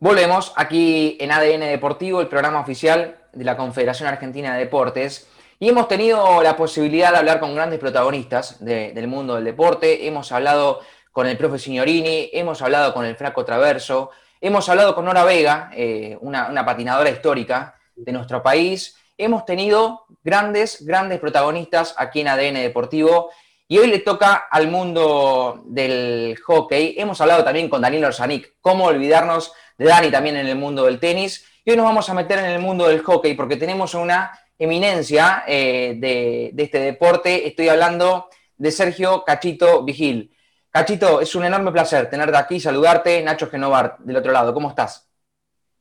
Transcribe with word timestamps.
Volvemos 0.00 0.52
aquí 0.54 1.16
en 1.18 1.32
ADN 1.32 1.58
Deportivo, 1.58 2.20
el 2.20 2.28
programa 2.28 2.60
oficial 2.60 3.16
de 3.32 3.44
la 3.44 3.56
Confederación 3.56 4.08
Argentina 4.08 4.52
de 4.54 4.60
Deportes. 4.60 5.26
Y 5.58 5.68
hemos 5.70 5.88
tenido 5.88 6.40
la 6.40 6.56
posibilidad 6.56 7.10
de 7.10 7.18
hablar 7.18 7.40
con 7.40 7.52
grandes 7.52 7.80
protagonistas 7.80 8.64
del 8.64 9.08
mundo 9.08 9.34
del 9.34 9.44
deporte. 9.44 10.06
Hemos 10.06 10.30
hablado 10.30 10.82
con 11.10 11.26
el 11.26 11.36
profe 11.36 11.58
Signorini, 11.58 12.30
hemos 12.32 12.62
hablado 12.62 12.94
con 12.94 13.06
el 13.06 13.16
Flaco 13.16 13.44
Traverso, 13.44 14.10
hemos 14.40 14.68
hablado 14.68 14.94
con 14.94 15.04
Nora 15.04 15.24
Vega, 15.24 15.72
eh, 15.74 16.16
una, 16.20 16.46
una 16.48 16.64
patinadora 16.64 17.10
histórica 17.10 17.74
de 17.96 18.12
nuestro 18.12 18.40
país. 18.40 18.96
Hemos 19.16 19.44
tenido 19.46 20.04
grandes, 20.22 20.86
grandes 20.86 21.18
protagonistas 21.18 21.96
aquí 21.98 22.20
en 22.20 22.28
ADN 22.28 22.54
Deportivo. 22.54 23.30
Y 23.68 23.78
hoy 23.78 23.88
le 23.88 23.98
toca 23.98 24.48
al 24.50 24.68
mundo 24.68 25.62
del 25.66 26.38
hockey. 26.42 26.94
Hemos 26.96 27.20
hablado 27.20 27.44
también 27.44 27.68
con 27.68 27.82
Daniel 27.82 28.06
Orsanic. 28.06 28.54
¿Cómo 28.60 28.86
olvidarnos 28.86 29.52
de 29.78 29.84
Dani 29.86 30.10
también 30.10 30.36
en 30.36 30.46
el 30.46 30.56
mundo 30.56 30.84
del 30.84 30.98
tenis. 30.98 31.44
Y 31.64 31.70
hoy 31.70 31.76
nos 31.76 31.86
vamos 31.86 32.10
a 32.10 32.14
meter 32.14 32.40
en 32.40 32.46
el 32.46 32.60
mundo 32.60 32.88
del 32.88 33.00
hockey 33.00 33.34
porque 33.34 33.56
tenemos 33.56 33.94
una 33.94 34.32
eminencia 34.58 35.44
eh, 35.46 35.94
de, 35.98 36.52
este 36.56 36.80
deporte. 36.80 37.46
Estoy 37.46 37.68
hablando 37.68 38.28
de 38.56 38.72
Sergio 38.72 39.22
Cachito 39.24 39.84
Vigil. 39.84 40.34
Cachito, 40.70 41.20
es 41.20 41.34
un 41.34 41.44
enorme 41.44 41.70
placer 41.72 42.10
tenerte 42.10 42.36
aquí, 42.36 42.60
saludarte. 42.60 43.22
Nacho 43.22 43.48
Genovar, 43.48 43.96
del 44.00 44.16
otro 44.16 44.32
lado, 44.32 44.52
¿cómo 44.52 44.68
estás? 44.68 45.08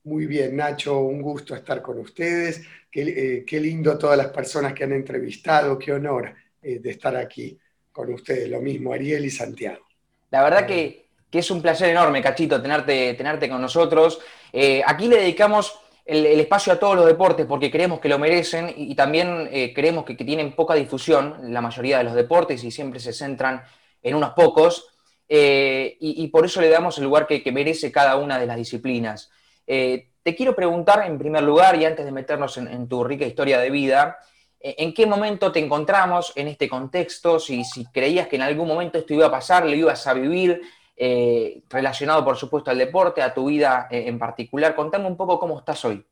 Muy 0.03 0.25
bien, 0.25 0.55
Nacho, 0.55 0.99
un 0.99 1.21
gusto 1.21 1.55
estar 1.55 1.81
con 1.81 1.99
ustedes. 1.99 2.61
Qué, 2.89 3.43
eh, 3.45 3.59
lindo 3.59 3.97
todas 3.97 4.17
las 4.17 4.27
personas 4.27 4.73
que 4.73 4.83
han 4.83 4.93
entrevistado, 4.93 5.77
qué 5.77 5.91
honor 5.91 6.33
eh, 6.61 6.79
de 6.79 6.89
estar 6.91 7.15
aquí 7.15 7.59
con 7.97 8.13
ustedes. 8.13 8.47
Lo 8.49 8.61
mismo, 8.61 8.93
Ariel 8.93 9.25
y 9.25 9.29
Santiago. 9.29 9.85
La 10.31 10.43
verdad 10.43 10.65
que 10.65 11.07
que 11.29 11.39
es 11.39 11.51
un 11.51 11.61
placer 11.61 11.89
enorme, 11.89 12.21
Cachito, 12.21 12.61
tenerte, 12.61 13.13
tenerte 13.15 13.49
con 13.49 13.61
nosotros. 13.61 14.19
Eh, 14.53 14.81
aquí 14.85 15.07
le 15.07 15.17
dedicamos 15.17 15.77
el, 16.05 16.25
espacio 16.39 16.71
a 16.71 16.79
todos 16.79 16.95
los 16.95 17.05
deportes 17.05 17.45
porque 17.45 17.69
creemos 17.69 17.99
que 17.99 18.07
lo 18.07 18.17
merecen 18.17 18.73
y, 18.75 18.95
también 18.95 19.49
eh, 19.51 19.73
creemos 19.73 20.05
que, 20.05 20.15
tienen 20.15 20.53
poca 20.53 20.73
difusión 20.75 21.53
la 21.53 21.61
mayoría 21.61 21.97
de 21.97 22.05
los 22.05 22.13
deportes 22.13 22.63
y 22.63 22.71
siempre 22.71 22.99
se 22.99 23.11
centran 23.11 23.61
en 24.01 24.15
unos 24.15 24.31
pocos. 24.31 24.87
Eh, 25.27 25.97
y, 25.99 26.25
por 26.27 26.45
eso 26.45 26.61
le 26.61 26.69
damos 26.69 26.97
el 26.97 27.03
lugar 27.03 27.27
que, 27.27 27.51
merece 27.51 27.91
cada 27.91 28.15
una 28.15 28.39
de 28.39 28.45
las 28.45 28.55
disciplinas. 28.55 29.29
te 29.65 30.35
quiero 30.35 30.55
preguntar 30.55 31.05
en 31.05 31.17
primer 31.17 31.43
lugar, 31.43 31.75
y 31.75 31.83
antes 31.83 32.05
de 32.05 32.11
meternos 32.13 32.57
en, 32.57 32.87
tu 32.87 33.03
rica 33.03 33.25
historia 33.25 33.59
de 33.59 33.69
vida, 33.69 34.17
¿en 34.59 34.93
qué 34.93 35.05
momento 35.05 35.51
te 35.51 35.59
encontramos 35.59 36.33
en 36.35 36.47
este 36.47 36.67
contexto? 36.67 37.39
Si, 37.39 37.63
si 37.63 37.85
creías 37.85 38.27
que 38.27 38.37
en 38.37 38.41
algún 38.41 38.67
momento 38.67 38.97
esto 38.97 39.13
iba 39.13 39.27
a 39.27 39.31
pasar, 39.31 39.65
lo 39.65 39.73
ibas 39.73 40.05
a 40.07 40.13
vivir, 40.13 40.61
eh, 40.99 41.61
relacionado 41.69 42.25
por 42.25 42.37
supuesto 42.37 42.71
al 42.71 42.79
deporte, 42.79 43.21
a 43.21 43.31
tu 43.31 43.45
vida 43.45 43.87
eh, 43.91 44.05
en 44.07 44.17
particular. 44.17 44.73
Contame 44.73 45.05
un 45.05 45.15
poco 45.15 45.37
cómo 45.37 45.59
estás 45.59 45.85
hoy. 45.85 46.03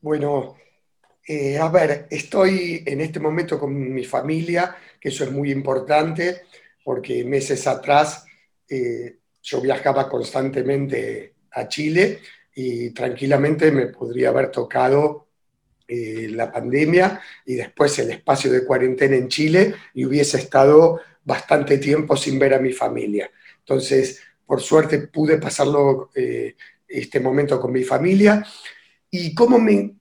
Bueno, 0.00 0.56
eh, 1.26 1.58
a 1.58 1.68
ver, 1.68 2.06
estoy 2.08 2.84
en 2.86 3.00
este 3.00 3.18
momento 3.18 3.58
con 3.58 3.92
mi 3.92 4.04
familia, 4.04 4.76
que 5.00 5.08
eso 5.08 5.24
es 5.24 5.32
muy 5.32 5.50
importante, 5.50 6.42
porque 6.84 7.24
meses 7.24 7.66
atrás 7.66 8.24
yo 9.42 9.60
viajaba 9.60 10.08
constantemente 10.08 11.34
a 11.52 11.66
Chile 11.66 12.20
y 12.54 12.90
tranquilamente 12.90 13.72
me 13.72 13.86
podría 13.86 14.28
haber 14.28 14.52
tocado 14.52 15.25
la 15.88 16.50
pandemia 16.50 17.20
y 17.44 17.54
después 17.54 17.98
el 17.98 18.10
espacio 18.10 18.50
de 18.50 18.64
cuarentena 18.64 19.16
en 19.16 19.28
Chile 19.28 19.74
y 19.94 20.04
hubiese 20.04 20.38
estado 20.38 21.00
bastante 21.24 21.78
tiempo 21.78 22.16
sin 22.16 22.38
ver 22.38 22.54
a 22.54 22.58
mi 22.58 22.72
familia. 22.72 23.30
Entonces, 23.58 24.20
por 24.46 24.62
suerte 24.62 25.08
pude 25.08 25.38
pasarlo 25.38 26.10
eh, 26.14 26.54
este 26.86 27.20
momento 27.20 27.60
con 27.60 27.72
mi 27.72 27.82
familia. 27.82 28.46
¿Y 29.10 29.34
cómo 29.34 29.58
me, 29.58 29.96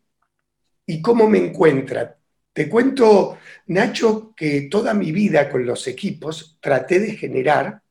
y 0.85 1.01
cómo 1.01 1.27
me 1.27 1.39
encuentra? 1.39 2.17
Te 2.53 2.69
cuento, 2.69 3.37
Nacho, 3.67 4.33
que 4.35 4.61
toda 4.71 4.93
mi 4.93 5.11
vida 5.11 5.49
con 5.49 5.65
los 5.65 5.87
equipos 5.87 6.57
traté 6.61 6.99
de 6.99 7.15
generar 7.15 7.81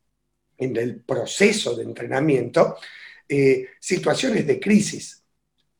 en 0.56 0.76
el 0.76 1.00
proceso 1.00 1.74
de 1.76 1.82
entrenamiento 1.82 2.76
eh, 3.28 3.68
situaciones 3.80 4.46
de 4.46 4.60
crisis, 4.60 5.22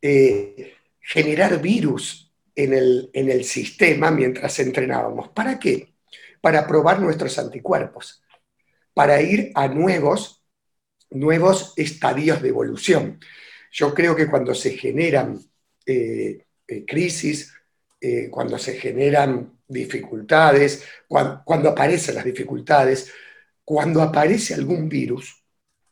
eh, 0.02 0.73
generar 1.04 1.60
virus 1.60 2.32
en 2.56 2.72
el, 2.72 3.10
en 3.12 3.31
el 3.31 3.44
sistema 3.44 4.10
mientras 4.10 4.59
entrenábamos. 4.59 5.28
¿Para 5.28 5.59
qué? 5.59 5.94
para 6.44 6.66
probar 6.66 7.00
nuestros 7.00 7.38
anticuerpos, 7.38 8.22
para 8.92 9.22
ir 9.22 9.50
a 9.54 9.66
nuevos, 9.66 10.44
nuevos 11.09 11.72
estadios 11.75 12.43
de 12.43 12.50
evolución. 12.50 13.19
Yo 13.72 13.94
creo 13.94 14.14
que 14.14 14.26
cuando 14.26 14.54
se 14.54 14.76
generan 14.76 15.41
eh, 15.87 16.44
eh, 16.69 16.84
crisis, 16.84 17.50
eh, 17.98 18.28
cuando 18.31 18.59
se 18.59 18.75
generan 18.75 19.59
dificultades, 19.66 20.84
cuando, 21.09 21.70
aparecen 21.70 22.16
las 22.16 22.26
dificultades, 22.26 23.10
cuando 23.64 24.03
aparece 24.03 24.53
algún 24.53 24.87
virus, 24.87 25.43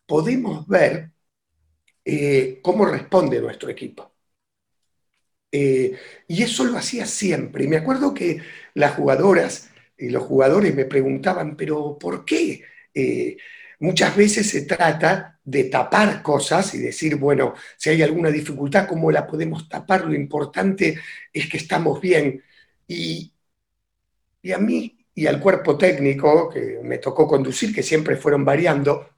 podemos 0.05 0.69
ver 0.69 1.13
cómo 2.61 2.85
responde 2.85 3.41
nuestro 3.41 3.71
equipo. 3.71 4.12
Y 5.53 6.43
eso 6.43 6.65
lo 6.65 6.79
hacía 6.79 7.07
siempre. 7.07 7.67
Me 7.69 7.77
acuerdo 7.77 8.15
que 8.15 8.41
las 8.75 8.95
jugadoras 8.95 9.71
y 9.99 10.09
los 10.11 10.25
jugadores 10.25 10.75
me 10.75 10.85
preguntaban, 10.87 11.57
pero 11.57 11.99
¿por 11.99 12.25
qué? 12.25 12.65
Eh, 12.95 13.37
muchas 13.81 14.17
veces 14.17 14.49
se 14.51 14.63
trata 14.63 15.39
de 15.45 15.65
tapar 15.65 16.23
cosas 16.23 16.75
y 16.75 16.79
decir, 16.79 17.17
bueno, 17.17 17.55
si 17.77 17.91
hay 17.91 18.03
alguna 18.03 18.31
dificultad, 18.31 18.87
¿cómo 18.89 19.11
la 19.11 19.27
podemos 19.27 19.69
tapar? 19.69 20.05
Lo 20.07 20.15
importante 20.15 20.99
es 21.33 21.49
que 21.49 21.57
estamos 21.59 22.01
bien. 22.01 22.43
Y, 22.87 23.33
y 24.43 24.53
a 24.53 24.59
mí 24.59 24.99
y 25.15 25.27
al 25.27 25.41
cuerpo 25.41 25.77
técnico 25.77 26.49
que 26.49 26.81
me 26.83 26.99
tocó 26.99 27.27
conducir, 27.27 27.75
que 27.75 27.83
siempre 27.83 28.17
fueron 28.17 28.45
variando, 28.45 29.11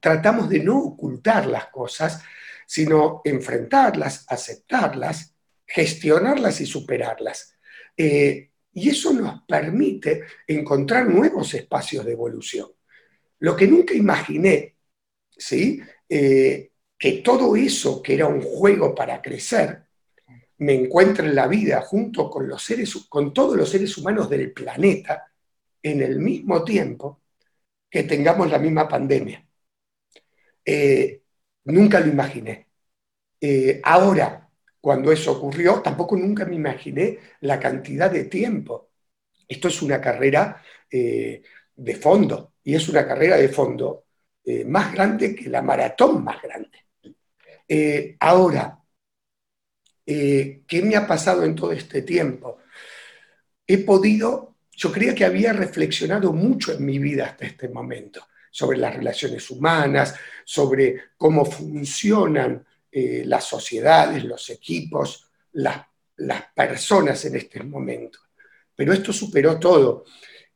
tratamos 0.00 0.48
de 0.48 0.60
no 0.60 0.78
ocultar 0.78 1.46
las 1.46 1.68
cosas, 1.68 2.22
sino 2.66 3.22
enfrentarlas, 3.24 4.26
aceptarlas, 4.28 5.35
gestionarlas 5.66 6.60
y 6.60 6.66
superarlas. 6.66 7.56
Eh, 7.96 8.50
y 8.72 8.90
eso 8.90 9.12
nos 9.12 9.42
permite 9.42 10.24
encontrar 10.46 11.08
nuevos 11.08 11.52
espacios 11.54 12.04
de 12.04 12.12
evolución. 12.12 12.68
Lo 13.40 13.56
que 13.56 13.66
nunca 13.66 13.94
imaginé, 13.94 14.76
¿sí? 15.30 15.80
Eh, 16.08 16.70
que 16.98 17.12
todo 17.18 17.56
eso 17.56 18.02
que 18.02 18.14
era 18.14 18.26
un 18.26 18.40
juego 18.40 18.94
para 18.94 19.20
crecer, 19.20 19.84
me 20.58 20.74
encuentre 20.74 21.26
en 21.26 21.34
la 21.34 21.46
vida 21.46 21.82
junto 21.82 22.30
con, 22.30 22.48
los 22.48 22.62
seres, 22.62 22.94
con 23.08 23.34
todos 23.34 23.56
los 23.56 23.68
seres 23.68 23.96
humanos 23.98 24.30
del 24.30 24.52
planeta 24.52 25.30
en 25.82 26.00
el 26.00 26.18
mismo 26.18 26.64
tiempo 26.64 27.22
que 27.90 28.04
tengamos 28.04 28.50
la 28.50 28.58
misma 28.58 28.88
pandemia. 28.88 29.46
Eh, 30.64 31.22
nunca 31.64 32.00
lo 32.00 32.08
imaginé. 32.08 32.66
Ahora, 33.84 34.45
cuando 34.86 35.10
eso 35.10 35.32
ocurrió, 35.32 35.82
tampoco 35.82 36.14
nunca 36.16 36.44
me 36.44 36.54
imaginé 36.54 37.18
la 37.40 37.58
cantidad 37.58 38.08
de 38.08 38.26
tiempo. 38.26 38.90
Esto 39.48 39.66
es 39.66 39.82
una 39.82 40.00
carrera 40.00 40.62
eh, 40.88 41.42
de 41.74 41.94
fondo, 41.96 42.52
y 42.62 42.76
es 42.76 42.88
una 42.88 43.04
carrera 43.04 43.36
de 43.36 43.48
fondo 43.48 44.04
eh, 44.44 44.64
más 44.64 44.92
grande 44.92 45.34
que 45.34 45.50
la 45.50 45.60
maratón 45.60 46.22
más 46.22 46.40
grande. 46.40 46.86
Eh, 47.66 48.16
ahora, 48.20 48.78
¿qué 50.04 50.82
me 50.84 50.94
ha 50.94 51.04
pasado 51.04 51.42
en 51.42 51.56
todo 51.56 51.72
este 51.72 52.02
tiempo? 52.02 52.58
He 53.66 53.78
podido, 53.78 54.54
yo 54.70 54.92
creía 54.92 55.16
que 55.16 55.24
había 55.24 55.52
reflexionado 55.52 56.32
mucho 56.32 56.72
en 56.72 56.84
mi 56.84 57.00
vida 57.00 57.26
hasta 57.26 57.44
este 57.44 57.68
momento, 57.68 58.24
sobre 58.52 58.78
las 58.78 58.94
relaciones 58.94 59.50
humanas, 59.50 60.14
sobre 60.44 61.06
cómo 61.16 61.44
funcionan 61.44 62.64
eh, 62.98 63.24
las 63.26 63.44
sociedades, 63.44 64.24
los 64.24 64.48
equipos, 64.48 65.28
las, 65.52 65.84
personas 66.54 67.22
en 67.26 67.36
este 67.36 67.62
momento. 67.62 68.20
Pero 68.74 68.94
esto 68.94 69.12
superó 69.12 69.58
todo. 69.58 70.06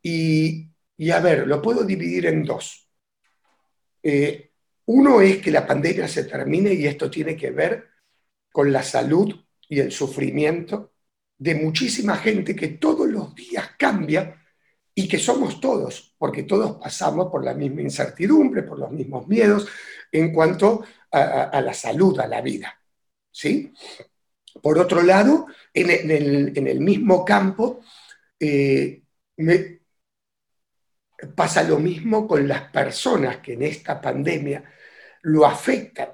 Y, 0.00 0.70
a 1.12 1.20
ver, 1.20 1.46
lo 1.46 1.60
puedo 1.60 1.84
dividir 1.84 2.25
en 2.25 2.42
dos. 2.42 2.88
Eh, 4.02 4.52
uno 4.87 5.20
es 5.20 5.37
que 5.42 5.50
la 5.50 5.66
pandemia 5.66 6.08
se 6.08 6.25
termine 6.25 6.72
y 6.72 6.87
esto 6.87 7.10
tiene 7.10 7.37
que 7.37 7.50
ver 7.50 7.88
con 8.50 8.72
la 8.72 8.82
salud 8.82 9.34
y 9.69 9.78
el 9.78 9.92
sufrimiento 9.92 10.94
de 11.37 11.56
muchísima 11.56 12.16
gente 12.16 12.56
que 12.56 12.69
todos 12.69 13.06
los 13.06 13.34
días 13.34 13.72
cambia 13.78 14.42
y 14.94 15.06
que 15.06 15.19
somos 15.19 15.60
todos, 15.60 16.14
porque 16.16 16.44
todos 16.44 16.78
pasamos 16.78 17.31
por 17.31 17.44
la 17.44 17.52
misma 17.52 17.82
incertidumbre, 17.82 18.62
por 18.62 18.78
los 18.78 18.90
mismos 18.90 19.28
miedos 19.28 19.69
en 20.10 20.32
cuanto 20.32 20.82
a, 21.10 21.60
la 21.60 21.74
salud, 21.74 22.18
a 22.20 22.26
la 22.26 22.40
vida. 22.40 22.78
¿sí? 23.30 23.72
Por 24.62 24.78
otro 24.78 25.02
lado, 25.02 25.46
en, 25.72 26.10
el, 26.66 26.80
mismo 26.80 27.24
campo, 27.24 27.80
eh, 28.38 29.02
pasa 31.34 31.62
lo 31.62 31.78
mismo 31.78 32.26
con 32.26 32.46
las 32.48 32.70
personas 32.70 33.38
que 33.38 33.54
en 33.54 33.62
esta 33.62 34.00
pandemia 34.00 34.64
lo 35.22 35.46
afectan. 35.46 36.10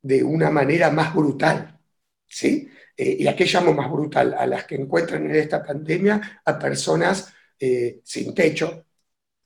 de 0.00 0.22
una 0.22 0.48
manera 0.50 0.90
más 0.90 1.12
brutal, 1.14 1.78
¿sí? 2.26 2.70
Eh, 2.96 3.16
¿Y 3.20 3.26
a 3.26 3.34
qué 3.36 3.44
llamo 3.46 3.74
más 3.74 3.90
brutal? 3.90 4.34
A 4.34 4.46
las 4.46 4.64
que 4.64 4.76
encuentran 4.76 5.26
en 5.26 5.34
esta 5.34 5.62
pandemia 5.62 6.40
a 6.44 6.58
personas 6.58 7.34
eh, 7.58 8.00
sin 8.04 8.34
techo, 8.34 8.86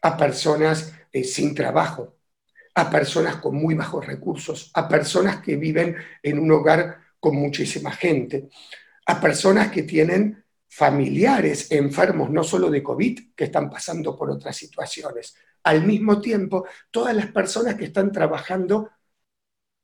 a 0.02 0.16
personas 0.16 0.92
sin 1.24 1.54
trabajo, 1.54 2.18
a 2.74 2.90
personas 2.90 3.36
con 3.36 3.54
muy 3.54 3.74
bajos 3.74 4.06
recursos, 4.06 4.70
a 4.74 4.88
personas 4.88 5.42
que 5.42 5.56
viven 5.56 5.96
en 6.22 6.38
un 6.38 6.50
hogar 6.50 6.98
con 7.20 7.36
muchísima 7.36 7.92
gente, 7.92 8.48
a 9.06 9.20
personas 9.20 9.70
que 9.70 9.82
tienen 9.82 10.44
familiares 10.68 11.70
enfermos 11.70 12.30
no 12.30 12.42
solo 12.42 12.70
de 12.70 12.82
COVID, 12.82 13.34
que 13.36 13.44
están 13.44 13.68
pasando 13.68 14.16
por 14.16 14.30
otras 14.30 14.56
situaciones. 14.56 15.36
Al 15.64 15.84
mismo 15.84 16.20
tiempo, 16.20 16.66
todas 16.90 17.14
las 17.14 17.26
personas 17.26 17.74
que 17.74 17.84
están 17.84 18.10
trabajando 18.10 18.90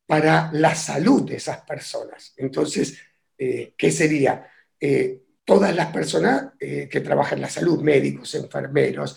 para 0.06 0.50
la 0.55 0.75
salud 0.75 1.29
de 1.29 1.37
esas 1.37 1.61
personas. 1.61 2.32
Entonces, 2.38 2.99
eh, 3.37 3.75
¿qué 3.76 3.93
sería? 3.93 4.50
Eh, 4.81 5.25
todas 5.44 5.76
las 5.76 5.93
personas 5.93 6.55
eh, 6.58 6.88
que 6.90 7.00
trabajan 7.00 7.38
en 7.38 7.43
la 7.43 7.50
salud, 7.50 7.82
médicos, 7.82 8.35
enfermeros, 8.35 9.17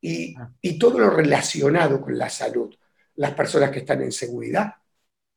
y, 0.00 0.34
y 0.60 0.78
todo 0.78 0.98
lo 0.98 1.10
relacionado 1.10 2.00
con 2.00 2.16
la 2.16 2.30
salud. 2.30 2.74
Las 3.16 3.32
personas 3.32 3.70
que 3.70 3.80
están 3.80 4.02
en 4.02 4.12
seguridad, 4.12 4.74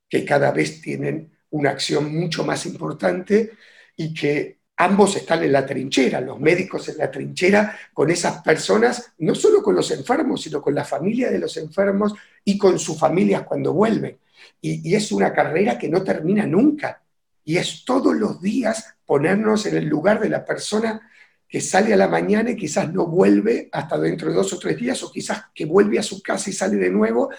que 0.08 0.24
cada 0.24 0.50
vez 0.52 0.80
tienen 0.80 1.32
una 1.50 1.70
acción 1.70 2.14
mucho 2.14 2.44
más 2.44 2.66
importante 2.66 3.52
y 3.96 4.12
que 4.12 4.58
ambos 4.76 5.16
están 5.16 5.42
en 5.44 5.52
la 5.52 5.64
trinchera, 5.64 6.20
los 6.20 6.40
médicos 6.40 6.88
en 6.88 6.98
la 6.98 7.10
trinchera 7.10 7.78
con 7.92 8.10
esas 8.10 8.42
personas, 8.42 9.12
no 9.18 9.34
solo 9.34 9.62
con 9.62 9.74
los 9.74 9.90
enfermos, 9.90 10.42
sino 10.42 10.60
con 10.60 10.74
la 10.74 10.84
familia 10.84 11.30
de 11.30 11.38
los 11.38 11.56
enfermos 11.56 12.14
y 12.44 12.58
con 12.58 12.78
sus 12.78 12.98
familias 12.98 13.42
cuando 13.42 13.72
vuelven. 13.72 14.18
Y, 14.60 14.94
es 14.94 15.12
una 15.12 15.32
carrera 15.32 15.78
que 15.78 15.88
no 15.88 16.02
termina 16.02 16.46
nunca. 16.46 17.02
Y 17.44 17.56
es 17.56 17.84
todos 17.84 18.14
los 18.16 18.40
días 18.40 18.96
ponernos 19.06 19.66
en 19.66 19.76
el 19.76 19.86
lugar 19.86 20.20
de 20.20 20.30
la 20.30 20.44
persona 20.44 21.10
que 21.54 21.60
sale 21.60 21.94
a 21.94 21.96
la 21.96 22.08
mañana 22.08 22.50
y 22.50 22.56
quizás 22.56 22.92
no 22.92 23.06
vuelve 23.06 23.68
hasta 23.70 23.96
dentro 23.96 24.28
de 24.28 24.34
dos 24.34 24.52
o 24.54 24.58
tres 24.58 24.76
días, 24.76 25.00
o 25.04 25.12
quizás 25.12 25.44
que 25.54 25.64
vuelve 25.64 26.00
a 26.00 26.02
su 26.02 26.20
casa 26.20 26.50
y 26.50 26.52
sale 26.52 26.74
de 26.74 26.90
nuevo, 26.90 27.30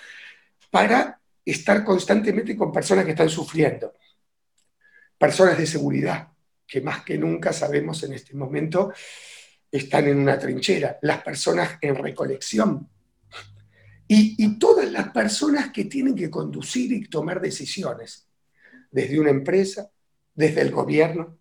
para 0.72 1.20
estar 1.44 1.84
constantemente 1.84 2.56
con 2.56 2.72
personas 2.72 3.04
que 3.04 3.12
están 3.12 3.28
sufriendo. 3.28 3.92
Personas 5.18 5.58
de 5.58 5.68
seguridad, 5.68 6.30
que 6.66 6.80
más 6.80 7.04
que 7.04 7.18
nunca 7.18 7.52
sabemos 7.52 8.04
en 8.04 8.14
este 8.14 8.34
momento 8.36 8.94
están 9.70 10.08
en 10.08 10.18
una 10.18 10.40
trinchera, 10.40 10.98
las 11.02 11.22
personas 11.22 11.78
en 11.82 11.96
recolección 11.98 12.88
y, 14.08 14.58
todas 14.58 14.90
las 14.94 15.10
personas 15.10 15.72
que 15.72 15.84
tienen 15.84 16.16
que 16.16 16.30
conducir 16.30 16.94
y 16.94 17.10
tomar 17.10 17.42
decisiones, 17.42 18.30
desde 18.90 19.20
una 19.20 19.32
empresa, 19.32 19.92
desde 20.34 20.62
el 20.62 20.72
gobierno, 20.72 21.38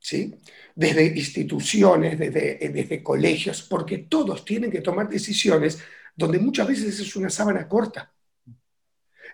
¿sí? 0.00 0.34
Desde 0.76 1.06
instituciones, 1.06 2.16
desde, 2.16 2.70
desde 2.72 3.02
colegios, 3.02 3.62
porque 3.62 3.98
todos 3.98 4.44
tienen 4.44 4.70
que 4.70 4.82
tomar 4.82 5.08
decisiones 5.08 5.80
donde 6.14 6.38
muchas 6.38 6.68
veces 6.68 7.00
es 7.00 7.16
una 7.16 7.30
sábana 7.30 7.66
corta 7.66 8.12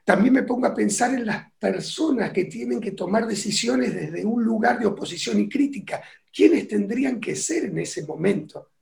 también 0.05 0.35
me 0.35 0.43
pongo 0.43 0.67
a 0.67 0.75
pensar 0.75 1.15
en 1.15 1.27
las 1.27 1.53
personas 1.53 2.33
que 2.33 2.47
tienen 2.47 2.81
que 2.81 2.93
tomar 2.93 3.27
decisiones 3.27 3.95
desde 3.95 4.25
un 4.25 4.43
lugar 4.43 4.79
de 4.79 4.87
oposición 4.87 5.39
y 5.39 5.49
crítica. 5.49 6.03
¿Quiénes 6.33 6.67
tendrían 6.67 7.21
que 7.21 7.37
ser 7.37 7.67
en 7.67 7.79
ese 7.79 8.05
momento 8.05 8.73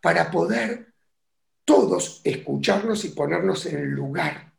para 0.00 0.30
poder 0.30 0.94
todos 1.64 2.22
escucharnos 2.24 3.04
y 3.04 3.10
ponernos 3.10 3.66
en 3.66 3.78
el 3.80 3.90
lugar 3.90 4.52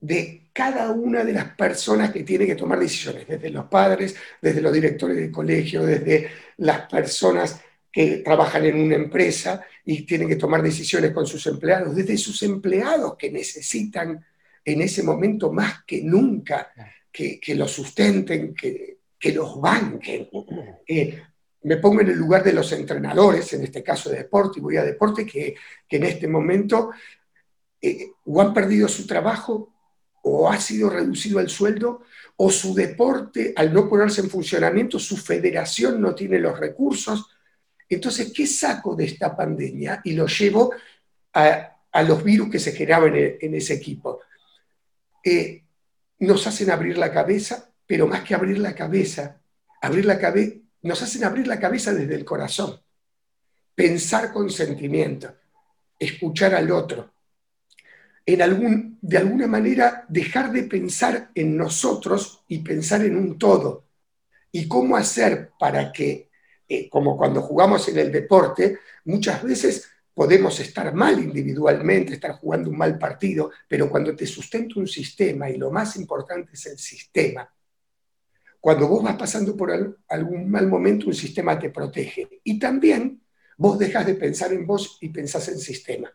de 0.00 0.41
cada 0.52 0.90
una 0.90 1.24
de 1.24 1.32
las 1.32 1.54
personas 1.54 2.10
que 2.10 2.24
tienen 2.24 2.46
que 2.46 2.54
tomar 2.54 2.78
decisiones, 2.78 3.26
desde 3.26 3.50
los 3.50 3.66
padres, 3.66 4.14
desde 4.40 4.60
los 4.60 4.72
directores 4.72 5.16
de 5.16 5.30
colegio, 5.30 5.84
desde 5.84 6.30
las 6.58 6.88
personas 6.90 7.60
que 7.90 8.18
trabajan 8.18 8.64
en 8.64 8.80
una 8.80 8.96
empresa 8.96 9.64
y 9.84 10.02
tienen 10.02 10.28
que 10.28 10.36
tomar 10.36 10.62
decisiones 10.62 11.12
con 11.12 11.26
sus 11.26 11.46
empleados, 11.46 11.94
desde 11.94 12.16
sus 12.16 12.42
empleados 12.42 13.16
que 13.16 13.30
necesitan 13.30 14.24
en 14.64 14.82
ese 14.82 15.02
momento 15.02 15.52
más 15.52 15.84
que 15.84 16.02
nunca, 16.02 16.72
que, 17.10 17.40
los 17.54 17.70
sustenten, 17.70 18.54
que, 18.54 19.32
los 19.32 19.60
banquen. 19.60 20.28
Eh, 20.86 21.22
me 21.64 21.76
pongo 21.76 22.00
en 22.00 22.08
el 22.08 22.16
lugar 22.16 22.42
de 22.42 22.52
los 22.52 22.72
entrenadores, 22.72 23.52
en 23.52 23.62
este 23.62 23.82
caso 23.82 24.10
de 24.10 24.18
deporte, 24.18 24.58
y 24.58 24.62
voy 24.62 24.76
a 24.76 24.84
deporte, 24.84 25.26
que, 25.26 25.54
que 25.88 25.96
en 25.96 26.04
este 26.04 26.26
momento 26.26 26.90
eh, 27.80 28.12
o 28.24 28.40
han 28.40 28.54
perdido 28.54 28.88
su 28.88 29.06
trabajo 29.06 29.72
o 30.22 30.50
ha 30.50 30.58
sido 30.58 30.88
reducido 30.88 31.40
el 31.40 31.48
sueldo, 31.48 32.02
o 32.36 32.50
su 32.50 32.74
deporte, 32.74 33.52
al 33.56 33.72
no 33.72 33.88
ponerse 33.88 34.20
en 34.20 34.30
funcionamiento, 34.30 34.98
su 34.98 35.16
federación 35.16 36.00
no 36.00 36.14
tiene 36.14 36.38
los 36.38 36.58
recursos. 36.58 37.26
Entonces, 37.88 38.32
¿qué 38.34 38.46
saco 38.46 38.96
de 38.96 39.04
esta 39.04 39.36
pandemia 39.36 40.00
y 40.04 40.12
lo 40.12 40.26
llevo 40.26 40.72
a, 41.34 41.68
los 42.06 42.24
virus 42.24 42.50
que 42.50 42.58
se 42.58 42.72
generaban 42.72 43.14
en, 43.14 43.36
en 43.40 43.54
ese 43.54 43.74
equipo? 43.74 44.20
Eh, 45.24 45.62
nos 46.20 46.46
hacen 46.46 46.70
abrir 46.70 46.98
la 46.98 47.12
cabeza, 47.12 47.70
pero 47.86 48.06
más 48.06 48.22
que 48.22 48.34
abrir 48.34 48.58
la 48.58 48.74
cabeza, 48.74 49.40
abrir 49.80 50.04
la 50.04 50.18
cabeza, 50.18 50.56
nos 50.82 51.02
hacen 51.02 51.24
abrir 51.24 51.46
la 51.46 51.60
cabeza 51.60 51.92
desde 51.92 52.14
el 52.14 52.24
corazón, 52.24 52.80
pensar 53.74 54.32
con 54.32 54.50
sentimiento, 54.50 55.34
escuchar 55.98 56.54
al 56.54 56.70
otro, 56.70 57.11
en 58.24 58.42
algún, 58.42 58.98
de 59.00 59.18
alguna 59.18 59.46
manera 59.46 60.04
dejar 60.08 60.52
de 60.52 60.64
pensar 60.64 61.30
en 61.34 61.56
nosotros 61.56 62.44
y 62.48 62.58
pensar 62.58 63.04
en 63.04 63.16
un 63.16 63.38
todo. 63.38 63.86
¿Y 64.50 64.68
cómo 64.68 64.96
hacer 64.96 65.50
para 65.58 65.92
que, 65.92 66.30
eh, 66.68 66.88
como 66.88 67.16
cuando 67.16 67.40
jugamos 67.42 67.88
en 67.88 67.98
el 67.98 68.12
deporte, 68.12 68.78
muchas 69.04 69.42
veces 69.42 69.88
podemos 70.14 70.60
estar 70.60 70.94
mal 70.94 71.18
individualmente, 71.18 72.14
estar 72.14 72.32
jugando 72.32 72.70
un 72.70 72.76
mal 72.76 72.98
partido, 72.98 73.50
pero 73.66 73.88
cuando 73.88 74.14
te 74.14 74.26
sustenta 74.26 74.78
un 74.78 74.86
sistema, 74.86 75.48
y 75.48 75.56
lo 75.56 75.70
más 75.70 75.96
importante 75.96 76.50
es 76.52 76.66
el 76.66 76.78
sistema, 76.78 77.48
cuando 78.60 78.86
vos 78.86 79.02
vas 79.02 79.16
pasando 79.16 79.56
por 79.56 79.72
algún 80.08 80.50
mal 80.50 80.68
momento, 80.68 81.06
un 81.06 81.14
sistema 81.14 81.58
te 81.58 81.70
protege. 81.70 82.28
Y 82.44 82.60
también 82.60 83.20
vos 83.56 83.76
dejas 83.76 84.06
de 84.06 84.14
pensar 84.14 84.52
en 84.52 84.64
vos 84.64 84.98
y 85.00 85.08
pensás 85.08 85.48
en 85.48 85.58
sistema. 85.58 86.12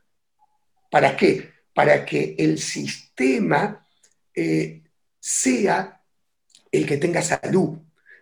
¿Para 0.89 1.17
qué? 1.17 1.56
Para 1.77 2.03
que 2.03 2.33
el 2.39 2.57
sistema 2.57 3.87
eh, 4.33 4.81
sea 5.19 6.01
el 6.71 6.87
que 6.87 6.97
tenga 6.97 7.21
salud. 7.21 7.77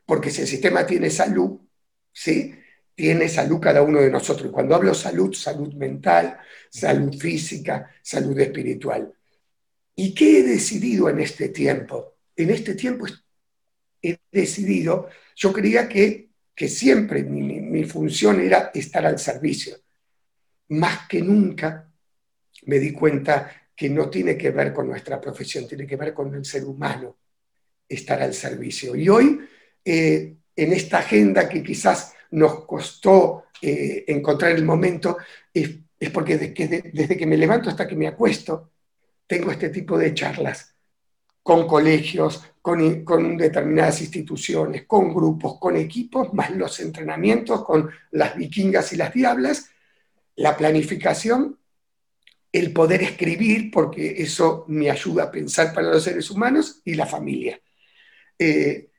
Porque 0.06 0.30
si 0.30 0.42
el 0.42 0.48
sistema 0.48 0.86
tiene 0.86 1.10
salud, 1.10 1.62
¿sí? 2.12 2.54
tiene 2.94 3.30
salud 3.30 3.62
cada 3.62 3.82
uno 3.82 4.02
de 4.02 4.12
nosotros. 4.12 4.52
Cuando 4.52 4.76
hablo 4.76 4.94
salud, 4.94 5.34
salud 5.34 5.74
mental, 5.74 6.38
salud 6.70 7.18
física, 7.18 7.96
salud 8.02 8.38
espiritual. 8.38 9.14
¿Y 9.96 10.14
qué 10.14 10.40
he 10.40 10.44
decidido 10.44 11.08
en 11.08 11.22
este 11.22 11.48
tiempo? 11.48 12.18
En 12.36 12.50
este 12.50 12.76
tiempo 12.76 13.06
he 14.02 14.18
decidido, 14.34 15.08
yo 15.34 15.54
creía 15.54 15.88
que, 15.88 16.32
que 16.54 16.68
siempre 16.68 17.24
mi 17.24 17.86
función 17.86 18.42
era 18.42 18.72
estar 18.74 19.06
al 19.06 19.18
servicio. 19.18 19.78
Más 20.68 21.08
que 21.08 21.22
nunca 21.22 21.85
me 22.66 22.80
di 22.80 22.92
cuenta 22.92 23.52
que 23.76 23.90
no 23.90 24.10
tiene 24.10 24.38
que 24.38 24.52
ver 24.52 24.74
con 24.74 24.88
nuestra 24.88 25.20
profesión, 25.20 25.68
tiene 25.68 25.86
que 25.86 25.98
ver 25.98 26.14
con 26.14 26.34
el 26.34 26.46
ser 26.46 26.64
humano, 26.64 27.18
estar 27.88 28.22
al 28.22 28.34
servicio. 28.34 28.96
Y 28.96 29.10
hoy, 29.10 29.40
eh, 29.84 30.36
en 30.56 30.74
esta 30.74 31.00
agenda 31.00 31.50
que 31.50 31.62
quizás 31.62 32.14
nos 32.32 32.66
costó 32.66 33.46
eh, 33.62 34.06
encontrar 34.08 34.52
el 34.52 34.64
momento, 34.64 35.18
es, 35.54 35.80
porque 36.14 36.38
desde 36.38 37.18
que, 37.18 37.26
me 37.26 37.38
levanto 37.38 37.70
hasta 37.70 37.88
que 37.88 37.96
me 37.96 38.08
acuesto, 38.08 38.72
tengo 39.28 39.52
este 39.52 39.70
tipo 39.70 39.98
de 39.98 40.14
charlas 40.14 40.74
con 41.42 41.68
colegios, 41.68 42.44
con, 42.62 43.04
con, 43.04 43.38
determinadas 43.38 44.02
instituciones, 44.02 44.86
con 44.86 45.14
grupos, 45.14 45.60
con 45.60 45.76
equipos, 45.78 46.34
más 46.34 46.50
los 46.52 46.80
entrenamientos 46.80 47.64
con 47.64 47.90
las 48.12 48.36
vikingas 48.36 48.94
y 48.94 48.98
las 48.98 49.14
diablas, 49.14 49.70
la 50.36 50.58
planificación, 50.58 51.60
el 52.56 52.72
poder 52.72 53.04
escribir, 53.04 53.70
porque 53.70 54.22
eso 54.22 54.64
me 54.70 54.90
ayuda 54.90 55.24
a 55.24 55.32
pensar 55.32 55.74
para 55.74 55.90
los 55.90 56.04
seres 56.04 56.32
humanos, 56.32 56.82
y 56.86 56.94
la 56.94 57.06
familia. 57.06 57.60
Eh, 58.40 58.92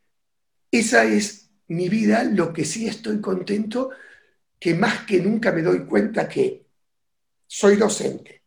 esa 0.71 1.05
es 1.05 1.51
mi 1.69 1.89
vida, 1.89 2.25
lo 2.25 2.53
que 2.53 2.67
sí 2.67 2.87
estoy 2.87 3.19
contento, 3.21 3.91
que 4.59 4.75
más 4.75 5.07
que 5.07 5.21
nunca 5.21 5.53
me 5.53 5.63
doy 5.63 5.87
cuenta 5.87 6.29
que 6.29 6.67
soy 7.47 7.77
docente, 7.77 8.43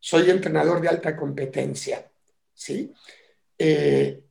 soy 0.00 0.28
entrenador 0.28 0.80
de 0.80 0.88
alta 0.88 1.16
competencia, 1.16 2.10
¿sí? 2.52 2.92
Eh, 3.56 4.24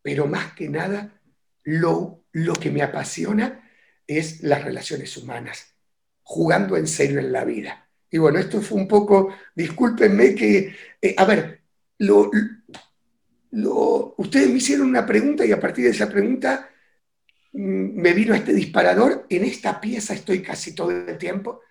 pero 0.00 0.28
más 0.28 0.54
que 0.54 0.68
nada, 0.68 1.20
lo, 1.64 2.24
lo 2.30 2.54
que 2.54 2.70
me 2.70 2.82
apasiona 2.82 3.68
es 4.06 4.42
las 4.44 4.62
relaciones 4.62 5.16
humanas, 5.16 5.74
jugando 6.22 6.76
en 6.76 6.86
serio 6.86 7.18
en 7.18 7.32
la 7.32 7.44
vida. 7.44 7.81
Y 8.12 8.18
bueno, 8.18 8.38
esto 8.38 8.60
fue 8.60 8.78
un 8.78 8.86
poco, 8.86 9.34
discúlpenme 9.54 10.34
que, 10.34 10.76
eh, 11.00 11.14
a 11.16 11.24
ver, 11.24 11.62
lo, 11.98 12.30
ustedes 14.18 14.48
me 14.50 14.56
hicieron 14.58 14.88
una 14.88 15.06
pregunta 15.06 15.44
y 15.46 15.52
a 15.52 15.58
partir 15.58 15.84
de 15.86 15.90
esa 15.92 16.08
pregunta 16.10 16.68
mm, 17.52 18.00
me 18.00 18.12
vino 18.12 18.34
este 18.34 18.52
disparador. 18.52 19.26
En 19.30 19.44
esta 19.44 19.80
pieza 19.80 20.14
estoy 20.14 20.42
casi 20.42 20.74
todo 20.74 20.90
el 20.90 21.18
tiempo. 21.18 21.62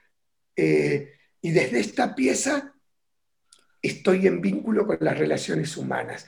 Eh, 0.56 1.14
y 1.42 1.52
desde 1.52 1.80
esta 1.80 2.16
pieza 2.16 2.74
estoy 3.82 4.28
en 4.28 4.42
vínculo 4.42 4.88
con 4.88 4.98
las 5.02 5.18
relaciones 5.18 5.78
humanas. 5.78 6.28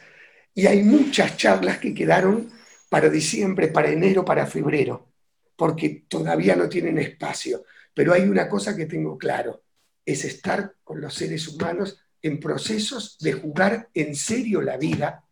Y 0.54 0.68
hay 0.68 0.84
muchas 0.84 1.38
charlas 1.38 1.80
que 1.80 1.94
quedaron 1.94 2.52
para 2.90 3.10
diciembre, 3.10 3.70
para 3.70 3.90
enero, 3.90 4.24
para 4.24 4.46
febrero, 4.46 5.12
porque 5.56 6.06
todavía 6.08 6.56
no 6.56 6.70
tienen 6.70 7.00
espacio. 7.00 7.66
Pero 7.96 8.14
hay 8.14 8.24
una 8.24 8.48
cosa 8.48 8.76
que 8.76 8.86
tengo 8.86 9.18
claro, 9.18 9.63
es 10.06 10.26
estar 10.26 10.74
con 10.84 11.02
los 11.02 11.14
seres 11.14 11.48
humanos 11.48 12.00
en 12.22 12.40
procesos 12.40 13.18
de 13.20 13.34
jugar 13.34 13.90
en 13.94 14.16
serio 14.16 14.62
la 14.62 14.78
vida 14.78 15.24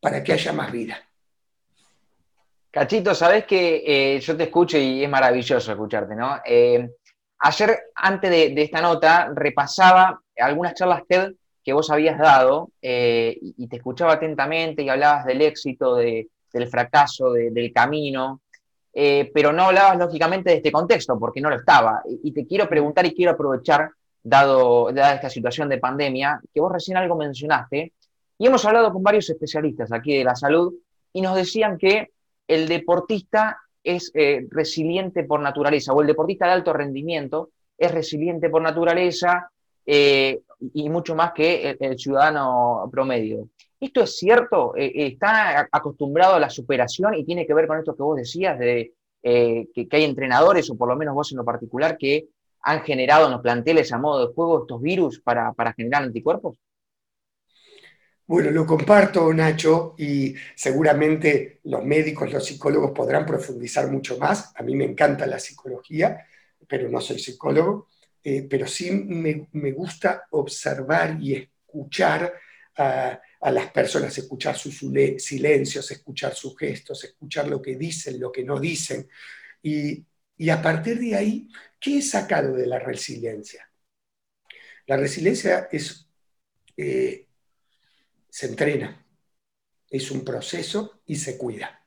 para 0.00 0.22
que 0.22 0.34
haya 0.34 0.52
más 0.52 0.70
vida. 0.70 0.98
Cachito, 2.74 3.14
sabes 3.14 3.44
que 3.44 3.84
eh, 3.86 4.20
yo 4.20 4.36
te 4.36 4.42
escucho 4.42 4.76
y 4.76 5.04
es 5.04 5.08
maravilloso 5.08 5.70
escucharte, 5.70 6.16
¿no? 6.16 6.40
Eh, 6.44 6.90
ayer, 7.38 7.78
antes 7.94 8.28
de, 8.28 8.62
esta 8.62 8.82
nota, 8.82 9.30
repasaba 9.32 10.20
algunas 10.36 10.74
charlas 10.74 11.02
TED 11.08 11.34
que 11.62 11.72
vos 11.72 11.88
habías 11.92 12.18
dado 12.18 12.72
eh, 12.82 13.38
y, 13.40 13.68
te 13.68 13.76
escuchaba 13.76 14.14
atentamente 14.14 14.82
y 14.82 14.88
hablabas 14.88 15.24
del 15.24 15.42
éxito, 15.42 15.94
del 15.94 16.68
fracaso, 16.68 17.30
del 17.30 17.72
camino, 17.72 18.42
pero 18.92 19.52
no 19.52 19.66
hablabas 19.66 19.96
lógicamente 19.96 20.50
de 20.50 20.56
este 20.56 20.72
contexto 20.72 21.16
porque 21.16 21.40
no 21.40 21.50
lo 21.50 21.56
estaba. 21.56 22.02
Y, 22.24 22.32
te 22.32 22.44
quiero 22.44 22.68
preguntar 22.68 23.06
y 23.06 23.14
quiero 23.14 23.32
aprovechar, 23.32 23.88
dado, 24.24 24.90
dada 24.92 25.14
esta 25.14 25.30
situación 25.30 25.68
de 25.68 25.78
pandemia, 25.78 26.40
que 26.52 26.60
vos 26.60 26.72
recién 26.72 26.96
algo 26.96 27.14
mencionaste, 27.14 27.92
y 28.38 28.46
hemos 28.46 28.64
hablado 28.64 28.92
con 28.92 29.02
varios 29.02 29.30
especialistas 29.30 29.92
aquí 29.92 30.16
de 30.16 30.24
la 30.24 30.34
salud 30.34 30.74
y 31.12 31.20
nos 31.20 31.36
decían 31.36 31.78
que 31.78 32.10
el 32.48 32.66
deportista 32.66 33.58
es 33.82 34.10
eh, 34.14 34.46
resiliente 34.50 35.24
por 35.24 35.40
naturaleza, 35.40 35.92
o 35.92 36.00
el 36.00 36.06
deportista 36.06 36.46
de 36.46 36.52
alto 36.52 36.72
rendimiento 36.72 37.50
es 37.76 37.92
resiliente 37.92 38.48
por 38.48 38.62
naturaleza 38.62 39.50
eh, 39.86 40.40
y 40.72 40.88
mucho 40.88 41.14
más 41.14 41.32
que 41.32 41.76
el, 41.78 41.98
ciudadano 41.98 42.88
promedio. 42.90 43.50
¿Esto 43.78 44.02
es 44.02 44.16
cierto? 44.16 44.74
Eh, 44.74 44.90
¿Está 44.94 45.68
acostumbrado 45.70 46.34
a 46.34 46.40
la 46.40 46.48
superación 46.48 47.14
y 47.14 47.24
tiene 47.24 47.46
que 47.46 47.52
ver 47.52 47.66
con 47.66 47.78
esto 47.78 47.94
que 47.94 48.02
vos 48.02 48.16
decías, 48.16 48.58
de 48.58 48.94
que, 49.22 49.88
hay 49.90 50.04
entrenadores, 50.04 50.70
o 50.70 50.76
por 50.76 50.88
lo 50.88 50.96
menos 50.96 51.14
vos 51.14 51.30
en 51.32 51.38
lo 51.38 51.44
particular, 51.44 51.96
que 51.98 52.28
han 52.64 52.82
generado 52.82 53.26
en 53.26 53.32
los 53.32 53.42
planteles 53.42 53.92
a 53.92 53.98
modo 53.98 54.26
de 54.26 54.34
juego 54.34 54.62
estos 54.62 54.80
virus 54.80 55.20
para 55.20 55.74
generar 55.76 56.02
anticuerpos? 56.02 56.58
Bueno, 58.26 58.50
lo 58.50 58.64
comparto, 58.64 59.34
Nacho, 59.34 59.94
y 59.98 60.34
seguramente 60.54 61.60
los 61.64 61.84
médicos, 61.84 62.32
los 62.32 62.46
psicólogos 62.46 62.92
podrán 62.92 63.26
profundizar 63.26 63.90
mucho 63.90 64.16
más. 64.16 64.50
A 64.56 64.62
mí 64.62 64.74
me 64.74 64.84
encanta 64.84 65.26
la 65.26 65.38
psicología, 65.38 66.26
pero 66.66 66.88
no 66.88 67.02
soy 67.02 67.18
psicólogo, 67.18 67.88
eh, 68.22 68.46
pero 68.48 68.66
sí 68.66 68.90
me, 68.90 69.72
gusta 69.72 70.26
observar 70.30 71.18
y 71.20 71.34
escuchar 71.34 72.32
a, 72.76 73.20
las 73.50 73.70
personas, 73.70 74.16
escuchar 74.16 74.56
sus 74.56 74.78
silencios, 74.78 75.90
escuchar 75.90 76.34
sus 76.34 76.56
gestos, 76.56 77.04
escuchar 77.04 77.46
lo 77.46 77.60
que 77.60 77.76
dicen, 77.76 78.18
lo 78.18 78.32
que 78.32 78.42
no 78.42 78.58
dicen. 78.58 79.06
Y, 79.62 80.02
a 80.50 80.62
partir 80.62 80.98
de 80.98 81.14
ahí, 81.14 81.48
¿qué 81.84 81.98
he 81.98 82.02
sacado 82.02 82.54
de 82.54 82.66
la 82.66 82.78
resiliencia? 82.78 83.70
La 84.86 84.96
resiliencia 84.96 85.68
es... 85.70 86.08
Eh, 86.76 87.28
se 88.30 88.46
entrena, 88.46 89.06
es 89.88 90.10
un 90.10 90.24
proceso 90.24 91.02
y 91.06 91.16
se 91.16 91.38
cuida. 91.38 91.86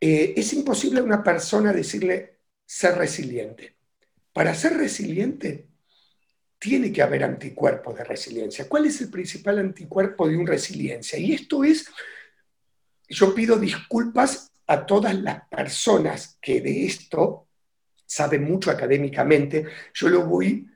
Eh, 0.00 0.34
es 0.36 0.52
imposible 0.52 1.00
a 1.00 1.02
una 1.02 1.24
persona 1.24 1.72
decirle 1.72 2.38
ser 2.64 2.96
resiliente. 2.96 3.74
Para 4.32 4.54
ser 4.54 4.74
resiliente 4.74 5.66
tiene 6.56 6.92
que 6.92 7.02
haber 7.02 7.24
anticuerpos 7.24 7.96
de 7.96 8.04
resiliencia. 8.04 8.68
¿Cuál 8.68 8.86
es 8.86 9.00
el 9.00 9.10
principal 9.10 9.58
anticuerpo 9.58 10.28
de 10.28 10.36
una 10.36 10.52
resiliencia? 10.52 11.18
Y 11.18 11.32
esto 11.32 11.64
es, 11.64 11.86
yo 13.08 13.34
pido 13.34 13.58
disculpas 13.58 14.52
a 14.68 14.86
todas 14.86 15.20
las 15.20 15.48
personas 15.48 16.38
que 16.40 16.60
de 16.60 16.86
esto 16.86 17.49
saben 18.10 18.42
mucho 18.42 18.72
académicamente, 18.72 19.66
yo 19.94 20.08
lo 20.08 20.26
voy, 20.26 20.66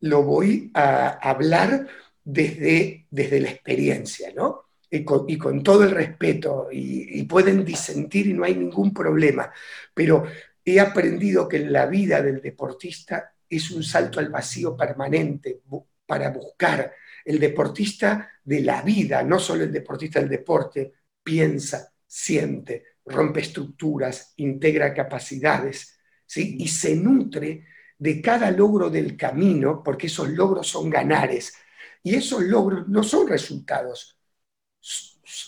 lo 0.00 0.22
voy 0.24 0.70
a 0.74 1.08
hablar 1.26 1.86
desde, 2.22 3.06
desde 3.10 3.40
la 3.40 3.48
experiencia, 3.48 4.30
¿no? 4.36 4.66
Y 4.90 5.02
con, 5.38 5.62
todo 5.62 5.84
el 5.84 5.90
respeto, 5.92 6.68
y, 6.70 7.22
pueden 7.22 7.64
disentir 7.64 8.26
y 8.26 8.34
no 8.34 8.44
hay 8.44 8.56
ningún 8.56 8.92
problema, 8.92 9.50
pero 9.94 10.24
he 10.62 10.78
aprendido 10.78 11.48
que 11.48 11.60
la 11.60 11.86
vida 11.86 12.20
del 12.20 12.42
deportista 12.42 13.32
es 13.48 13.70
un 13.70 13.82
salto 13.82 14.20
al 14.20 14.28
vacío 14.28 14.76
permanente 14.76 15.62
para 16.04 16.28
buscar. 16.28 16.92
El 17.24 17.40
deportista 17.40 18.28
de 18.44 18.60
la 18.60 18.82
vida, 18.82 19.22
no 19.22 19.38
solo 19.38 19.64
el 19.64 19.72
deportista 19.72 20.20
del 20.20 20.28
deporte, 20.28 20.92
piensa, 21.24 21.90
siente, 22.06 22.84
rompe 23.06 23.40
estructuras, 23.40 24.34
integra 24.36 24.92
capacidades, 24.92 26.01
y 26.40 26.68
se 26.68 26.96
nutre 26.96 27.66
de 27.98 28.20
cada 28.20 28.50
logro 28.50 28.90
del 28.90 29.16
camino, 29.16 29.82
porque 29.82 30.06
esos 30.08 30.28
logros 30.30 30.66
son 30.66 30.90
ganares, 30.90 31.54
y 32.02 32.14
esos 32.16 32.42
logros 32.42 32.88
no 32.88 33.04
son 33.04 33.28
resultados, 33.28 34.18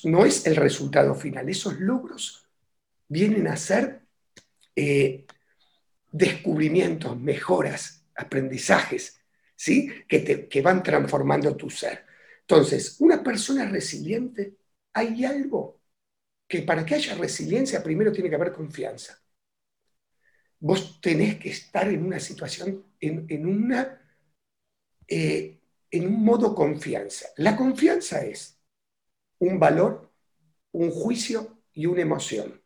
no 0.04 0.24
es 0.24 0.46
el 0.46 0.56
resultado 0.56 1.14
final, 1.14 1.48
esos 1.48 1.80
logros 1.80 2.46
vienen 3.08 3.48
a 3.48 3.56
ser 3.56 4.02
eh, 4.76 5.26
descubrimientos, 6.12 7.18
mejoras, 7.18 8.04
aprendizajes, 8.16 9.20
¿sí? 9.56 9.90
Que, 10.08 10.20
te, 10.20 10.48
que 10.48 10.62
van 10.62 10.82
transformando 10.82 11.56
tu 11.56 11.68
ser. 11.70 12.04
Entonces, 12.40 12.96
una 13.00 13.22
persona 13.22 13.66
resiliente, 13.68 14.56
hay 14.92 15.24
algo 15.24 15.80
que 16.46 16.62
para 16.62 16.84
que 16.86 16.94
haya 16.94 17.14
resiliencia 17.16 17.82
primero 17.82 18.12
tiene 18.12 18.28
que 18.30 18.36
haber 18.36 18.52
confianza. 18.52 19.23
Vos 20.64 20.98
tenés 20.98 21.38
que 21.38 21.50
estar 21.50 21.86
en 21.88 22.06
una 22.06 22.18
situación, 22.18 22.82
en, 22.98 23.46
una 23.46 24.00
eh, 25.06 25.60
en 25.90 26.06
un 26.06 26.24
modo 26.24 26.54
confianza. 26.54 27.28
La 27.36 27.54
confianza 27.54 28.24
es 28.24 28.58
un 29.40 29.58
valor, 29.58 30.10
un 30.72 30.90
juicio 30.90 31.58
y 31.74 31.84
una 31.84 32.00
emoción. 32.00 32.62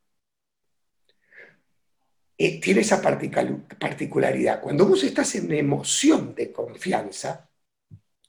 Eh, 2.38 2.60
tiene 2.60 2.82
esa 2.82 3.02
particularidad. 3.02 4.60
Cuando 4.60 4.86
vos 4.86 5.02
estás 5.02 5.34
en 5.34 5.52
emoción 5.52 6.36
de 6.36 6.52
confianza, 6.52 7.50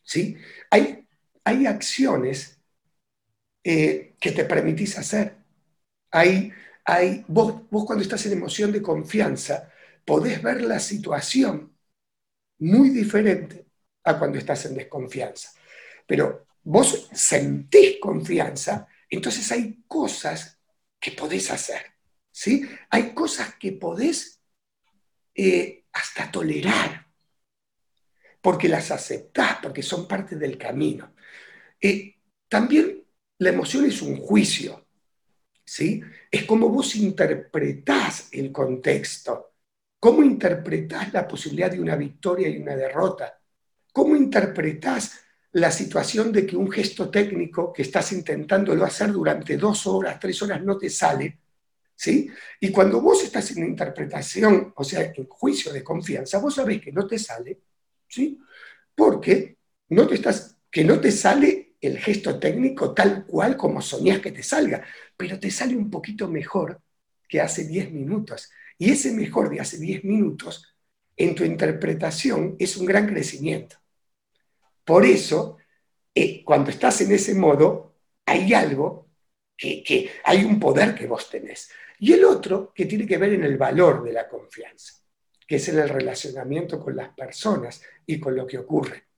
¿sí? 0.01 0.35
hay, 0.71 1.07
hay 1.43 1.67
acciones 1.67 2.59
eh, 3.63 4.15
que 4.19 4.31
te 4.31 4.45
permitís 4.45 4.97
hacer. 4.97 5.35
Hay, 6.09 6.51
vos, 7.27 7.69
vos 7.69 7.85
cuando 7.85 8.03
estás 8.03 8.25
en 8.25 8.33
emoción 8.33 8.71
de 8.71 8.81
confianza, 8.81 9.71
podés 10.05 10.41
ver 10.41 10.61
la 10.61 10.79
situación 10.79 11.75
muy 12.59 12.89
diferente 12.89 13.65
a 14.03 14.17
cuando 14.17 14.37
estás 14.37 14.65
en 14.65 14.75
desconfianza. 14.75 15.51
Pero 16.07 16.47
vos 16.63 17.09
sentís 17.13 17.97
confianza, 17.99 18.87
entonces 19.09 19.51
hay 19.51 19.83
cosas 19.87 20.59
que 20.99 21.11
podés 21.11 21.51
hacer. 21.51 21.81
¿sí? 22.31 22.67
Hay 22.89 23.13
cosas 23.13 23.55
que 23.55 23.73
podés 23.73 24.41
eh, 25.35 25.85
hasta 25.91 26.31
tolerar, 26.31 27.07
porque 28.41 28.69
las 28.69 28.91
aceptás, 28.91 29.57
porque 29.61 29.83
son 29.83 30.07
parte 30.07 30.35
del 30.35 30.57
camino. 30.57 31.13
Eh, 31.81 32.15
también 32.47 33.03
la 33.39 33.49
emoción 33.49 33.85
es 33.85 34.01
un 34.01 34.17
juicio. 34.17 34.87
¿Sí? 35.69 36.01
Es 36.31 36.45
como 36.45 36.67
vos 36.69 36.95
interpretás 36.95 38.29
el 38.31 38.51
contexto, 38.51 39.53
cómo 39.99 40.23
interpretás 40.23 41.13
la 41.13 41.27
posibilidad 41.27 41.69
de 41.69 41.79
una 41.79 41.95
victoria 41.95 42.49
y 42.49 42.57
una 42.57 42.75
derrota. 42.75 43.39
¿Cómo 43.93 44.15
interpretás 44.15 45.19
la 45.51 45.69
situación 45.69 46.31
de 46.31 46.47
que 46.47 46.55
un 46.55 46.71
gesto 46.71 47.11
técnico 47.11 47.71
que 47.71 47.83
estás 47.83 48.11
intentándolo 48.13 48.83
hacer 48.83 49.11
durante 49.11 49.57
dos 49.57 49.85
horas, 49.85 50.19
tres 50.19 50.41
horas 50.41 50.63
no 50.63 50.75
te 50.75 50.89
sale? 50.89 51.37
¿Sí? 51.95 52.31
Y 52.59 52.71
cuando 52.71 52.99
vos 52.99 53.23
estás 53.23 53.51
en 53.51 53.65
interpretación, 53.65 54.73
o 54.75 54.83
sea, 54.83 55.13
en 55.15 55.27
juicio 55.27 55.71
de 55.71 55.83
confianza, 55.83 56.39
vos 56.39 56.55
sabés 56.55 56.81
que 56.81 56.91
no 56.91 57.05
te 57.05 57.19
sale, 57.19 57.59
¿sí? 58.07 58.39
Porque 58.95 59.57
no 59.89 60.07
te 60.07 60.15
estás, 60.15 60.57
que 60.71 60.83
no 60.83 60.99
te 60.99 61.11
sale 61.11 61.58
el 61.81 61.97
gesto 61.99 62.39
técnico 62.39 62.93
tal 62.93 63.25
cual 63.25 63.55
como 63.55 63.81
soñás 63.81 64.19
que 64.19 64.31
te 64.31 64.43
salga, 64.43 64.83
pero 65.15 65.39
te 65.39 65.49
sale 65.51 65.75
un 65.75 65.89
poquito 65.89 66.27
mejor 66.27 66.81
que 67.27 67.39
hace 67.39 67.65
10 67.65 67.91
minutos. 67.91 68.51
Y 68.77 68.91
ese 68.91 69.13
mejor 69.13 69.49
de 69.49 69.59
hace 69.59 69.77
10 69.77 70.03
minutos 70.03 70.75
en 71.15 71.35
tu 71.35 71.43
interpretación 71.43 72.55
es 72.59 72.77
un 72.77 72.85
gran 72.85 73.07
crecimiento. 73.07 73.77
Por 74.83 75.05
eso, 75.05 75.57
eh, 76.15 76.43
cuando 76.43 76.71
estás 76.71 77.01
en 77.01 77.11
ese 77.11 77.35
modo, 77.35 77.93
hay 78.25 78.53
algo 78.53 79.09
que, 79.55 80.09
hay 80.23 80.45
un 80.45 80.59
poder 80.59 80.95
que 80.95 81.07
vos 81.07 81.29
tenés. 81.29 81.69
Y 81.99 82.13
el 82.13 82.23
otro 82.23 82.71
que 82.73 82.85
tiene 82.85 83.05
que 83.05 83.17
ver 83.17 83.33
en 83.33 83.43
el 83.43 83.57
valor 83.57 84.03
de 84.03 84.13
la 84.13 84.27
confianza, 84.27 84.93
que 85.45 85.57
es 85.57 85.67
en 85.67 85.79
el 85.79 85.89
relacionamiento 85.89 86.79
con 86.79 86.95
las 86.95 87.09
personas 87.09 87.81
y 88.05 88.19
con 88.19 88.35
lo 88.35 88.47
que 88.47 88.57
ocurre. 88.57 89.08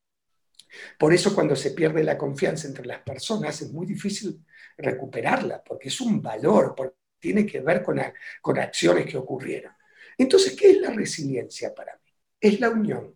Por 0.98 1.13
eso 1.13 1.34
cuando 1.34 1.56
se 1.56 1.72
pierde 1.72 2.04
la 2.04 2.18
confianza 2.18 2.68
entre 2.68 2.86
las 2.86 3.01
personas 3.01 3.62
es 3.62 3.72
muy 3.72 3.86
difícil 3.86 4.44
recuperarla, 4.78 5.63
porque 5.63 5.90
es 5.90 6.01
un 6.01 6.22
valor, 6.22 6.75
tiene 7.20 7.46
que 7.46 7.62
ver 7.62 7.84
con, 7.84 8.01
con 8.42 8.60
acciones 8.60 9.06
que 9.06 9.18
ocurrieron. 9.18 9.74
Entonces, 10.18 10.56
¿qué 10.56 10.72
es 10.72 10.82
la 10.82 10.92
resiliencia 10.92 11.74
para 11.74 11.96
mí? 12.04 12.12
Es 12.40 12.60
la 12.60 12.70
unión. 12.70 13.16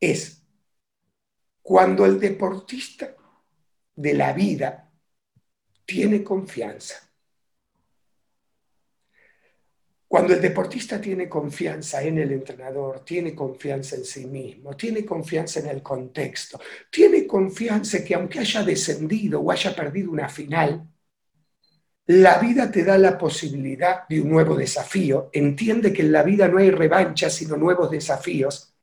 Es 0.00 0.42
cuando 1.62 2.06
el 2.06 2.18
deportista 2.18 3.14
de 3.94 4.14
la 4.14 4.32
vida 4.32 4.90
tiene 5.84 6.22
confianza. 6.22 7.07
Cuando 10.08 10.32
el 10.32 10.40
deportista 10.40 10.98
tiene 10.98 11.28
confianza 11.28 12.02
en 12.02 12.18
el 12.18 12.32
entrenador, 12.32 13.04
tiene 13.04 13.34
confianza 13.34 13.94
en 13.94 14.06
sí 14.06 14.26
mismo, 14.26 14.74
tiene 14.74 15.04
confianza 15.04 15.60
en 15.60 15.66
el 15.66 15.82
contexto, 15.82 16.58
tiene 16.90 17.26
confianza 17.26 18.02
que 18.02 18.14
aunque 18.14 18.38
haya 18.38 18.62
descendido 18.62 19.40
o 19.40 19.52
haya 19.52 19.76
perdido 19.76 20.10
una 20.10 20.30
final, 20.30 20.88
la 22.06 22.38
vida 22.38 22.70
te 22.70 22.84
da 22.84 22.96
la 22.96 23.18
posibilidad 23.18 24.08
de 24.08 24.22
un 24.22 24.30
nuevo 24.30 24.56
desafío. 24.56 25.28
Entiende 25.30 25.92
que 25.92 26.00
en 26.00 26.12
la 26.12 26.22
vida 26.22 26.48
no 26.48 26.56
hay 26.56 26.70
revancha, 26.70 27.28
sino 27.28 27.58
nuevos 27.58 27.90
desafíos. 27.90 28.74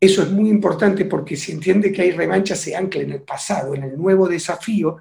Eso 0.00 0.22
es 0.22 0.30
muy 0.32 0.50
importante 0.50 1.04
porque 1.04 1.36
si 1.36 1.52
entiende 1.52 1.92
que 1.92 2.02
hay 2.02 2.10
revancha, 2.10 2.56
se 2.56 2.74
ancla 2.74 3.02
en 3.02 3.12
el 3.12 3.22
pasado, 3.22 3.76
en 3.76 3.84
el 3.84 3.96
nuevo 3.96 4.28
desafío, 4.28 4.96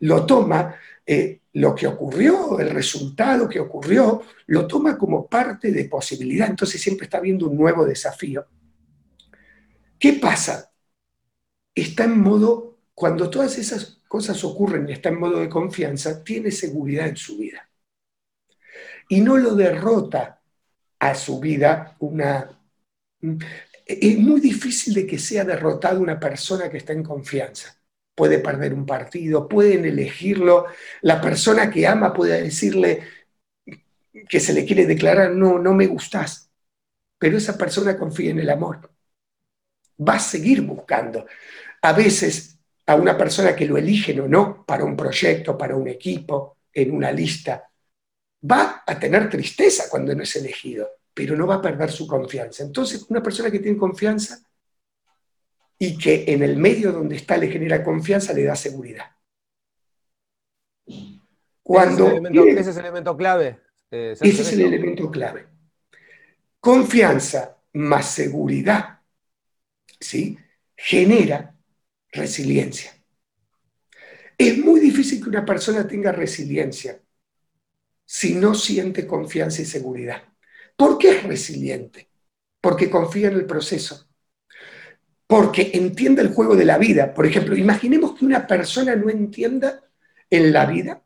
lo 0.00 0.26
toma, 0.26 0.76
eh, 1.12 1.40
lo 1.54 1.74
que 1.74 1.88
ocurrió, 1.88 2.60
el 2.60 2.70
resultado 2.70 3.48
que 3.48 3.58
ocurrió, 3.58 4.22
lo 4.46 4.68
toma 4.68 4.96
como 4.96 5.26
parte 5.26 5.72
de 5.72 5.86
posibilidad. 5.86 6.48
Entonces 6.48 6.80
siempre 6.80 7.06
está 7.06 7.18
viendo 7.18 7.48
un 7.48 7.56
nuevo 7.56 7.84
desafío. 7.84 8.46
¿Qué 9.98 10.12
pasa? 10.12 10.70
Está 11.74 12.04
en 12.04 12.20
modo, 12.20 12.78
cuando 12.94 13.28
todas 13.28 13.58
esas 13.58 14.00
cosas 14.06 14.44
ocurren 14.44 14.88
y 14.88 14.92
está 14.92 15.08
en 15.08 15.18
modo 15.18 15.40
de 15.40 15.48
confianza, 15.48 16.22
tiene 16.22 16.52
seguridad 16.52 17.08
en 17.08 17.16
su 17.16 17.38
vida. 17.38 17.68
Y 19.08 19.20
no 19.20 19.36
lo 19.36 19.56
derrota 19.56 20.40
a 21.00 21.14
su 21.16 21.40
vida 21.40 21.96
una 21.98 22.56
es 23.84 24.16
muy 24.18 24.40
difícil 24.40 24.94
de 24.94 25.08
que 25.08 25.18
sea 25.18 25.44
derrotada 25.44 25.98
una 25.98 26.20
persona 26.20 26.70
que 26.70 26.76
está 26.76 26.92
en 26.92 27.02
confianza. 27.02 27.79
Puede 28.20 28.38
perder 28.40 28.74
un 28.74 28.84
partido, 28.84 29.48
pueden 29.48 29.86
elegirlo, 29.86 30.66
la 31.00 31.22
persona 31.22 31.70
que 31.70 31.86
ama 31.86 32.12
puede 32.12 32.42
decirle 32.42 33.00
que 34.28 34.40
se 34.40 34.52
le 34.52 34.66
quiere 34.66 34.84
declarar, 34.84 35.30
no, 35.30 35.58
no 35.58 35.72
me 35.72 35.86
gustas, 35.86 36.50
pero 37.16 37.38
esa 37.38 37.56
persona 37.56 37.96
confía 37.96 38.32
en 38.32 38.40
el 38.40 38.50
amor. 38.50 38.90
Va 40.06 40.16
a 40.16 40.18
seguir 40.18 40.60
buscando. 40.60 41.24
A 41.80 41.94
veces 41.94 42.58
a 42.84 42.94
una 42.94 43.16
persona 43.16 43.56
que 43.56 43.64
lo 43.64 43.78
eligen 43.78 44.20
o 44.20 44.28
no, 44.28 44.66
para 44.66 44.84
un 44.84 44.94
proyecto, 44.94 45.56
para 45.56 45.74
un 45.74 45.88
equipo, 45.88 46.58
en 46.74 46.94
una 46.94 47.10
lista, 47.12 47.70
va 48.52 48.82
a 48.86 48.98
tener 48.98 49.30
tristeza 49.30 49.84
cuando 49.88 50.14
no 50.14 50.24
es 50.24 50.36
elegido 50.36 51.00
pero 51.12 51.36
no 51.36 51.46
va 51.46 51.56
a 51.56 51.62
perder 51.62 51.90
su 51.90 52.06
confianza. 52.06 52.62
Entonces, 52.62 53.04
una 53.08 53.22
persona 53.22 53.50
que 53.50 53.58
tiene 53.58 53.76
confianza 53.76 54.40
y 55.82 55.96
que 55.96 56.24
en 56.28 56.42
el 56.42 56.58
medio 56.58 56.92
donde 56.92 57.16
está 57.16 57.38
le 57.38 57.48
genera 57.48 57.82
confianza, 57.82 58.34
le 58.34 58.44
da 58.44 58.54
seguridad. 58.54 59.16
Cuando 61.62 62.06
ese, 62.06 62.60
es 62.60 62.76
el 62.76 62.84
elemento, 62.84 63.16
clave. 63.16 63.60
Eh, 63.90 64.14
ese 64.20 64.42
es 64.42 64.52
el 64.52 64.60
elemento 64.60 65.10
clave. 65.10 65.46
Confianza 66.60 67.56
más 67.72 68.10
seguridad 68.10 69.00
¿sí? 69.98 70.36
genera 70.76 71.56
resiliencia. 72.12 72.92
Es 74.36 74.58
muy 74.58 74.80
difícil 74.80 75.22
que 75.22 75.30
una 75.30 75.46
persona 75.46 75.86
tenga 75.86 76.12
resiliencia 76.12 77.00
si 78.04 78.34
no 78.34 78.54
siente 78.54 79.06
confianza 79.06 79.62
y 79.62 79.64
seguridad. 79.64 80.24
¿Por 80.76 80.98
qué 80.98 81.12
es 81.12 81.22
resiliente? 81.22 82.10
Porque 82.60 82.90
confía 82.90 83.28
en 83.28 83.34
el 83.34 83.46
proceso. 83.46 84.09
Porque 85.30 85.70
entiende 85.74 86.22
el 86.22 86.34
juego 86.34 86.56
de 86.56 86.64
la 86.64 86.76
vida. 86.76 87.14
Por 87.14 87.24
ejemplo, 87.24 87.56
imaginemos 87.56 88.18
que 88.18 88.24
una 88.24 88.48
persona 88.48 88.96
no 88.96 89.08
entienda 89.08 89.80
en 90.28 90.52
la 90.52 90.66
vida 90.66 91.00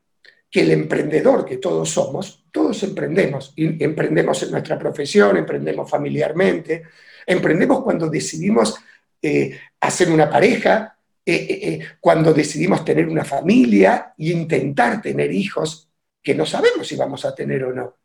que 0.50 0.62
el 0.62 0.70
emprendedor 0.70 1.44
que 1.44 1.58
todos 1.58 1.90
somos, 1.90 2.46
todos 2.50 2.82
emprendemos, 2.84 3.52
emprendemos 3.56 4.42
en 4.44 4.52
nuestra 4.52 4.78
profesión, 4.78 5.36
emprendemos 5.36 5.90
familiarmente, 5.90 6.84
emprendemos 7.26 7.82
cuando 7.82 8.08
decidimos 8.08 8.78
eh, 9.20 9.58
hacer 9.80 10.10
una 10.10 10.30
pareja, 10.30 10.96
eh, 11.26 11.46
eh, 11.50 11.80
cuando 12.00 12.32
decidimos 12.32 12.82
tener 12.82 13.06
una 13.06 13.26
familia 13.26 14.14
e 14.16 14.30
intentar 14.30 15.02
tener 15.02 15.32
hijos 15.32 15.90
que 16.22 16.34
no 16.34 16.46
sabemos 16.46 16.88
si 16.88 16.96
vamos 16.96 17.26
a 17.26 17.34
tener 17.34 17.62
o 17.64 17.74
no. 17.74 17.98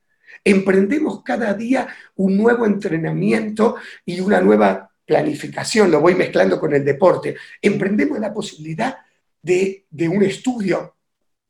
Emprendemos 0.44 1.24
cada 1.24 1.54
día 1.54 1.88
un 2.16 2.36
nuevo 2.36 2.66
entrenamiento 2.66 3.78
y 4.04 4.20
una 4.20 4.42
nueva 4.42 4.89
planificación, 5.10 5.90
lo 5.90 6.02
voy 6.02 6.14
mezclando 6.14 6.60
con 6.60 6.72
el 6.72 6.86
deporte. 6.86 7.36
Emprendemos 7.60 8.20
la 8.20 8.32
posibilidad 8.32 9.00
de, 9.42 9.88
un 10.08 10.22
estudio, 10.22 10.98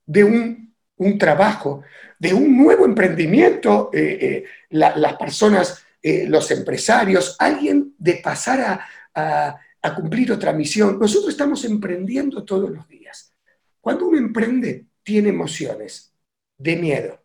de 0.05 0.23
un, 0.23 1.17
trabajo, 1.17 1.83
de 2.17 2.33
un 2.33 2.57
nuevo 2.57 2.85
emprendimiento, 2.85 3.89
eh, 3.93 4.17
eh, 4.21 4.43
las 4.69 5.17
personas, 5.17 5.83
eh, 6.01 6.25
los 6.25 6.49
empresarios, 6.51 7.35
alguien 7.37 7.93
de 7.97 8.21
pasar 8.23 8.81
a, 9.13 9.59
a 9.81 9.95
cumplir 9.95 10.31
otra 10.31 10.53
misión. 10.53 10.97
Nosotros 10.97 11.31
estamos 11.31 11.65
emprendiendo 11.65 12.45
todos 12.45 12.69
los 12.69 12.87
días. 12.87 13.33
Cuando 13.81 14.07
uno 14.07 14.17
emprende, 14.17 14.85
tiene 15.03 15.29
emociones 15.29 16.13
de 16.57 16.77
miedo, 16.77 17.21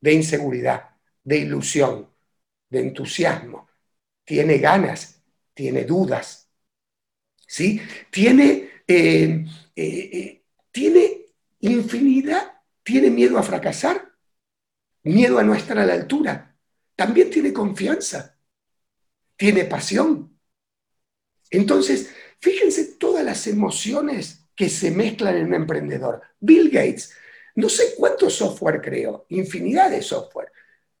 de 0.00 0.14
inseguridad, 0.14 0.96
de 1.24 1.38
ilusión, 1.38 2.08
de 2.70 2.80
entusiasmo. 2.80 3.68
Tiene 4.24 4.58
ganas, 4.58 5.17
tiene 5.58 5.82
dudas, 5.82 6.48
¿sí? 7.44 7.80
Tiene, 8.12 8.84
eh, 8.86 9.44
eh, 9.74 10.10
eh, 10.12 10.44
tiene 10.70 11.26
infinidad, 11.58 12.62
tiene 12.84 13.10
miedo 13.10 13.36
a 13.36 13.42
fracasar, 13.42 14.08
miedo 15.02 15.36
a 15.36 15.42
no 15.42 15.56
estar 15.56 15.76
a 15.80 15.84
la 15.84 15.94
altura. 15.94 16.56
También 16.94 17.28
tiene 17.28 17.52
confianza, 17.52 18.38
tiene 19.36 19.64
pasión. 19.64 20.38
Entonces, 21.50 22.14
fíjense 22.38 22.94
todas 22.96 23.24
las 23.24 23.44
emociones 23.48 24.48
que 24.54 24.68
se 24.68 24.92
mezclan 24.92 25.38
en 25.38 25.46
un 25.46 25.54
emprendedor. 25.54 26.22
Bill 26.38 26.70
Gates 26.70 27.12
no 27.56 27.68
sé 27.68 27.96
cuánto 27.96 28.30
software 28.30 28.80
creó, 28.80 29.26
infinidad 29.30 29.90
de 29.90 30.02
software, 30.02 30.52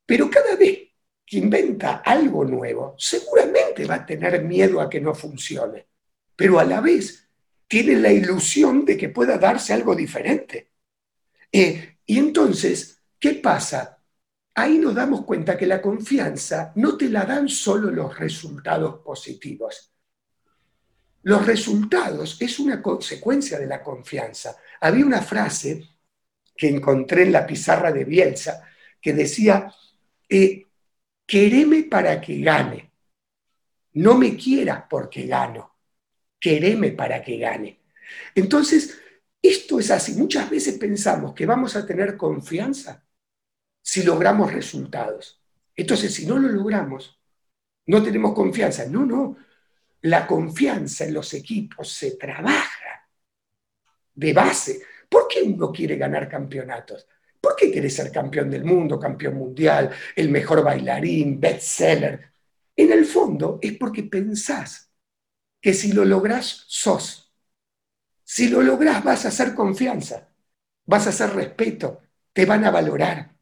pero 0.04 0.28
cada 0.28 0.56
vez 0.56 0.87
que 1.28 1.36
inventa 1.36 1.96
algo 1.96 2.42
nuevo, 2.44 2.94
seguramente 2.96 3.84
va 3.84 3.96
a 3.96 4.06
tener 4.06 4.42
miedo 4.42 4.80
a 4.80 4.88
que 4.88 5.00
no 5.00 5.14
funcione, 5.14 5.86
pero 6.34 6.58
a 6.58 6.64
la 6.64 6.80
vez 6.80 7.28
tiene 7.66 7.96
la 7.96 8.10
ilusión 8.10 8.86
de 8.86 8.96
que 8.96 9.10
pueda 9.10 9.36
darse 9.36 9.74
algo 9.74 9.94
diferente. 9.94 10.70
Eh, 11.52 11.98
y 12.06 12.18
entonces, 12.18 13.02
¿qué 13.18 13.34
pasa? 13.34 14.02
Ahí 14.54 14.78
nos 14.78 14.94
damos 14.94 15.26
cuenta 15.26 15.58
que 15.58 15.66
la 15.66 15.82
confianza 15.82 16.72
no 16.76 16.96
te 16.96 17.10
la 17.10 17.26
dan 17.26 17.48
solo 17.48 17.90
los 17.90 18.18
resultados 18.18 19.00
positivos. 19.04 19.92
Los 21.24 21.44
resultados 21.44 22.38
es 22.40 22.58
una 22.58 22.80
consecuencia 22.80 23.58
de 23.58 23.66
la 23.66 23.82
confianza. 23.82 24.56
Había 24.80 25.04
una 25.04 25.20
frase 25.20 25.90
que 26.56 26.68
encontré 26.68 27.24
en 27.24 27.32
la 27.32 27.46
pizarra 27.46 27.92
de 27.92 28.04
Bielsa, 28.04 28.64
que 29.00 29.12
decía, 29.12 29.70
eh, 30.28 30.67
quereme 31.28 31.82
para 31.82 32.18
que 32.22 32.40
gane, 32.40 32.90
no 33.92 34.16
me 34.16 34.34
quieras 34.34 34.84
porque 34.88 35.26
gano, 35.26 35.76
quereme 36.40 36.92
para 36.92 37.22
que 37.22 37.36
gane. 37.36 37.82
Entonces, 38.34 38.98
esto 39.42 39.78
es 39.78 39.90
así. 39.90 40.14
Muchas 40.14 40.48
veces 40.48 40.78
pensamos 40.78 41.34
que 41.34 41.44
vamos 41.44 41.76
a 41.76 41.86
tener 41.86 42.16
confianza 42.16 43.04
si 43.82 44.02
logramos 44.02 44.52
resultados. 44.52 45.42
Entonces, 45.76 46.14
si 46.14 46.24
no 46.24 46.38
lo 46.38 46.48
logramos, 46.48 47.20
no 47.86 48.02
tenemos 48.02 48.34
confianza. 48.34 48.86
No, 48.86 49.04
no. 49.04 49.36
La 50.02 50.26
confianza 50.26 51.04
en 51.04 51.12
los 51.12 51.34
equipos 51.34 51.92
se 51.92 52.12
trabaja 52.12 53.10
de 54.14 54.32
base. 54.32 54.80
¿Por 55.10 55.28
qué 55.28 55.42
uno 55.42 55.70
quiere 55.70 55.96
ganar 55.96 56.26
campeonatos? 56.26 57.06
¿Por 57.40 57.56
qué 57.56 57.70
quieres 57.70 57.94
ser 57.94 58.10
campeón 58.12 58.50
del 58.50 58.64
mundo, 58.64 58.98
campeón 58.98 59.36
mundial, 59.36 59.90
el 60.16 60.28
mejor 60.28 60.62
bailarín, 60.62 61.40
bestseller? 61.40 62.32
En 62.76 62.92
el 62.92 63.04
fondo 63.06 63.58
es 63.62 63.72
porque 63.78 64.04
pensás 64.04 64.90
que 65.60 65.74
si 65.74 65.92
lo 65.92 66.04
lográs, 66.04 66.64
sos. 66.68 67.32
Si 68.24 68.48
lo 68.48 68.62
lográs, 68.62 69.02
vas 69.04 69.24
a 69.24 69.28
hacer 69.28 69.54
confianza. 69.54 70.28
vas 70.86 71.06
a 71.06 71.10
hacer 71.10 71.30
respeto, 71.34 72.02
te 72.32 72.46
van 72.46 72.64
a 72.64 72.70
valorar. 72.70 73.34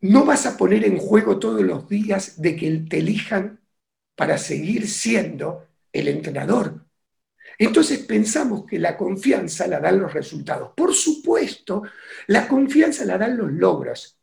no 0.00 0.24
vas 0.24 0.46
a 0.46 0.56
poner 0.56 0.84
en 0.84 0.98
juego 0.98 1.38
todos 1.38 1.62
los 1.62 1.88
días 1.88 2.40
de 2.40 2.56
que 2.56 2.70
te 2.88 2.98
elijan 2.98 3.60
para 4.16 4.38
seguir 4.38 4.88
siendo 4.88 5.66
el 5.92 6.08
entrenador. 6.08 6.83
Entonces 7.58 8.00
pensamos 8.00 8.64
que 8.64 8.78
la 8.78 8.96
confianza 8.96 9.66
la 9.66 9.80
dan 9.80 10.00
los 10.00 10.12
resultados. 10.12 10.72
Por 10.76 10.94
supuesto, 10.94 11.82
la 12.28 12.48
confianza 12.48 13.04
la 13.04 13.18
dan 13.18 13.36
los 13.36 13.50
logros. 13.52 14.18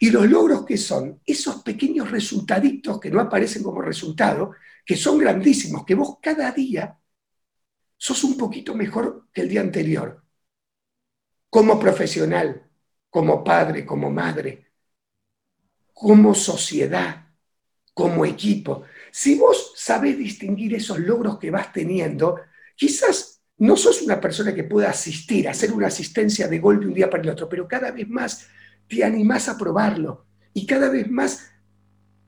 ¿Y 0.00 0.10
los 0.10 0.28
logros 0.28 0.64
qué 0.64 0.76
son? 0.76 1.20
Esos 1.26 1.62
pequeños 1.62 2.10
resultaditos 2.10 3.00
que 3.00 3.10
no 3.10 3.20
aparecen 3.20 3.62
como 3.62 3.82
resultado, 3.82 4.52
que 4.84 4.96
son 4.96 5.18
grandísimos, 5.18 5.84
que 5.84 5.94
vos 5.94 6.18
cada 6.22 6.52
día 6.52 6.96
sos 7.96 8.22
un 8.24 8.36
poquito 8.36 8.74
mejor 8.74 9.26
que 9.32 9.40
el 9.42 9.48
día 9.48 9.60
anterior. 9.60 10.22
Como 11.50 11.80
profesional, 11.80 12.70
como 13.10 13.42
padre, 13.42 13.84
como 13.84 14.10
madre, 14.10 14.68
como 15.92 16.34
sociedad, 16.34 17.26
como 17.92 18.24
equipo. 18.24 18.84
Si 19.10 19.36
vos 19.36 19.72
sabés 19.76 20.18
distinguir 20.18 20.74
esos 20.74 20.98
logros 20.98 21.38
que 21.38 21.50
vas 21.50 21.72
teniendo, 21.72 22.36
quizás 22.76 23.40
no 23.58 23.76
sos 23.76 24.02
una 24.02 24.20
persona 24.20 24.54
que 24.54 24.64
pueda 24.64 24.90
asistir, 24.90 25.48
hacer 25.48 25.72
una 25.72 25.88
asistencia 25.88 26.46
de 26.48 26.58
gol 26.58 26.80
de 26.80 26.86
un 26.86 26.94
día 26.94 27.10
para 27.10 27.22
el 27.22 27.30
otro, 27.30 27.48
pero 27.48 27.66
cada 27.66 27.90
vez 27.90 28.08
más 28.08 28.46
te 28.88 29.04
animás 29.04 29.48
a 29.48 29.58
probarlo 29.58 30.26
y 30.54 30.64
cada 30.66 30.88
vez 30.88 31.10
más 31.10 31.50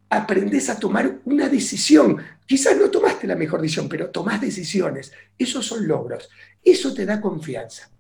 aprendes 0.09 0.69
a 0.69 0.79
tomar 0.79 1.21
una 1.25 1.49
decisión. 1.49 2.19
Quizás 2.45 2.77
no 2.77 2.91
tomaste 2.91 3.29
la 3.29 3.37
mejor 3.37 3.63
decisión, 3.63 3.89
pero 3.89 4.11
tomás 4.11 4.41
decisiones. 4.41 5.13
Esos 5.39 5.65
son 5.65 5.87
logros. 5.87 6.29
Eso 6.63 6.93
te 6.93 7.07
da 7.07 7.21
confianza. 7.21 7.91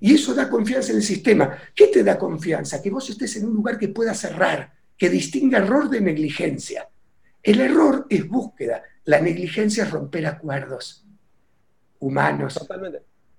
Y 0.00 0.14
eso 0.14 0.34
da 0.34 0.50
confianza 0.50 0.90
en 0.90 0.98
el 0.98 1.04
sistema. 1.04 1.56
¿Qué 1.74 1.86
te 1.86 2.02
da 2.02 2.18
confianza? 2.18 2.82
Que 2.82 2.90
vos 2.90 3.08
estés 3.08 3.36
en 3.36 3.46
un 3.46 3.54
lugar 3.54 3.78
que 3.78 3.88
pueda 3.88 4.12
cerrar, 4.14 4.74
que 4.98 5.08
distinga 5.08 5.58
error 5.58 5.88
de 5.88 6.00
negligencia. 6.00 6.88
El 7.44 7.60
error 7.60 8.06
es 8.08 8.26
búsqueda, 8.26 8.82
la 9.04 9.20
negligencia 9.20 9.84
es 9.84 9.90
romper 9.90 10.26
acuerdos 10.26 11.04
humanos, 12.00 12.58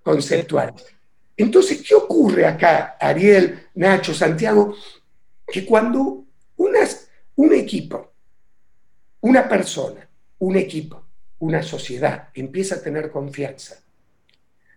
conceptuales. 0.04 0.86
Entonces, 1.36 1.82
¿qué 1.82 1.96
ocurre 1.96 2.46
acá, 2.46 2.98
Ariel, 3.00 3.68
Nacho, 3.74 4.14
Santiago? 4.14 4.76
Que 5.48 5.66
cuando 5.66 6.24
un 7.36 7.54
equipo, 7.54 8.14
una 9.22 9.50
persona, 9.50 10.08
un 10.38 10.56
equipo, 10.56 11.04
una 11.40 11.64
sociedad 11.64 12.30
empieza 12.36 12.76
a 12.76 12.82
tener 12.82 13.10
confianza, 13.10 13.84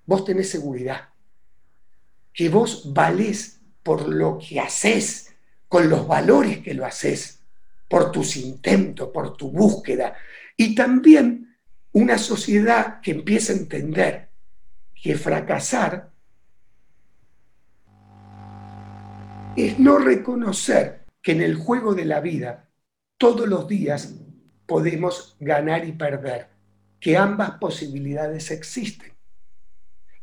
vos 0.06 0.24
tenés 0.24 0.50
seguridad, 0.50 1.10
que 2.32 2.48
vos 2.48 2.94
valés 2.94 3.60
por 3.82 4.08
lo 4.08 4.38
que 4.38 4.58
haces, 4.58 5.34
con 5.68 5.90
los 5.90 6.08
valores 6.08 6.58
que 6.58 6.72
lo 6.72 6.86
haces 6.86 7.37
por 7.88 8.12
tus 8.12 8.36
intentos, 8.36 9.08
por 9.08 9.36
tu 9.36 9.50
búsqueda. 9.50 10.14
Y 10.56 10.74
también 10.74 11.56
una 11.92 12.18
sociedad 12.18 13.00
que 13.00 13.12
empieza 13.12 13.52
a 13.52 13.56
entender 13.56 14.28
que 14.94 15.16
fracasar 15.16 16.10
es 19.56 19.78
no 19.78 19.98
reconocer 19.98 21.06
que 21.22 21.32
en 21.32 21.42
el 21.42 21.56
juego 21.56 21.94
de 21.94 22.04
la 22.04 22.20
vida 22.20 22.68
todos 23.16 23.48
los 23.48 23.66
días 23.66 24.14
podemos 24.66 25.36
ganar 25.40 25.86
y 25.86 25.92
perder, 25.92 26.48
que 27.00 27.16
ambas 27.16 27.52
posibilidades 27.52 28.50
existen. 28.50 29.12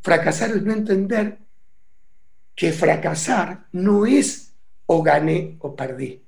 Fracasar 0.02 0.52
es 0.52 0.62
no 0.62 0.72
entender 0.72 1.40
que 2.56 2.72
fracasar 2.72 3.68
no 3.72 4.06
es 4.06 4.56
o 4.86 5.02
gané 5.04 5.58
o 5.60 5.76
perdí. 5.76 6.25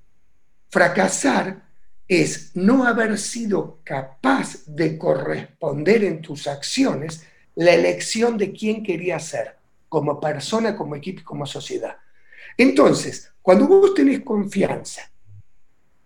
Fracasar 0.69 1.67
es 2.08 2.51
no 2.56 2.86
haber 2.86 3.17
sido 3.17 3.80
capaz 3.84 4.65
de 4.65 4.97
corresponder 4.97 6.03
en 6.03 6.21
tus 6.21 6.47
acciones 6.47 7.25
la 7.56 7.73
elección 7.73 8.38
de 8.38 8.51
quién 8.53 8.84
quería 8.84 9.19
ser, 9.19 9.56
como 9.89 10.19
persona, 10.19 10.75
como 10.75 10.95
equipo, 10.95 11.21
como 11.23 11.45
sociedad. 11.45 11.97
Entonces, 12.58 13.32
cuando 13.41 13.67
vos 13.67 13.93
tenés 13.93 14.21
confianza, 14.21 15.10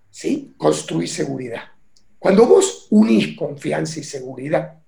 ¿sí? 0.09 0.53
construís 0.57 1.11
seguridad. 1.11 1.63
Cuando 2.19 2.45
vos 2.45 2.87
unís 2.91 3.35
confianza 3.35 3.99
y 3.99 4.03
seguridad, 4.03 4.79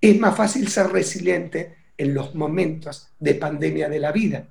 es 0.00 0.18
más 0.18 0.36
fácil 0.36 0.68
ser 0.68 0.88
resiliente 0.88 1.76
en 1.96 2.14
los 2.14 2.34
momentos 2.34 3.08
de 3.18 3.34
pandemia 3.34 3.88
de 3.88 3.98
la 3.98 4.12
vida, 4.12 4.48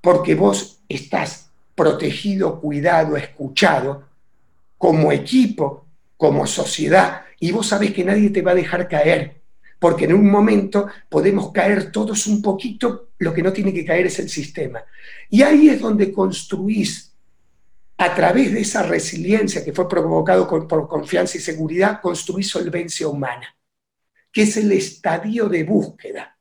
porque 0.00 0.34
vos 0.34 0.82
estás 0.88 1.51
protegido, 1.74 2.60
cuidado, 2.60 3.16
escuchado, 3.16 4.08
como 4.76 5.12
equipo, 5.12 5.86
como 6.16 6.46
sociedad, 6.46 7.22
y 7.40 7.50
vos 7.52 7.68
sabés 7.68 7.92
que 7.92 8.04
nadie 8.04 8.30
te 8.30 8.42
va 8.42 8.52
a 8.52 8.56
dejar 8.56 8.88
caer, 8.88 9.40
porque 9.78 10.04
en 10.04 10.14
un 10.14 10.30
momento 10.30 10.86
podemos 11.08 11.50
caer 11.50 11.90
todos 11.90 12.26
un 12.26 12.40
poquito, 12.40 13.10
lo 13.18 13.34
que 13.34 13.42
no 13.42 13.52
tiene 13.52 13.72
que 13.72 13.84
caer 13.84 14.06
es 14.06 14.18
el 14.20 14.28
sistema. 14.28 14.84
Y 15.28 15.42
ahí 15.42 15.68
es 15.68 15.80
donde 15.80 16.12
construís, 16.12 17.12
a 17.98 18.14
través 18.14 18.52
de 18.52 18.60
esa 18.60 18.82
resiliencia 18.82 19.64
que 19.64 19.72
fue 19.72 19.88
provocado 19.88 20.48
por 20.48 20.88
confianza 20.88 21.38
y 21.38 21.40
seguridad, 21.40 22.00
construís 22.00 22.48
solvencia 22.48 23.08
humana, 23.08 23.56
que 24.32 24.42
es 24.42 24.56
el 24.56 24.72
estadio 24.72 25.48
de 25.48 25.64
búsqueda. 25.64 26.36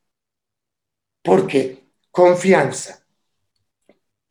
Porque 1.24 1.92
confianza, 2.10 3.01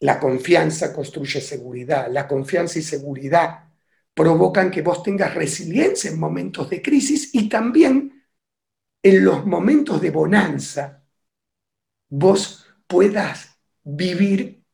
la 0.00 0.18
confianza 0.18 0.92
construye 0.92 1.40
seguridad. 1.40 2.08
La 2.10 2.26
confianza 2.26 2.78
y 2.78 2.82
seguridad 2.82 3.68
provocan 4.14 4.70
que 4.70 4.82
vos 4.82 5.02
tengas 5.02 5.34
resiliencia 5.34 6.10
en 6.10 6.18
momentos 6.18 6.68
de 6.70 6.82
crisis 6.82 7.34
y 7.34 7.48
también 7.48 8.24
en 9.02 9.24
los 9.24 9.46
momentos 9.46 10.00
de 10.00 10.10
bonanza 10.10 11.04
vos 12.08 12.66
puedas 12.86 13.58
vivir 13.82 14.64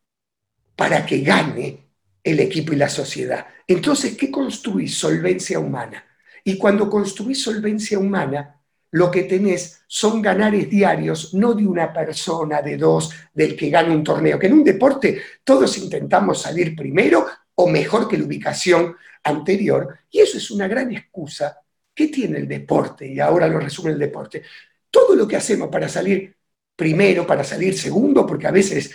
para 0.75 1.05
que 1.07 1.21
gane 1.21 1.91
el 2.23 2.41
equipo 2.41 2.73
y 2.73 2.77
la 2.77 2.89
sociedad. 2.89 3.47
Entonces, 3.67 4.17
¿qué 4.17 4.31
construís? 4.31 4.97
Solvencia 4.97 5.59
humana. 5.59 6.05
Y 6.45 6.59
cuando 6.59 6.89
construís 6.89 7.43
solvencia 7.43 7.99
humana, 7.99 8.56
lo 8.93 9.11
que 9.11 9.25
tenés 9.25 9.83
son 9.87 10.23
ganares 10.23 10.71
diarios, 10.71 11.35
no 11.35 11.55
de 11.55 11.67
una 11.67 11.93
persona, 11.93 12.63
de 12.63 12.77
dos, 12.77 13.11
del 13.33 13.57
que 13.57 13.71
gana 13.71 13.93
un 13.93 14.05
torneo, 14.05 14.39
que 14.39 14.47
en 14.47 14.55
un 14.55 14.65
deporte 14.65 15.21
todos 15.45 15.77
intentamos 15.79 16.43
salir 16.43 16.75
primero 16.75 17.27
o 17.55 17.69
mejor 17.69 18.09
que 18.09 18.19
la 18.19 18.25
ubicación 18.25 18.97
anterior, 19.25 19.99
y 20.11 20.21
eso 20.21 20.39
es 20.39 20.51
una 20.51 20.69
gran 20.69 20.93
excusa 20.93 21.59
que 21.95 22.09
tiene 22.09 22.39
el 22.39 22.49
deporte, 22.49 23.07
y 23.07 23.19
ahora 23.21 23.49
lo 23.49 23.59
resume 23.59 23.91
el 23.91 23.99
deporte. 23.99 24.43
Todo 24.91 25.15
lo 25.15 25.27
que 25.27 25.37
hacemos 25.37 25.69
para 25.69 25.89
salir 25.89 26.37
primero, 26.77 27.27
para 27.27 27.43
salir 27.43 27.77
segundo, 27.77 28.27
porque 28.27 28.47
a 28.47 28.51
veces 28.51 28.95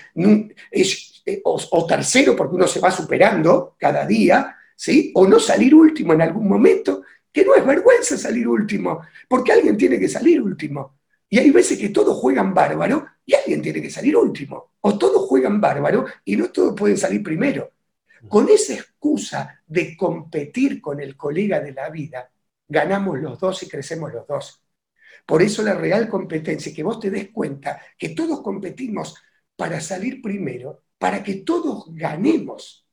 es, 0.72 1.22
eh, 1.26 1.42
o, 1.44 1.86
tercero, 1.86 2.36
porque 2.36 2.56
uno 2.56 2.68
se 2.68 2.80
va 2.80 2.92
superando 2.92 3.76
cada 3.78 4.06
día, 4.06 4.56
¿sí? 4.76 5.12
o 5.16 5.28
no 5.28 5.40
salir 5.40 5.74
último 5.74 6.14
en 6.14 6.22
algún 6.22 6.48
momento, 6.48 7.02
que 7.32 7.46
no 7.46 7.56
es 7.56 7.66
vergüenza 7.66 8.18
salir 8.18 8.48
último, 8.48 9.02
porque 9.28 9.52
alguien 9.52 9.78
tiene 9.78 10.00
que 10.00 10.10
salir 10.10 10.42
último. 10.42 11.00
Y 11.30 11.40
hay 11.40 11.50
veces 11.52 11.78
que 11.78 11.90
todos 11.90 12.18
juegan 12.18 12.54
bárbaro 12.54 13.06
y 13.26 13.34
alguien 13.36 13.62
tiene 13.62 13.82
que 13.82 13.90
salir 13.90 14.18
último. 14.18 14.74
O 14.82 14.98
todos 14.98 15.28
juegan 15.28 15.62
bárbaro 15.62 16.06
y 16.26 16.36
no 16.36 16.52
todos 16.52 16.76
pueden 16.76 16.98
salir 16.98 17.24
primero. 17.24 17.72
Con 18.28 18.50
esa 18.50 18.74
excusa 18.74 19.62
de 19.66 19.96
competir 19.96 20.82
con 20.82 21.00
el 21.00 21.16
colega 21.16 21.60
de 21.60 21.74
la 21.74 21.90
vida, 21.90 22.30
ganamos 22.68 23.20
los 23.20 23.40
dos 23.40 23.64
y 23.64 23.70
crecemos 23.70 24.14
los 24.14 24.28
dos. 24.28 24.62
Por 25.26 25.42
eso 25.42 25.64
la 25.64 25.74
real 25.74 26.10
competencia, 26.10 26.74
que 26.74 26.84
vos 26.84 27.00
te 27.00 27.10
des 27.10 27.30
cuenta 27.30 27.82
que 27.98 28.10
todos 28.10 28.42
competimos 28.42 29.16
para 29.56 29.80
salir 29.80 30.22
primero, 30.22 30.84
para 30.98 31.24
que 31.24 31.36
todos 31.36 31.86
ganemos 31.94 32.86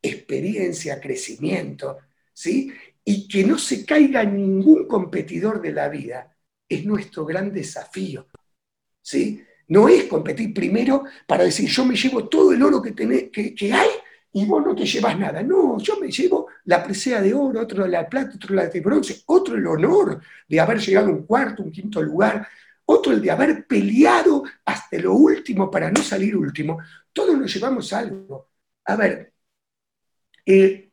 experiencia, 0.00 1.00
crecimiento, 1.00 1.98
¿sí? 2.32 2.72
Y 3.10 3.26
que 3.26 3.42
no 3.42 3.56
se 3.56 3.86
caiga 3.86 4.22
ningún 4.22 4.86
competidor 4.86 5.62
de 5.62 5.72
la 5.72 5.88
vida 5.88 6.36
es 6.68 6.84
nuestro 6.84 7.24
gran 7.24 7.50
desafío. 7.50 8.28
¿sí? 9.00 9.42
No 9.68 9.88
es 9.88 10.04
competir 10.04 10.52
primero 10.52 11.04
para 11.26 11.44
decir 11.44 11.70
yo 11.70 11.86
me 11.86 11.96
llevo 11.96 12.28
todo 12.28 12.52
el 12.52 12.62
oro 12.62 12.82
que, 12.82 12.92
que, 13.30 13.72
hay 13.72 13.88
y 14.30 14.44
vos 14.44 14.62
no 14.62 14.74
te 14.74 14.84
llevas 14.84 15.18
nada. 15.18 15.42
No, 15.42 15.78
yo 15.78 15.98
me 15.98 16.10
llevo 16.10 16.48
la 16.64 16.84
presea 16.84 17.22
de 17.22 17.32
oro, 17.32 17.62
otro 17.62 17.84
de 17.84 17.88
la 17.88 18.06
plata, 18.06 18.32
otro 18.34 18.54
la 18.54 18.66
de 18.66 18.80
bronce, 18.82 19.22
otro 19.24 19.54
el 19.54 19.66
honor 19.66 20.20
de 20.46 20.60
haber 20.60 20.78
llegado 20.78 21.06
a 21.06 21.12
un 21.12 21.24
cuarto, 21.24 21.62
un 21.62 21.72
quinto 21.72 22.02
lugar, 22.02 22.46
otro 22.84 23.14
el 23.14 23.22
de 23.22 23.30
haber 23.30 23.66
peleado 23.66 24.44
hasta 24.66 24.98
lo 24.98 25.14
último 25.14 25.70
para 25.70 25.90
no 25.90 26.02
salir 26.02 26.36
último. 26.36 26.78
Todos 27.10 27.38
nos 27.38 27.54
llevamos 27.54 27.90
algo. 27.94 28.50
A 28.84 28.96
ver, 28.96 29.32
eh, 30.44 30.87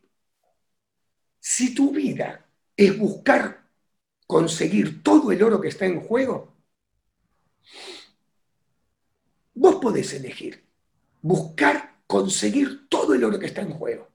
si 1.56 1.74
tu 1.74 1.91
vida 1.91 2.46
es 2.76 2.98
buscar 3.00 3.70
conseguir 4.28 5.02
todo 5.02 5.32
el 5.32 5.41
oro 5.41 5.62
que 5.62 5.70
está 5.70 5.86
en 5.86 6.02
juego, 6.02 6.54
vos 9.54 9.76
podés 9.76 10.13
elegir 10.13 10.65
buscar 11.22 11.96
conseguir 12.08 12.89
todo 12.89 13.13
el 13.13 13.24
oro 13.24 13.39
que 13.39 13.46
está 13.46 13.62
en 13.62 13.72
juego. 13.72 14.12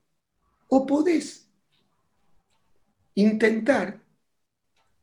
O 0.68 0.86
podés 0.86 1.48
intentar 3.14 4.00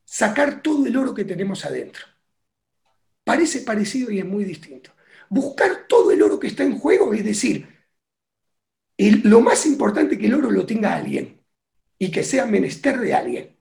sacar 0.06 0.62
todo 0.62 0.86
el 0.86 0.96
oro 0.96 1.16
que 1.16 1.26
tenemos 1.26 1.66
adentro. 1.66 2.06
Parece 3.24 3.62
parecido 3.62 4.12
y 4.12 4.20
es 4.20 4.26
muy 4.26 4.44
distinto. 4.44 4.92
Buscar 5.28 5.88
todo 5.88 6.12
el 6.12 6.22
oro 6.22 6.40
que 6.40 6.48
está 6.48 6.64
en 6.64 6.78
juego, 6.78 7.14
es 7.16 7.26
decir, 7.26 7.68
lo 8.98 9.42
más 9.42 9.66
importante 9.66 10.20
que 10.20 10.28
el 10.28 10.36
oro 10.36 10.52
lo 10.52 10.66
tenga 10.66 10.96
alguien 10.96 11.37
y 12.00 12.12
que 12.12 12.24
sea 12.24 12.46
menester 12.46 13.00
de 13.00 13.14
alguien. 13.14 13.58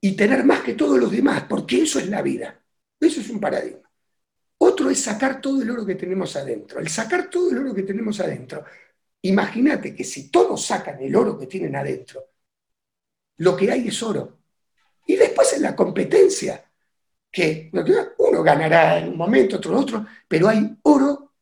Y 0.00 0.16
tener 0.16 0.44
más 0.44 0.62
que 0.62 0.74
todos 0.74 0.98
los 0.98 1.10
demás, 1.10 1.44
porque 1.48 1.82
eso 1.82 1.98
es 1.98 2.08
la 2.08 2.22
vida. 2.22 2.60
Eso 2.98 3.20
es 3.20 3.28
un 3.30 3.40
paradigma. 3.40 3.90
Otro 4.58 4.90
es 4.90 5.00
sacar 5.00 5.40
todo 5.40 5.62
el 5.62 5.70
oro 5.70 5.86
que 5.86 5.94
tenemos 5.94 6.34
adentro. 6.36 6.80
El 6.80 6.88
sacar 6.88 7.28
todo 7.30 7.50
el 7.50 7.58
oro 7.58 7.74
que 7.74 7.82
tenemos 7.82 8.18
adentro. 8.20 8.64
Imagínate 9.22 9.94
que 9.94 10.04
si 10.04 10.30
todos 10.30 10.64
sacan 10.64 11.00
el 11.00 11.14
oro 11.14 11.38
que 11.38 11.46
tienen 11.46 11.76
adentro, 11.76 12.30
lo 13.38 13.56
que 13.56 13.70
hay 13.70 13.88
es 13.88 14.02
oro. 14.02 14.38
Y 15.06 15.16
después 15.16 15.52
en 15.52 15.62
la 15.62 15.76
competencia, 15.76 16.64
que 17.30 17.70
uno 18.18 18.42
ganará 18.42 18.98
en 18.98 19.08
un 19.08 19.16
momento, 19.16 19.56
otro 19.56 19.72
en 19.72 19.78
otro, 19.78 20.06
pero 20.28 20.48
hay 20.48 20.76
oro 20.82 21.32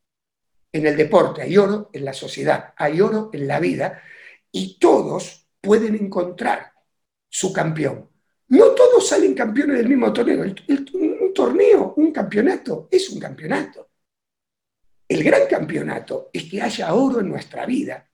en 0.73 0.87
el 0.87 0.97
deporte, 0.97 1.43
hay 1.43 1.57
oro 1.57 1.91
en 1.93 2.05
la 2.05 2.13
sociedad, 2.13 2.73
hay 2.77 3.01
oro 3.01 3.31
en 3.33 3.49
la 3.49 3.59
vida, 3.59 4.03
y 4.53 4.79
todos 4.79 5.49
pueden 5.61 5.95
encontrar 5.95 6.73
su 7.29 7.53
campeón. 7.53 8.09
No 8.49 8.71
todos 8.71 9.07
salen 9.07 9.35
campeones 9.35 9.79
del 9.79 9.89
mismo 9.89 10.13
torneo. 10.13 10.43
un 10.43 11.33
torneo, 11.35 11.95
un 11.97 12.13
campeonato, 12.13 12.89
es 12.91 13.11
un 13.11 13.21
campeonato. 13.21 13.91
El 15.09 15.23
gran 15.25 15.47
campeonato 15.49 16.31
es 16.33 16.45
que 16.45 16.63
haya 16.63 16.95
oro 16.95 17.21
en 17.21 17.29
nuestra 17.29 17.67
vida 17.67 18.09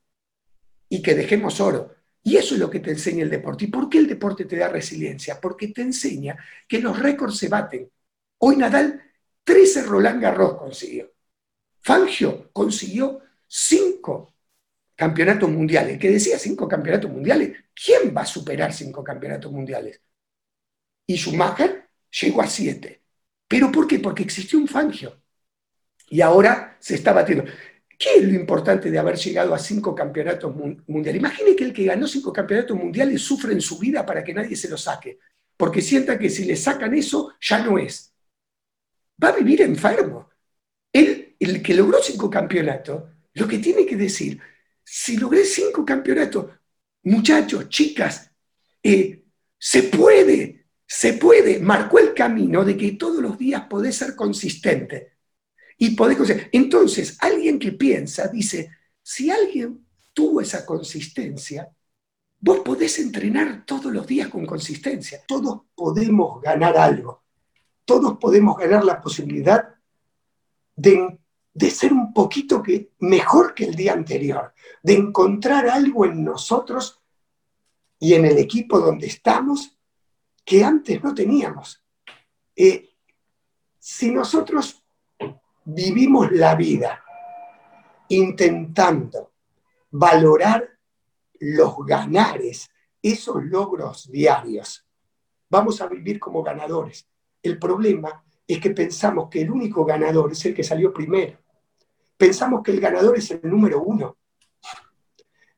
y 0.88 1.02
que 1.02 1.14
dejemos 1.14 1.61
oro. 1.61 1.94
Y 2.22 2.37
eso 2.37 2.54
es 2.54 2.61
lo 2.61 2.68
que 2.68 2.80
te 2.80 2.90
enseña 2.90 3.22
el 3.22 3.30
deporte. 3.30 3.66
¿Y 3.66 3.68
por 3.68 3.88
qué 3.88 3.98
el 3.98 4.09
deporte 4.09 4.46
te 4.46 4.56
da 4.56 4.68
resiliencia? 4.68 5.40
Porque 5.40 5.68
te 5.68 5.82
enseña 5.82 6.37
que 6.66 6.80
los 6.80 6.98
récords 6.98 7.38
se 7.38 7.48
baten. 7.48 7.90
Hoy 8.38 8.56
Nadal 8.56 9.02
13 9.44 9.85
Roland 9.85 10.20
Garros 10.20 10.59
consiguió. 10.59 11.12
Fangio 11.80 12.50
consiguió 12.52 13.20
5 13.46 14.35
campeonatos 14.96 15.48
mundiales. 15.50 15.98
Que 15.98 16.11
decía 16.11 16.38
5 16.38 16.66
campeonatos 16.66 17.11
mundiales. 17.11 17.56
¿Quién 17.74 18.16
va 18.16 18.22
a 18.22 18.26
superar 18.26 18.72
5 18.72 19.04
campeonatos 19.04 19.52
mundiales? 19.52 20.00
Y 21.06 21.16
Schumacher 21.16 21.88
llegó 22.20 22.42
a 22.42 22.46
7. 22.48 23.02
¿Pero 23.46 23.70
por 23.70 23.87
qué? 23.87 24.00
Porque 24.00 24.24
existió 24.24 24.59
un 24.59 24.66
Fangio. 24.66 25.22
Y 26.09 26.20
ahora 26.20 26.76
se 26.80 26.94
está 26.94 27.12
batiendo. 27.12 27.44
¿Qué 27.98 28.16
es 28.16 28.24
lo 28.24 28.35
importante 28.35 28.90
de 28.90 28.98
haber 28.98 29.16
llegado 29.16 29.54
a 29.54 29.59
cinco 29.59 29.94
campeonatos 29.94 30.54
mundiales? 30.87 31.18
Imagine 31.18 31.56
que 31.56 31.64
el 31.64 31.72
que 31.72 31.85
ganó 31.85 32.06
cinco 32.06 32.32
campeonatos 32.32 32.76
mundiales 32.76 33.22
sufre 33.22 33.52
en 33.52 33.61
su 33.61 33.78
vida 33.78 34.04
para 34.04 34.22
que 34.22 34.35
nadie 34.35 34.54
se 34.54 34.68
lo 34.68 34.76
saque, 34.76 35.18
porque 35.56 35.80
sienta 35.80 36.18
que 36.18 36.28
si 36.28 36.44
le 36.44 36.56
sacan 36.56 36.94
eso, 36.94 37.32
ya 37.40 37.64
no 37.64 37.78
es. 37.78 38.12
Va 39.22 39.28
a 39.28 39.37
vivir 39.37 39.62
enfermo. 39.62 40.28
Él, 40.92 41.37
el 41.40 41.62
que 41.62 41.74
logró 41.74 42.02
cinco 42.02 42.28
campeonatos, 42.28 43.04
lo 43.32 43.48
que 43.48 43.59
tiene 43.59 43.87
que 43.87 43.96
decir, 43.96 44.40
si 44.88 45.16
logré 45.16 45.44
cinco 45.44 45.85
campeonatos, 45.85 46.46
muchachos, 47.03 47.68
chicas, 47.68 48.31
eh, 48.81 49.25
se 49.59 49.83
puede, 49.83 50.68
se 50.87 51.14
puede. 51.14 51.59
Marcó 51.59 51.99
el 51.99 52.14
camino 52.14 52.64
de 52.64 52.77
que 52.77 52.92
todos 52.92 53.20
los 53.20 53.37
días 53.37 53.66
podés 53.68 53.96
ser 53.96 54.14
consistente 54.14 55.14
y 55.77 55.96
podés 55.96 56.49
Entonces, 56.53 57.18
alguien 57.20 57.59
que 57.59 57.72
piensa 57.72 58.29
dice, 58.29 58.70
si 59.03 59.29
alguien 59.29 59.85
tuvo 60.12 60.40
esa 60.40 60.64
consistencia, 60.64 61.68
vos 62.38 62.61
podés 62.61 63.01
entrenar 63.01 63.66
todos 63.66 63.92
los 63.92 64.07
días 64.07 64.29
con 64.29 64.46
consistencia. 64.46 65.20
Todos 65.27 65.62
podemos 65.75 66.40
ganar 66.40 66.77
algo. 66.77 67.25
Todos 67.85 68.18
podemos 68.18 68.57
ganar 68.57 68.85
la 68.85 69.01
posibilidad 69.01 69.75
de, 70.77 71.18
de 71.57 71.71
ser 71.71 71.90
un 71.90 72.12
poquito 72.12 72.62
que, 72.62 72.90
mejor 72.99 73.55
que 73.55 73.64
el 73.64 73.75
día 73.75 73.95
anterior, 73.95 74.53
de 74.83 74.92
encontrar 74.92 75.66
algo 75.66 76.05
en 76.05 76.23
nosotros 76.23 77.01
y 77.99 78.12
en 78.12 78.27
el 78.27 78.37
equipo 78.37 78.79
donde 78.79 79.07
estamos 79.07 79.75
que 80.45 80.62
antes 80.62 81.03
no 81.03 81.14
teníamos. 81.14 81.83
Eh, 82.55 82.90
si 83.79 84.11
nosotros 84.11 84.85
vivimos 85.64 86.31
la 86.31 86.55
vida 86.57 87.03
intentando 88.09 89.33
valorar 89.90 90.79
los 91.40 91.75
ganares, 91.87 92.69
esos 93.01 93.42
logros 93.42 94.12
diarios. 94.12 94.87
Vamos 95.49 95.81
a 95.81 95.87
vivir 95.87 96.21
como 96.21 96.42
ganadores. 96.42 97.09
El 97.42 97.59
problema 97.59 98.23
es 98.47 98.61
que 98.61 98.71
pensamos 98.71 99.31
que 99.31 99.40
el 99.40 99.51
único 99.51 99.87
ganador 99.87 100.33
es 100.33 100.45
el 100.45 100.55
que 100.55 100.62
salió 100.62 100.92
primero. 100.92 101.45
Pensamos 102.16 102.62
que 102.62 102.70
el 102.72 102.81
ganador 102.81 103.18
es 103.18 103.31
el 103.31 103.40
número 103.42 103.83
uno. 103.83 104.16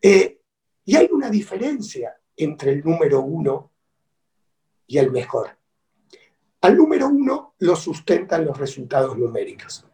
Eh, 0.00 0.40
y 0.84 0.96
hay 0.96 1.08
una 1.12 1.30
diferencia 1.30 2.18
entre 2.36 2.72
el 2.72 2.84
número 2.84 3.20
uno 3.20 3.72
y 4.86 4.98
el 4.98 5.10
mejor. 5.10 5.58
Al 6.60 6.76
número 6.76 7.08
uno 7.08 7.54
lo 7.58 7.76
sustentan 7.76 8.44
los 8.44 8.56
resultados 8.56 9.16
numéricos. 9.16 9.84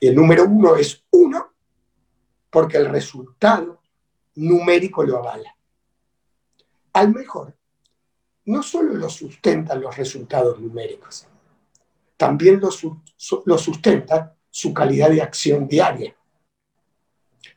Y 0.00 0.08
el 0.08 0.14
número 0.14 0.44
uno 0.44 0.76
es 0.76 1.04
uno 1.10 1.52
porque 2.50 2.76
el 2.76 2.88
resultado 2.90 3.82
numérico 4.36 5.04
lo 5.04 5.18
avala. 5.18 5.56
Al 6.92 7.12
mejor, 7.12 7.56
no 8.44 8.62
solo 8.62 8.94
lo 8.94 9.08
sustentan 9.08 9.80
los 9.80 9.96
resultados 9.96 10.60
numéricos, 10.60 11.26
también 12.16 12.60
lo, 12.60 12.70
lo 13.46 13.58
sustenta 13.58 14.36
su 14.52 14.72
calidad 14.72 15.10
de 15.10 15.22
acción 15.22 15.66
diaria, 15.66 16.16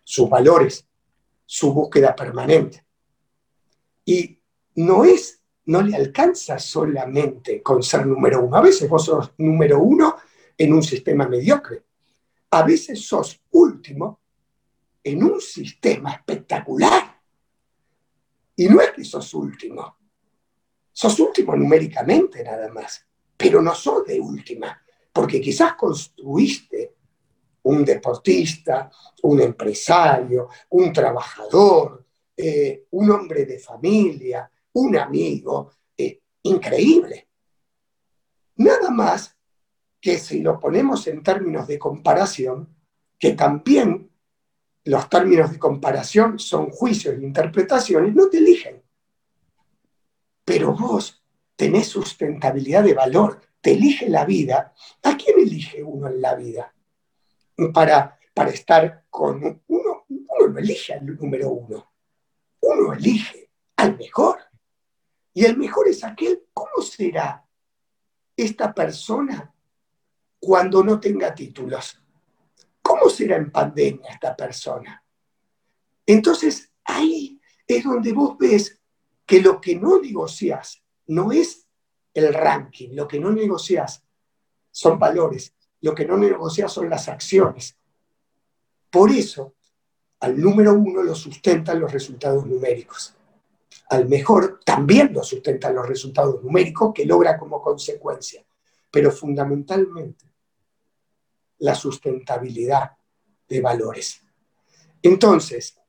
sus 0.04 0.28
valores, 0.28 0.88
su 1.46 1.72
búsqueda 1.72 2.16
permanente. 2.16 2.84
Y 4.06 4.40
no 4.76 5.06
es, 5.06 5.44
no 5.66 5.84
le 5.84 5.96
alcanza 5.96 6.58
solamente 6.58 7.62
con 7.62 7.84
ser 7.84 8.08
número 8.08 8.44
uno. 8.44 8.58
A 8.58 8.62
veces 8.62 8.90
vos 8.90 9.06
sos 9.06 9.34
número 9.38 9.80
uno 9.80 10.16
en 10.58 10.74
un 10.74 10.82
sistema 10.82 11.28
mediocre 11.28 11.86
a 12.56 12.64
veces 12.64 13.06
sos 13.06 13.42
último 13.52 14.22
en 15.04 15.24
un 15.24 15.42
sistema 15.42 16.14
espectacular. 16.14 17.22
Y 18.56 18.68
no 18.68 18.80
es 18.80 18.92
que 18.92 19.04
sos 19.04 19.34
último, 19.34 19.98
sos 20.94 21.20
último 21.20 21.54
numéricamente 21.54 22.44
nada 22.46 22.70
más, 22.72 23.06
pero 23.36 23.62
no 23.62 23.76
sos 23.76 24.06
de 24.06 24.22
última, 24.22 24.82
porque 25.16 25.40
quizás 25.40 25.76
construiste 25.76 26.94
un 27.64 27.86
deportista, 27.86 28.92
un 29.24 29.40
empresario, 29.40 30.50
un 30.72 30.92
trabajador, 30.92 32.06
eh, 32.36 32.88
un 32.92 33.10
hombre 33.12 33.46
de 33.46 33.58
familia, 33.58 34.52
un 34.74 34.98
amigo, 34.98 35.72
eh, 35.98 36.20
increíble. 36.44 37.30
Nada 38.58 38.90
más 38.90 39.34
que 40.02 40.18
si 40.18 40.42
lo 40.42 40.60
ponemos 40.60 41.08
en 41.08 41.24
términos 41.24 41.66
de 41.66 41.80
comparación, 41.80 42.76
que 43.18 43.32
también 43.32 44.12
los 44.84 45.10
términos 45.10 45.50
de 45.50 45.60
comparación 45.60 46.40
son 46.40 46.72
juicios 46.72 47.16
e 47.16 47.24
interpretaciones, 47.24 48.14
no 48.14 48.28
te 48.28 48.40
eligen. 48.40 48.84
Pero 50.44 50.74
vos 50.74 51.25
tenés 51.56 51.88
sustentabilidad 51.88 52.84
de 52.84 52.94
valor, 52.94 53.42
te 53.62 53.74
elige 53.74 54.10
la 54.10 54.26
vida. 54.26 54.74
¿A 55.04 55.18
quién 55.18 55.40
elige 55.40 55.84
uno 55.84 56.08
en 56.08 56.22
la 56.22 56.36
vida? 56.36 56.74
Para, 57.74 58.20
para 58.34 58.50
estar 58.50 59.06
con 59.10 59.64
uno, 59.68 60.06
uno 60.10 60.48
no 60.48 60.60
elige 60.60 60.94
al 60.94 61.06
número 61.06 61.50
uno, 61.50 61.92
uno 62.62 62.94
elige 62.94 63.50
al 63.78 63.98
mejor. 63.98 64.40
Y 65.34 65.46
el 65.46 65.58
mejor 65.58 65.88
es 65.88 66.04
aquel, 66.04 66.44
¿cómo 66.54 66.82
será 66.82 67.46
esta 68.36 68.74
persona 68.74 69.54
cuando 70.40 70.84
no 70.84 71.00
tenga 71.00 71.34
títulos. 71.34 72.02
¿Cómo 72.82 73.10
será 73.10 73.38
en 73.38 73.52
pandemia 73.52 74.12
esta 74.12 74.36
persona? 74.36 75.04
Entonces, 76.06 76.72
ahí 76.84 77.42
es 77.68 77.84
donde 77.84 78.14
vos 78.14 78.38
ves 78.38 78.80
que 79.26 79.42
lo 79.42 79.60
que 79.60 79.76
no 79.76 80.00
negocias 80.00 80.84
no 81.08 81.32
es 81.32 81.68
el 82.14 82.34
ranking, 82.34 82.90
lo 82.94 83.08
que 83.08 83.20
no 83.20 83.32
negocias 83.32 84.04
son 84.72 84.98
valores, 84.98 85.54
lo 85.82 85.94
que 85.94 86.06
no 86.06 86.18
negocias 86.18 86.72
son 86.72 86.90
las 86.90 87.08
acciones. 87.08 87.78
Por 88.90 89.12
eso, 89.12 89.56
al 90.22 90.40
número 90.40 90.74
uno 90.74 91.04
lo 91.04 91.14
sustentan 91.14 91.80
los 91.80 91.92
resultados 91.92 92.46
numéricos. 92.46 93.14
Al 93.90 94.08
mejor 94.08 94.62
también 94.66 95.14
lo 95.14 95.24
sustentan 95.24 95.76
los 95.76 95.88
resultados 95.88 96.42
numéricos 96.44 96.94
que 96.94 97.06
logra 97.06 97.38
como 97.38 97.62
consecuencia. 97.62 98.44
Pero 98.90 99.12
fundamentalmente 99.12 100.26
la 101.60 101.76
sustentabilidad 101.76 102.92
de 103.48 103.62
valores. 103.62 104.22
Entonces, 105.02 105.80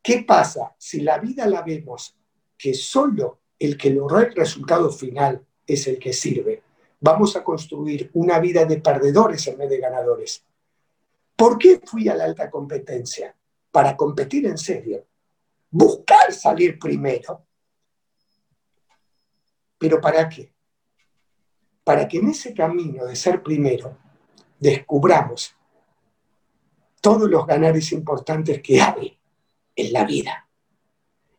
¿qué 0.00 0.22
pasa 0.22 0.74
si 0.78 1.00
la 1.00 1.18
vida 1.18 1.46
la 1.46 1.62
vemos 1.62 2.16
que 2.56 2.74
solo 2.74 3.41
el 3.64 3.76
que 3.76 3.90
logra 3.90 4.22
el 4.22 4.34
resultado 4.34 4.90
final 4.90 5.44
es 5.66 5.86
el 5.86 5.98
que 5.98 6.12
sirve? 6.12 6.62
Vamos 7.00 7.36
a 7.36 7.44
construir 7.44 8.10
una 8.14 8.38
vida 8.38 8.64
de 8.64 8.80
perdedores 8.80 9.46
en 9.46 9.58
vez 9.58 9.70
de 9.70 9.78
ganadores. 9.78 10.44
¿Por 11.36 11.58
qué 11.58 11.80
fui 11.84 12.08
a 12.08 12.14
la 12.14 12.24
alta 12.24 12.50
competencia? 12.50 13.34
Para 13.70 13.96
competir 13.96 14.46
en 14.46 14.58
serio. 14.58 15.06
Buscar 15.70 16.32
salir 16.32 16.78
primero. 16.78 17.46
¿Pero 19.78 20.00
para 20.00 20.28
qué? 20.28 20.52
Para 21.84 22.06
que 22.06 22.18
en 22.18 22.30
ese 22.30 22.54
camino 22.54 23.04
de 23.04 23.16
ser 23.16 23.42
primero 23.42 23.96
descubramos 24.58 25.56
todos 27.00 27.28
los 27.28 27.46
ganares 27.46 27.90
importantes 27.92 28.60
que 28.62 28.80
hay 28.80 29.18
en 29.74 29.92
la 29.92 30.04
vida. 30.04 30.48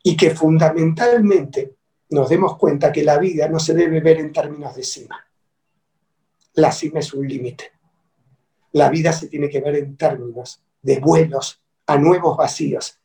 Y 0.04 0.18
que 0.18 0.32
fundamentalmente 0.32 1.78
nos 2.14 2.30
demos 2.30 2.58
cuenta 2.58 2.92
que 2.92 3.04
la 3.04 3.18
vida 3.18 3.50
no 3.50 3.60
se 3.60 3.74
debe 3.74 4.00
ver 4.00 4.20
en 4.20 4.32
términos 4.32 4.76
de 4.76 4.84
cima. 4.84 5.26
La 6.54 6.72
cima 6.72 7.00
es 7.00 7.12
un 7.12 7.28
límite. 7.28 7.72
La 8.74 8.90
vida 8.90 9.12
se 9.12 9.28
tiene 9.28 9.50
que 9.50 9.60
ver 9.60 9.76
en 9.78 9.98
términos 9.98 10.62
de 10.84 11.00
vuelos 11.00 11.64
a 11.88 11.98
nuevos 11.98 12.38
vacíos. 12.38 13.00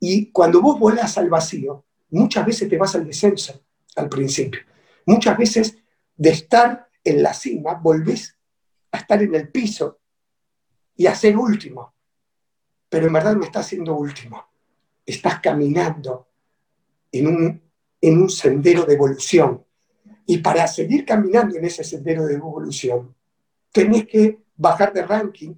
Y 0.00 0.32
cuando 0.32 0.60
vos 0.60 0.80
vuelas 0.80 1.16
al 1.16 1.30
vacío, 1.30 1.84
muchas 2.10 2.44
veces 2.44 2.68
te 2.68 2.76
vas 2.76 2.96
al 2.96 3.06
descenso 3.06 3.62
al 3.94 4.08
principio. 4.08 4.62
Muchas 5.06 5.38
veces 5.38 5.78
de 6.16 6.30
estar 6.30 6.88
en 7.04 7.22
la 7.22 7.32
cima 7.32 7.74
volvés 7.74 8.36
a 8.90 8.98
estar 8.98 9.22
en 9.22 9.32
el 9.36 9.48
piso 9.48 10.00
y 10.96 11.06
a 11.06 11.14
ser 11.14 11.36
último. 11.36 11.94
Pero 12.88 13.06
en 13.06 13.12
verdad 13.12 13.36
no 13.36 13.44
estás 13.44 13.68
siendo 13.68 13.94
último. 13.94 14.44
Estás 15.06 15.38
caminando 15.38 16.28
en 17.12 17.26
un, 17.28 17.69
en 18.00 18.22
un 18.22 18.30
sendero 18.30 18.84
de 18.84 18.94
evolución. 18.94 19.64
Y 20.26 20.38
para 20.38 20.66
seguir 20.66 21.04
caminando 21.04 21.56
en 21.56 21.64
ese 21.64 21.84
sendero 21.84 22.24
de 22.26 22.34
evolución, 22.34 23.14
tenés 23.72 24.06
que 24.06 24.38
bajar 24.56 24.92
de 24.92 25.02
ranking, 25.02 25.54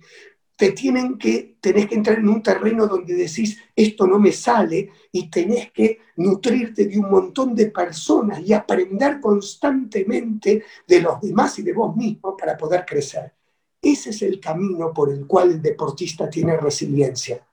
te 0.56 0.72
tienen 0.72 1.18
que, 1.18 1.56
tenés 1.60 1.88
que 1.88 1.96
entrar 1.96 2.18
en 2.18 2.28
un 2.28 2.42
terreno 2.42 2.86
donde 2.86 3.14
decís, 3.14 3.58
esto 3.74 4.06
no 4.06 4.18
me 4.18 4.32
sale, 4.32 4.90
y 5.10 5.28
tenés 5.28 5.72
que 5.72 5.98
nutrirte 6.16 6.86
de 6.86 6.98
un 6.98 7.10
montón 7.10 7.54
de 7.54 7.66
personas 7.66 8.40
y 8.40 8.52
aprender 8.52 9.20
constantemente 9.20 10.64
de 10.86 11.00
los 11.00 11.20
demás 11.20 11.58
y 11.58 11.62
de 11.62 11.72
vos 11.72 11.96
mismo 11.96 12.36
para 12.36 12.56
poder 12.56 12.84
crecer. 12.86 13.32
Ese 13.80 14.10
es 14.10 14.22
el 14.22 14.38
camino 14.38 14.92
por 14.92 15.12
el 15.12 15.26
cual 15.26 15.50
el 15.50 15.62
deportista 15.62 16.30
tiene 16.30 16.56
resiliencia. 16.56 17.44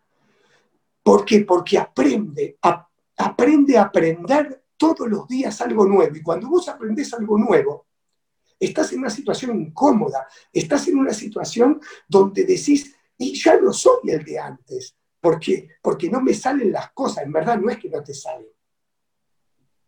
¿Por 1.01 1.25
qué? 1.25 1.39
Porque 1.39 1.79
aprende, 1.79 2.57
aprende 3.17 3.77
a 3.77 3.83
aprender 3.83 4.58
todos 4.79 5.09
los 5.09 5.27
días 5.27 5.59
algo 5.61 5.85
nuevo. 5.85 6.15
Y 6.15 6.23
cuando 6.23 6.47
vos 6.47 6.69
aprendés 6.69 7.13
algo 7.13 7.37
nuevo, 7.37 7.87
estás 8.57 8.93
en 8.93 8.99
una 8.99 9.09
situación 9.09 9.59
incómoda, 9.59 10.25
estás 10.51 10.87
en 10.87 10.97
una 10.97 11.13
situación 11.13 11.81
donde 12.07 12.45
decís, 12.45 12.95
y 13.17 13.37
ya 13.37 13.59
no 13.59 13.73
soy 13.73 14.09
el 14.09 14.23
de 14.23 14.39
antes, 14.39 14.95
porque, 15.19 15.67
porque 15.81 16.09
no 16.09 16.21
me 16.21 16.33
salen 16.33 16.71
las 16.71 16.91
cosas, 16.91 17.25
en 17.25 17.33
verdad 17.33 17.59
no 17.59 17.69
es 17.69 17.77
que 17.77 17.89
no 17.89 18.01
te 18.01 18.13
salen, 18.13 18.47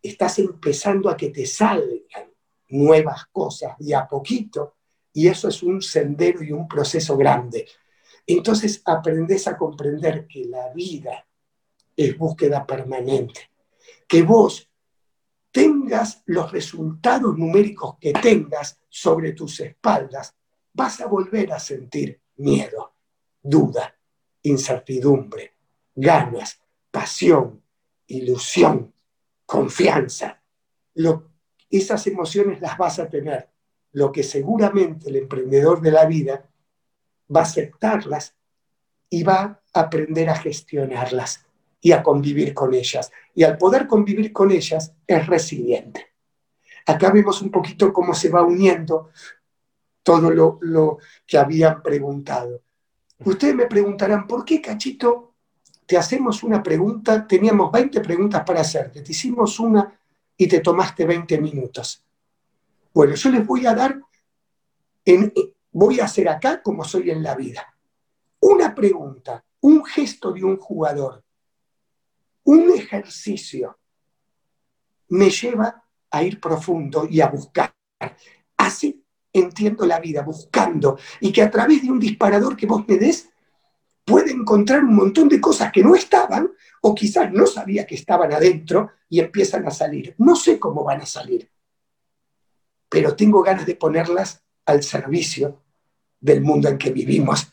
estás 0.01 0.39
empezando 0.39 1.09
a 1.09 1.15
que 1.15 1.29
te 1.29 1.45
salgan 1.45 2.33
nuevas 2.67 3.25
cosas 3.31 3.77
de 3.79 3.95
a 3.95 4.05
poquito, 4.07 4.75
y 5.13 5.27
eso 5.27 5.47
es 5.47 5.63
un 5.63 5.81
sendero 5.81 6.43
y 6.43 6.51
un 6.51 6.67
proceso 6.67 7.15
grande. 7.15 7.67
Entonces 8.27 8.81
aprendes 8.85 9.47
a 9.47 9.57
comprender 9.57 10.27
que 10.27 10.45
la 10.45 10.69
vida 10.73 11.25
es 11.95 12.17
búsqueda 12.17 12.65
permanente, 12.65 13.49
que 14.07 14.23
vos 14.23 14.70
tengas 15.51 16.23
los 16.25 16.51
resultados 16.51 17.37
numéricos 17.37 17.97
que 17.99 18.13
tengas 18.13 18.79
sobre 18.89 19.33
tus 19.33 19.59
espaldas, 19.59 20.35
vas 20.73 21.01
a 21.01 21.07
volver 21.07 21.51
a 21.51 21.59
sentir 21.59 22.21
miedo 22.37 22.91
duda, 23.41 23.95
incertidumbre, 24.43 25.55
ganas, 25.95 26.61
pasión, 26.89 27.61
ilusión, 28.07 28.93
confianza. 29.45 30.41
esas 31.69 32.07
emociones 32.07 32.61
las 32.61 32.77
vas 32.77 32.99
a 32.99 33.09
tener. 33.09 33.49
Lo 33.93 34.11
que 34.11 34.23
seguramente 34.23 35.09
el 35.09 35.17
emprendedor 35.17 35.81
de 35.81 35.91
la 35.91 36.05
vida 36.05 36.49
va 37.33 37.41
a 37.41 37.43
aceptarlas 37.43 38.35
y 39.09 39.23
va 39.23 39.61
a 39.73 39.79
aprender 39.79 40.29
a 40.29 40.35
gestionarlas 40.35 41.45
y 41.81 41.91
a 41.91 42.03
convivir 42.03 42.53
con 42.53 42.73
ellas. 42.73 43.11
Y 43.33 43.43
al 43.43 43.57
poder 43.57 43.87
convivir 43.87 44.31
con 44.31 44.51
ellas 44.51 44.93
es 45.05 45.27
resiliente. 45.27 46.13
Acá 46.85 47.11
vemos 47.11 47.41
un 47.41 47.51
poquito 47.51 47.91
cómo 47.91 48.13
se 48.13 48.29
va 48.29 48.43
uniendo 48.43 49.09
todo 50.03 50.31
lo, 50.31 50.59
lo 50.61 50.99
que 51.25 51.37
habían 51.37 51.81
preguntado. 51.81 52.61
Ustedes 53.23 53.55
me 53.55 53.67
preguntarán, 53.67 54.25
¿por 54.25 54.45
qué, 54.45 54.61
Cachito, 54.61 55.33
te 55.85 55.97
hacemos 55.97 56.43
una 56.43 56.63
pregunta? 56.63 57.27
Teníamos 57.27 57.71
20 57.71 57.99
preguntas 58.01 58.43
para 58.45 58.61
hacerte, 58.61 59.01
te 59.01 59.11
hicimos 59.11 59.59
una 59.59 59.93
y 60.37 60.47
te 60.47 60.59
tomaste 60.59 61.05
20 61.05 61.39
minutos. 61.39 62.03
Bueno, 62.93 63.15
yo 63.15 63.29
les 63.29 63.45
voy 63.45 63.65
a 63.67 63.75
dar, 63.75 64.01
voy 65.71 65.99
a 65.99 66.05
hacer 66.05 66.29
acá 66.29 66.61
como 66.61 66.83
soy 66.83 67.11
en 67.11 67.21
la 67.21 67.35
vida. 67.35 67.75
Una 68.39 68.73
pregunta, 68.73 69.45
un 69.61 69.85
gesto 69.85 70.31
de 70.31 70.43
un 70.43 70.57
jugador, 70.57 71.23
un 72.43 72.71
ejercicio, 72.71 73.79
me 75.09 75.29
lleva 75.29 75.83
a 76.09 76.23
ir 76.23 76.39
profundo 76.39 77.07
y 77.09 77.21
a 77.21 77.27
buscar. 77.27 77.73
Así 78.57 79.03
entiendo 79.33 79.85
la 79.85 79.99
vida, 79.99 80.23
buscando, 80.23 80.97
y 81.19 81.31
que 81.31 81.41
a 81.41 81.51
través 81.51 81.81
de 81.81 81.91
un 81.91 81.99
disparador 81.99 82.57
que 82.57 82.65
vos 82.65 82.85
me 82.87 82.97
des, 82.97 83.29
puede 84.03 84.31
encontrar 84.31 84.83
un 84.83 84.95
montón 84.95 85.29
de 85.29 85.39
cosas 85.39 85.71
que 85.71 85.83
no 85.83 85.95
estaban, 85.95 86.51
o 86.81 86.93
quizás 86.93 87.31
no 87.31 87.45
sabía 87.45 87.85
que 87.85 87.95
estaban 87.95 88.33
adentro 88.33 88.91
y 89.07 89.19
empiezan 89.19 89.65
a 89.67 89.71
salir. 89.71 90.15
No 90.17 90.35
sé 90.35 90.59
cómo 90.59 90.83
van 90.83 91.01
a 91.01 91.05
salir, 91.05 91.49
pero 92.89 93.15
tengo 93.15 93.41
ganas 93.41 93.65
de 93.65 93.75
ponerlas 93.75 94.43
al 94.65 94.83
servicio 94.83 95.63
del 96.19 96.41
mundo 96.41 96.67
en 96.69 96.77
que 96.77 96.91
vivimos 96.91 97.51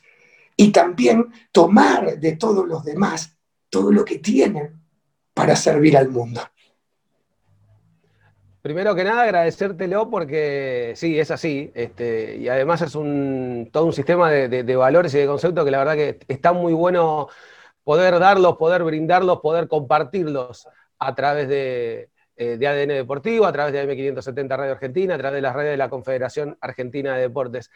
y 0.56 0.72
también 0.72 1.32
tomar 1.52 2.18
de 2.18 2.32
todos 2.32 2.66
los 2.66 2.84
demás 2.84 3.37
todo 3.70 3.92
lo 3.92 4.04
que 4.04 4.18
tienen 4.18 4.80
para 5.34 5.54
servir 5.56 5.96
al 5.96 6.08
mundo. 6.08 6.40
Primero 8.60 8.94
que 8.94 9.04
nada, 9.04 9.22
agradecértelo 9.22 10.10
porque 10.10 10.92
sí, 10.96 11.18
es 11.18 11.30
así. 11.30 11.70
Este, 11.74 12.36
y 12.36 12.48
además 12.48 12.82
es 12.82 12.92
todo 12.92 13.84
un 13.84 13.92
sistema 13.92 14.30
de, 14.30 14.76
valores 14.76 15.14
y 15.14 15.18
de 15.18 15.26
conceptos 15.26 15.64
que 15.64 15.70
la 15.70 15.78
verdad 15.78 15.94
que 15.94 16.18
está 16.28 16.52
muy 16.52 16.72
bueno 16.72 17.28
poder 17.84 18.18
darlos, 18.18 18.56
poder 18.56 18.82
brindarlos, 18.82 19.40
poder 19.40 19.68
compartirlos 19.68 20.68
a 20.98 21.14
través 21.14 21.48
de, 21.48 22.10
eh, 22.36 22.58
ADN 22.66 22.88
Deportivo, 22.88 23.46
a 23.46 23.52
través 23.52 23.72
de 23.72 23.82
AM570 23.82 24.56
Radio 24.56 24.72
Argentina, 24.72 25.14
a 25.14 25.18
través 25.18 25.36
de 25.36 25.42
las 25.42 25.54
redes 25.54 25.70
de 25.70 25.76
la 25.76 25.88
Confederación 25.88 26.58
Argentina 26.60 27.14
de 27.14 27.22
Deportes. 27.22 27.70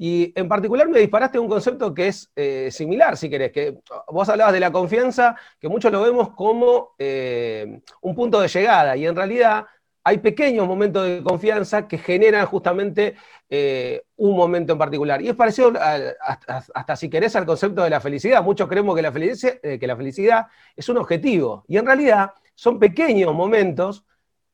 Y 0.00 0.32
en 0.38 0.46
particular 0.48 0.88
me 0.88 1.00
disparaste 1.00 1.40
un 1.40 1.48
concepto 1.48 1.92
que 1.92 2.06
es 2.06 2.30
eh, 2.36 2.68
similar, 2.70 3.16
si 3.16 3.28
querés, 3.28 3.50
que 3.50 3.78
vos 4.06 4.28
hablabas 4.28 4.54
de 4.54 4.60
la 4.60 4.70
confianza, 4.70 5.34
que 5.58 5.68
muchos 5.68 5.90
lo 5.90 6.00
vemos 6.00 6.30
como 6.36 6.94
eh, 7.00 7.80
un 8.00 8.14
punto 8.14 8.40
de 8.40 8.46
llegada, 8.46 8.96
y 8.96 9.06
en 9.06 9.16
realidad 9.16 9.66
hay 10.04 10.18
pequeños 10.18 10.68
momentos 10.68 11.04
de 11.04 11.20
confianza 11.20 11.88
que 11.88 11.98
generan 11.98 12.46
justamente 12.46 13.16
eh, 13.50 14.04
un 14.14 14.36
momento 14.36 14.72
en 14.74 14.78
particular. 14.78 15.20
Y 15.20 15.30
es 15.30 15.34
parecido, 15.34 15.72
hasta, 15.76 16.94
si 16.94 17.10
querés, 17.10 17.34
al 17.34 17.44
concepto 17.44 17.82
de 17.82 17.90
la 17.90 18.00
felicidad. 18.00 18.42
Muchos 18.42 18.68
creemos 18.68 18.94
que 18.94 19.02
la, 19.02 19.12
felicidad, 19.12 19.60
que 19.60 19.86
la 19.86 19.96
felicidad 19.96 20.46
es 20.76 20.88
un 20.88 20.98
objetivo. 20.98 21.64
Y 21.66 21.76
en 21.76 21.84
realidad 21.84 22.30
son 22.54 22.78
pequeños 22.78 23.34
momentos 23.34 24.06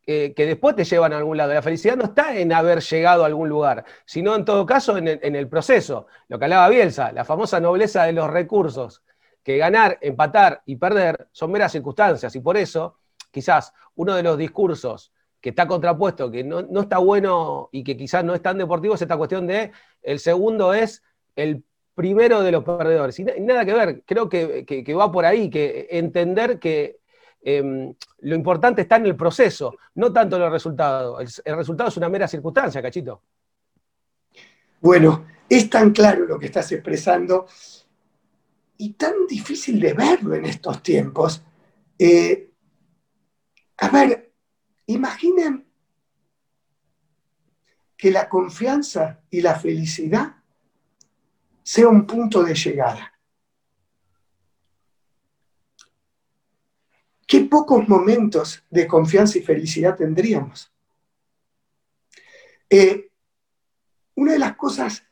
eh, 0.07 0.35
que 0.35 0.45
después 0.45 0.77
te 0.77 0.85
llevan 0.85 1.13
a 1.13 1.19
algún 1.19 1.37
lado. 1.37 1.55
La 1.55 1.63
felicidad 1.63 1.97
no 1.97 2.05
está 2.05 2.37
en 2.37 2.53
haber 2.53 2.81
llegado 2.81 3.23
a 3.23 3.27
algún 3.27 3.49
lugar, 3.49 3.85
sino 4.05 4.35
en 4.37 4.45
todo 4.45 4.67
caso 4.67 4.99
en 4.99 5.09
el, 5.09 5.49
proceso. 5.49 6.07
Lo 6.29 6.39
que 6.39 6.45
hablaba 6.45 6.69
Bielsa, 6.69 7.13
la 7.13 7.25
famosa 7.25 7.59
nobleza 7.59 8.05
de 8.05 8.13
los 8.13 8.31
recursos, 8.31 9.03
que 9.43 9.57
ganar, 9.57 9.99
empatar 10.01 10.63
y 10.67 10.77
perder 10.77 11.29
son 11.33 11.53
meras 11.53 11.73
circunstancias. 11.73 12.35
Y 12.37 12.41
por 12.41 12.57
eso, 12.57 12.99
quizás 13.31 13.73
uno 13.95 14.15
de 14.15 14.23
los 14.23 14.37
discursos 14.37 15.13
que 15.41 15.51
está 15.51 15.67
contrapuesto, 15.67 16.31
que 16.31 16.45
no, 16.45 16.61
está 16.81 16.99
bueno 16.99 17.69
y 17.73 17.85
que 17.85 17.97
quizás 17.97 18.25
no 18.25 18.35
es 18.35 18.43
tan 18.43 18.59
deportivo, 18.59 18.95
es 18.95 19.03
esta 19.03 19.17
cuestión 19.17 19.47
de 19.47 19.73
el 20.03 20.19
segundo 20.19 20.75
es 20.75 21.03
el 21.37 21.65
primero 21.95 22.43
de 22.43 22.53
los 22.53 22.65
perdedores. 22.65 23.19
Y, 23.19 23.25
nada 23.25 23.65
que 23.65 23.73
ver, 23.73 24.03
creo 24.05 24.29
que, 24.29 24.95
va 24.99 25.11
por 25.11 25.25
ahí, 25.25 25.49
que 25.49 25.87
entender 25.91 26.59
que 26.59 26.99
em, 27.45 27.95
lo 28.21 28.35
importante 28.35 28.83
está 28.83 28.97
en 28.97 29.07
el 29.07 29.17
proceso, 29.17 29.77
no 29.95 30.13
tanto 30.13 30.37
en 30.37 30.43
el 30.43 30.51
resultado. 30.51 31.21
El, 31.21 31.57
resultado 31.57 31.91
es 31.91 31.97
una 31.97 32.09
mera 32.09 32.27
circunstancia, 32.27 32.81
cachito. 32.83 33.23
Bueno, 34.81 35.27
es 35.49 35.69
tan 35.71 35.93
claro 35.93 36.25
lo 36.25 36.39
que 36.39 36.47
estás 36.47 36.73
expresando 36.73 37.47
y 38.79 38.95
tan 38.95 39.27
difícil 39.29 39.79
de 39.79 39.93
verlo 39.93 40.35
en 40.35 40.47
estos 40.47 40.83
tiempos. 40.83 41.43
Eh, 41.99 42.51
a 43.77 43.89
ver, 43.89 44.33
imaginen 44.87 45.67
que 47.97 48.11
la 48.11 48.29
confianza 48.29 49.21
y 49.31 49.41
la 49.41 49.55
felicidad 49.55 50.37
sea 51.63 51.89
un 51.89 52.07
punto 52.07 52.43
de 52.43 52.55
llegada. 52.55 53.14
Qué 57.27 57.41
pocos 57.41 57.89
momentos 57.89 58.63
de 58.71 58.87
confianza 58.87 59.39
y 59.39 59.43
felicidad 59.43 59.97
tendríamos. 59.97 60.71
Eh, 62.69 63.11
una 64.17 64.33
de 64.33 64.39
las 64.39 64.57
cosas 64.57 65.05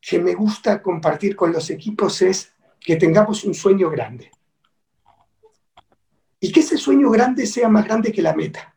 que 0.00 0.18
me 0.18 0.34
gusta 0.34 0.82
compartir 0.82 1.36
con 1.36 1.52
los 1.52 1.70
equipos 1.70 2.22
es 2.22 2.52
que 2.80 2.96
tengamos 2.96 3.44
un 3.44 3.54
sueño 3.54 3.88
grande. 3.88 4.30
Y 6.40 6.50
que 6.50 6.60
ese 6.60 6.76
sueño 6.76 7.08
grande 7.10 7.46
sea 7.46 7.68
más 7.68 7.84
grande 7.84 8.10
que 8.10 8.20
la 8.20 8.34
meta. 8.34 8.74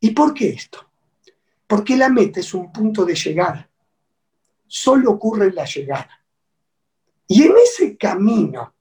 ¿Y 0.00 0.10
por 0.10 0.32
qué 0.32 0.50
esto? 0.50 0.88
Porque 1.66 1.96
la 1.96 2.08
meta 2.08 2.38
es 2.38 2.54
un 2.54 2.72
punto 2.72 3.04
de 3.04 3.16
llegada. 3.16 3.68
Solo 4.68 5.10
ocurre 5.10 5.48
en 5.48 5.56
la 5.56 5.64
llegada. 5.64 6.24
Y 7.26 7.42
en 7.42 7.54
ese 7.56 7.96
camino 7.96 8.74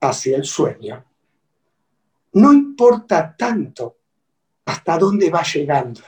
hacia 0.00 0.36
el 0.36 0.44
sueño, 0.44 1.04
no 2.32 2.52
importa 2.52 3.36
tanto 3.36 3.98
hasta 4.64 4.98
dónde 4.98 5.30
va 5.30 5.42
llegando, 5.42 6.00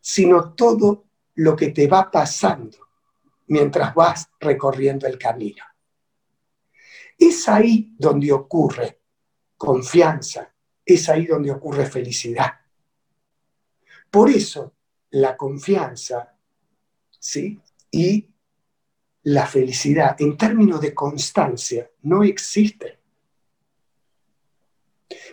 sino 0.00 0.52
todo 0.54 1.04
lo 1.34 1.54
que 1.54 1.70
te 1.70 1.86
va 1.86 2.10
pasando 2.10 2.78
mientras 3.46 3.94
vas 3.94 4.30
recorriendo 4.38 5.06
el 5.06 5.18
camino. 5.18 5.64
Es 7.18 7.48
ahí 7.48 7.94
donde 7.98 8.32
ocurre 8.32 9.00
confianza, 9.56 10.52
es 10.84 11.08
ahí 11.08 11.26
donde 11.26 11.50
ocurre 11.50 11.86
felicidad. 11.86 12.52
Por 14.10 14.30
eso 14.30 14.74
la 15.10 15.36
confianza 15.36 16.34
¿sí? 17.18 17.60
y 17.90 18.26
la 19.22 19.46
felicidad 19.46 20.16
en 20.20 20.36
términos 20.36 20.80
de 20.80 20.94
constancia 20.94 21.90
no 22.02 22.22
existen. 22.22 22.98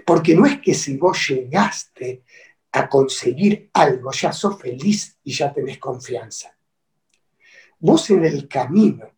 Porque 0.05 0.35
no 0.35 0.45
es 0.45 0.59
que 0.59 0.73
si 0.73 0.97
vos 0.97 1.29
llegaste 1.29 2.23
a 2.71 2.89
conseguir 2.89 3.69
algo, 3.73 4.11
ya 4.11 4.33
sos 4.33 4.59
feliz 4.59 5.17
y 5.23 5.31
ya 5.31 5.53
tenés 5.53 5.77
confianza. 5.77 6.57
Vos 7.79 8.09
en 8.09 8.25
el 8.25 8.47
camino 8.47 9.11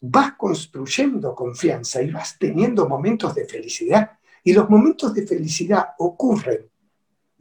vas 0.00 0.34
construyendo 0.36 1.34
confianza 1.34 2.02
y 2.02 2.10
vas 2.10 2.38
teniendo 2.38 2.88
momentos 2.88 3.34
de 3.34 3.46
felicidad. 3.46 4.18
Y 4.44 4.52
los 4.52 4.68
momentos 4.70 5.12
de 5.14 5.26
felicidad 5.26 5.88
ocurren 5.98 6.70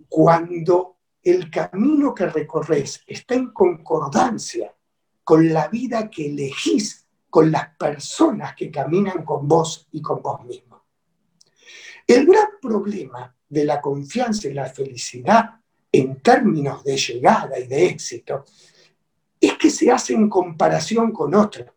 cuando 0.09 0.97
el 1.21 1.51
camino 1.51 2.13
que 2.13 2.25
recorres 2.25 3.03
está 3.05 3.35
en 3.35 3.51
concordancia 3.51 4.73
con 5.27 5.51
la 5.51 5.67
vida 5.67 6.09
que 6.09 6.27
elegís, 6.27 7.05
con 7.29 7.51
las 7.51 7.75
personas 7.75 8.55
que 8.55 8.71
caminan 8.71 9.25
con 9.25 9.45
vos 9.45 9.85
y 9.91 10.01
con 10.01 10.21
vos 10.21 10.45
mismo. 10.45 10.85
El 12.07 12.25
gran 12.25 12.47
problema 12.61 13.35
de 13.49 13.65
la 13.65 13.81
confianza 13.81 14.47
y 14.47 14.53
la 14.53 14.67
felicidad 14.69 15.59
en 15.91 16.21
términos 16.21 16.81
de 16.85 16.95
llegada 16.95 17.59
y 17.59 17.67
de 17.67 17.87
éxito 17.87 18.45
es 19.41 19.57
que 19.57 19.69
se 19.69 19.91
hace 19.91 20.13
en 20.13 20.29
comparación 20.29 21.11
con 21.11 21.35
otro. 21.35 21.75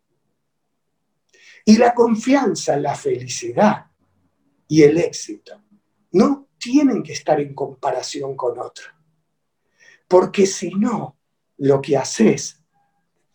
Y 1.65 1.75
la 1.75 1.93
confianza, 1.93 2.77
la 2.77 2.95
felicidad 2.95 3.87
y 4.65 4.83
el 4.83 4.97
éxito 4.97 5.61
no 6.13 6.47
tienen 6.57 7.03
que 7.03 7.11
estar 7.11 7.41
en 7.41 7.53
comparación 7.53 8.33
con 8.37 8.57
otro. 8.59 8.85
Porque 10.07 10.45
si 10.45 10.69
no, 10.73 11.17
lo 11.57 11.81
que 11.81 11.97
haces 11.97 12.60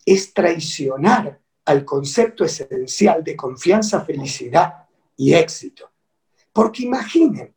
es 0.07 0.33
traicionar 0.33 1.41
al 1.65 1.83
concepto 1.83 2.45
esencial 2.45 3.25
de 3.25 3.35
confianza, 3.35 4.05
felicidad 4.05 4.87
y 5.17 5.33
éxito. 5.33 5.91
Porque 6.53 6.83
imaginen, 6.83 7.53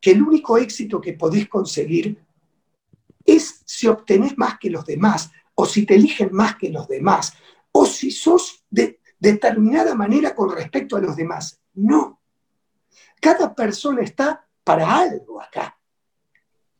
que 0.00 0.10
el 0.10 0.22
único 0.22 0.58
éxito 0.58 1.00
que 1.00 1.12
podés 1.12 1.48
conseguir 1.48 2.22
es 3.24 3.62
si 3.64 3.86
obtenés 3.86 4.36
más 4.36 4.58
que 4.58 4.70
los 4.70 4.84
demás, 4.84 5.30
o 5.54 5.64
si 5.66 5.86
te 5.86 5.94
eligen 5.94 6.30
más 6.32 6.56
que 6.56 6.68
los 6.68 6.88
demás, 6.88 7.32
o 7.72 7.86
si 7.86 8.10
sos 8.10 8.64
de 8.68 9.00
determinada 9.18 9.94
manera 9.94 10.34
con 10.34 10.54
respecto 10.54 10.96
a 10.96 11.00
los 11.00 11.14
demás. 11.16 11.60
No. 11.74 12.20
Cada 13.20 13.54
persona 13.54 14.02
está 14.02 14.46
para 14.64 14.94
algo 14.94 15.40
acá, 15.40 15.78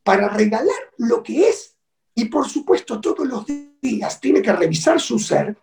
para 0.02 0.28
regalar 0.28 0.92
lo 0.98 1.22
que 1.22 1.48
es. 1.48 1.74
Y 2.14 2.26
por 2.26 2.48
supuesto, 2.48 3.00
todos 3.00 3.26
los 3.26 3.44
días 3.80 4.20
tiene 4.20 4.40
que 4.40 4.52
revisar 4.52 5.00
su 5.00 5.18
ser 5.18 5.56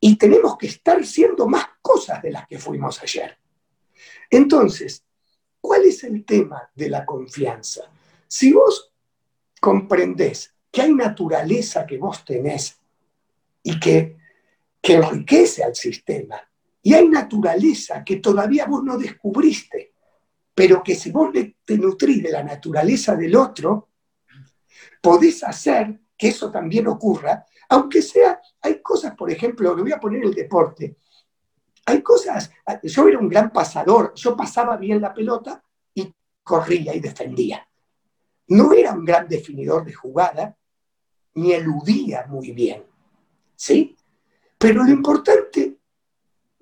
y 0.00 0.16
tenemos 0.16 0.58
que 0.58 0.66
estar 0.66 1.04
siendo 1.06 1.46
más 1.46 1.66
cosas 1.80 2.20
de 2.22 2.32
las 2.32 2.46
que 2.46 2.58
fuimos 2.58 3.00
ayer. 3.02 3.38
Entonces, 4.30 5.04
¿Cuál 5.62 5.84
es 5.84 6.02
el 6.02 6.24
tema 6.24 6.70
de 6.74 6.90
la 6.90 7.06
confianza? 7.06 7.82
Si 8.26 8.52
vos 8.52 8.92
comprendés 9.60 10.52
que 10.72 10.82
hay 10.82 10.92
naturaleza 10.92 11.86
que 11.86 11.98
vos 11.98 12.24
tenés 12.24 12.76
y 13.62 13.78
que, 13.78 14.16
que 14.82 14.94
enriquece 14.94 15.62
al 15.62 15.76
sistema, 15.76 16.36
y 16.82 16.94
hay 16.94 17.08
naturaleza 17.08 18.02
que 18.04 18.16
todavía 18.16 18.66
vos 18.66 18.82
no 18.82 18.98
descubriste, 18.98 19.92
pero 20.52 20.82
que 20.82 20.96
si 20.96 21.12
vos 21.12 21.30
te 21.32 21.78
nutrís 21.78 22.24
de 22.24 22.32
la 22.32 22.42
naturaleza 22.42 23.14
del 23.14 23.36
otro, 23.36 23.90
podés 25.02 25.44
hacer 25.44 26.00
que 26.16 26.28
eso 26.28 26.50
también 26.50 26.86
ocurra, 26.86 27.44
aunque 27.68 28.00
sea, 28.00 28.40
hay 28.62 28.80
cosas, 28.80 29.14
por 29.14 29.30
ejemplo, 29.30 29.74
le 29.74 29.82
voy 29.82 29.92
a 29.92 30.00
poner 30.00 30.24
el 30.24 30.32
deporte, 30.32 30.96
hay 31.84 32.00
cosas, 32.00 32.50
yo 32.84 33.08
era 33.08 33.18
un 33.18 33.28
gran 33.28 33.52
pasador, 33.52 34.14
yo 34.14 34.36
pasaba 34.36 34.76
bien 34.76 35.00
la 35.00 35.12
pelota 35.12 35.62
y 35.92 36.14
corría 36.42 36.94
y 36.94 37.00
defendía. 37.00 37.66
No 38.48 38.72
era 38.72 38.92
un 38.92 39.04
gran 39.04 39.26
definidor 39.26 39.84
de 39.84 39.92
jugada, 39.92 40.56
ni 41.34 41.52
eludía 41.52 42.26
muy 42.28 42.52
bien, 42.52 42.84
¿sí? 43.56 43.96
Pero 44.58 44.84
lo 44.84 44.90
importante 44.90 45.78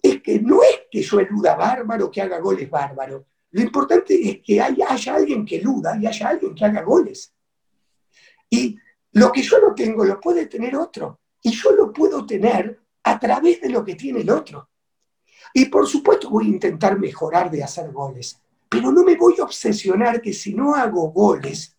es 0.03 0.23
que 0.23 0.41
no 0.41 0.63
es 0.63 0.83
que 0.91 1.03
yo 1.03 1.21
eluda 1.21 1.55
bárbaro, 1.55 2.11
que 2.11 2.23
haga 2.23 2.39
goles 2.39 2.71
bárbaro. 2.71 3.27
Lo 3.51 3.61
importante 3.61 4.15
es 4.31 4.41
que 4.43 4.61
haya, 4.61 4.87
haya 4.89 5.17
alguien 5.17 5.45
que 5.45 5.57
eluda 5.57 5.99
y 6.01 6.07
haya 6.07 6.29
alguien 6.29 6.55
que 6.55 6.65
haga 6.65 6.83
goles. 6.83 7.35
Y 8.51 8.77
lo 9.13 9.33
que 9.33 9.43
yo 9.43 9.61
no 9.61 9.75
tengo 9.75 10.05
lo 10.05 10.21
puede 10.21 10.47
tener 10.47 10.77
otro. 10.77 11.21
Y 11.43 11.53
yo 11.53 11.73
lo 11.73 11.93
puedo 11.93 12.27
tener 12.27 12.81
a 13.05 13.19
través 13.19 13.61
de 13.61 13.71
lo 13.71 13.85
que 13.85 13.95
tiene 13.95 14.21
el 14.21 14.31
otro. 14.31 14.69
Y 15.55 15.67
por 15.67 15.87
supuesto 15.87 16.29
voy 16.29 16.47
a 16.47 16.51
intentar 16.51 16.99
mejorar 16.99 17.51
de 17.51 17.63
hacer 17.63 17.91
goles, 17.91 18.41
pero 18.69 18.93
no 18.93 19.03
me 19.03 19.17
voy 19.17 19.35
a 19.41 19.45
obsesionar 19.45 20.21
que 20.21 20.33
si 20.33 20.55
no 20.55 20.75
hago 20.75 21.11
goles, 21.11 21.77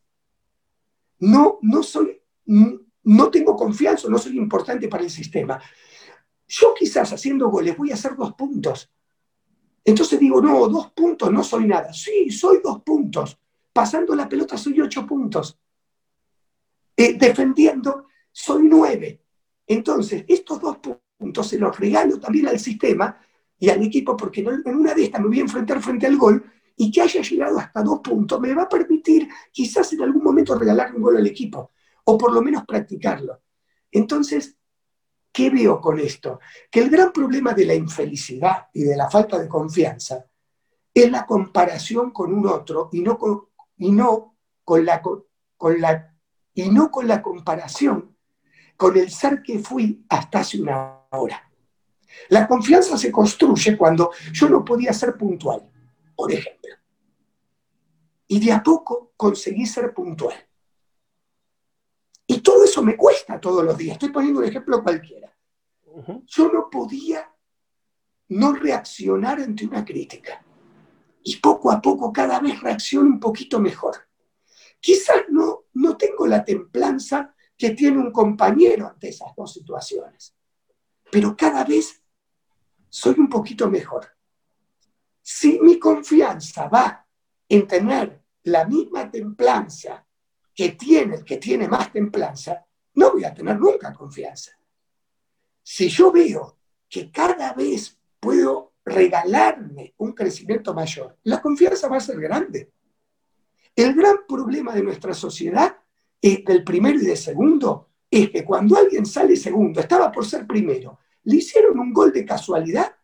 no, 1.19 1.59
no, 1.61 1.83
soy, 1.83 2.21
no 2.45 3.29
tengo 3.29 3.55
confianza, 3.55 4.09
no 4.09 4.17
soy 4.17 4.37
importante 4.37 4.87
para 4.87 5.03
el 5.03 5.09
sistema. 5.09 5.61
Yo 6.47 6.73
quizás 6.73 7.13
haciendo 7.13 7.49
goles 7.49 7.77
voy 7.77 7.91
a 7.91 7.93
hacer 7.93 8.15
dos 8.15 8.33
puntos. 8.33 8.91
Entonces 9.85 10.19
digo, 10.19 10.41
no, 10.41 10.67
dos 10.67 10.91
puntos, 10.91 11.31
no 11.31 11.43
soy 11.43 11.65
nada. 11.65 11.93
Sí, 11.93 12.29
soy 12.29 12.59
dos 12.63 12.81
puntos. 12.83 13.37
Pasando 13.71 14.13
la 14.15 14.27
pelota 14.27 14.57
soy 14.57 14.81
ocho 14.81 15.05
puntos. 15.05 15.57
Eh, 17.01 17.15
defendiendo 17.17 18.05
soy 18.31 18.67
nueve. 18.67 19.23
Entonces, 19.65 20.23
estos 20.27 20.61
dos 20.61 20.77
puntos 21.17 21.47
se 21.47 21.57
los 21.57 21.75
regalo 21.79 22.19
también 22.19 22.47
al 22.47 22.59
sistema 22.59 23.19
y 23.57 23.69
al 23.69 23.81
equipo, 23.81 24.15
porque 24.15 24.41
en 24.41 24.75
una 24.75 24.93
de 24.93 25.05
estas 25.05 25.19
me 25.19 25.29
voy 25.29 25.39
a 25.39 25.41
enfrentar 25.41 25.81
frente 25.81 26.05
al 26.05 26.15
gol 26.15 26.45
y 26.75 26.91
que 26.91 27.01
haya 27.01 27.23
llegado 27.23 27.57
hasta 27.57 27.81
dos 27.81 28.01
puntos 28.01 28.39
me 28.39 28.53
va 28.53 28.63
a 28.63 28.69
permitir 28.69 29.27
quizás 29.51 29.91
en 29.93 30.03
algún 30.03 30.23
momento 30.23 30.53
regalar 30.53 30.93
un 30.93 31.01
gol 31.01 31.17
al 31.17 31.25
equipo 31.25 31.71
o 32.03 32.17
por 32.19 32.31
lo 32.33 32.41
menos 32.43 32.65
practicarlo. 32.67 33.41
Entonces, 33.91 34.55
¿qué 35.31 35.49
veo 35.49 35.81
con 35.81 35.97
esto? 35.97 36.39
Que 36.69 36.81
el 36.81 36.91
gran 36.91 37.11
problema 37.11 37.53
de 37.53 37.65
la 37.65 37.73
infelicidad 37.73 38.67
y 38.75 38.83
de 38.83 38.95
la 38.95 39.09
falta 39.09 39.39
de 39.39 39.47
confianza 39.47 40.23
es 40.93 41.09
la 41.09 41.25
comparación 41.25 42.11
con 42.11 42.31
un 42.31 42.45
otro 42.45 42.89
y 42.91 43.01
no 43.01 43.17
con, 43.17 43.47
y 43.77 43.91
no 43.91 44.37
con, 44.63 44.85
la, 44.85 45.01
con 45.01 45.81
la, 45.81 46.10
y 46.53 46.69
no 46.69 46.91
con 46.91 47.07
la 47.07 47.21
comparación 47.21 48.15
con 48.81 48.97
el 48.97 49.11
ser 49.11 49.43
que 49.43 49.59
fui 49.59 50.03
hasta 50.09 50.39
hace 50.39 50.59
una 50.59 51.03
hora. 51.11 51.47
La 52.29 52.47
confianza 52.47 52.97
se 52.97 53.11
construye 53.11 53.77
cuando 53.77 54.09
yo 54.33 54.49
no 54.49 54.65
podía 54.65 54.91
ser 54.91 55.15
puntual, 55.15 55.69
por 56.15 56.31
ejemplo. 56.31 56.73
Y 58.25 58.43
de 58.43 58.51
a 58.51 58.63
poco 58.63 59.13
conseguí 59.15 59.67
ser 59.67 59.93
puntual. 59.93 60.33
Y 62.25 62.39
todo 62.39 62.63
eso 62.63 62.81
me 62.81 62.97
cuesta 62.97 63.39
todos 63.39 63.63
los 63.63 63.77
días. 63.77 63.93
Estoy 63.93 64.09
poniendo 64.09 64.39
un 64.39 64.47
ejemplo 64.47 64.81
cualquiera. 64.81 65.31
Yo 66.25 66.51
no 66.51 66.67
podía 66.67 67.31
no 68.29 68.53
reaccionar 68.53 69.41
ante 69.41 69.67
una 69.67 69.85
crítica. 69.85 70.43
Y 71.23 71.35
poco 71.35 71.71
a 71.71 71.79
poco 71.79 72.11
cada 72.11 72.39
vez 72.39 72.59
reacciono 72.61 73.07
un 73.07 73.19
poquito 73.19 73.59
mejor. 73.59 74.07
Quizás 74.81 75.23
no, 75.29 75.65
no 75.73 75.95
tengo 75.95 76.27
la 76.27 76.43
templanza 76.43 77.33
que 77.55 77.69
tiene 77.69 77.99
un 77.99 78.11
compañero 78.11 78.87
ante 78.87 79.09
esas 79.09 79.33
dos 79.37 79.53
situaciones, 79.53 80.35
pero 81.11 81.37
cada 81.37 81.63
vez 81.63 82.01
soy 82.89 83.15
un 83.19 83.29
poquito 83.29 83.69
mejor. 83.69 84.07
Si 85.21 85.59
mi 85.61 85.77
confianza 85.77 86.67
va 86.67 87.07
en 87.47 87.67
tener 87.67 88.23
la 88.43 88.65
misma 88.65 89.09
templanza 89.11 90.05
que 90.53 90.69
tiene 90.69 91.17
el 91.17 91.23
que 91.23 91.37
tiene 91.37 91.67
más 91.67 91.91
templanza, 91.91 92.65
no 92.95 93.11
voy 93.11 93.23
a 93.23 93.33
tener 93.33 93.59
nunca 93.59 93.93
confianza. 93.93 94.51
Si 95.61 95.87
yo 95.87 96.11
veo 96.11 96.57
que 96.89 97.11
cada 97.11 97.53
vez 97.53 97.97
puedo 98.19 98.73
regalarme 98.83 99.93
un 99.97 100.13
crecimiento 100.13 100.73
mayor, 100.73 101.17
la 101.23 101.41
confianza 101.41 101.87
va 101.87 101.97
a 101.97 102.01
ser 102.01 102.19
grande. 102.19 102.73
El 103.75 103.93
gran 103.93 104.17
problema 104.27 104.73
de 104.73 104.83
nuestra 104.83 105.13
sociedad, 105.13 105.77
es 106.21 106.45
del 106.45 106.63
primero 106.63 106.99
y 106.99 107.05
del 107.05 107.17
segundo, 107.17 107.89
es 108.09 108.29
que 108.29 108.43
cuando 108.43 108.77
alguien 108.77 109.05
sale 109.05 109.35
segundo, 109.35 109.79
estaba 109.79 110.11
por 110.11 110.25
ser 110.25 110.45
primero, 110.45 110.99
le 111.23 111.37
hicieron 111.37 111.79
un 111.79 111.93
gol 111.93 112.11
de 112.11 112.25
casualidad 112.25 112.95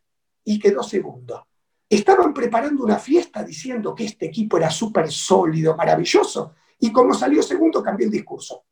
y 0.43 0.59
quedó 0.59 0.83
segundo. 0.83 1.47
Estaban 1.89 2.33
preparando 2.33 2.83
una 2.83 2.99
fiesta 2.99 3.43
diciendo 3.43 3.95
que 3.95 4.05
este 4.05 4.25
equipo 4.25 4.57
era 4.57 4.69
súper 4.69 5.09
sólido, 5.09 5.75
maravilloso, 5.75 6.55
y 6.79 6.91
como 6.91 7.13
salió 7.13 7.41
segundo 7.41 7.81
cambió 7.81 8.05
el 8.05 8.11
discurso. 8.11 8.65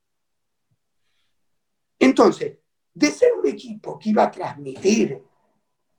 Entonces, 1.98 2.58
de 2.93 3.12
ser 3.12 3.34
un 3.34 3.48
equipo 3.48 3.98
que 3.98 4.10
iba 4.10 4.24
a 4.24 4.32
transmitir 4.32 5.24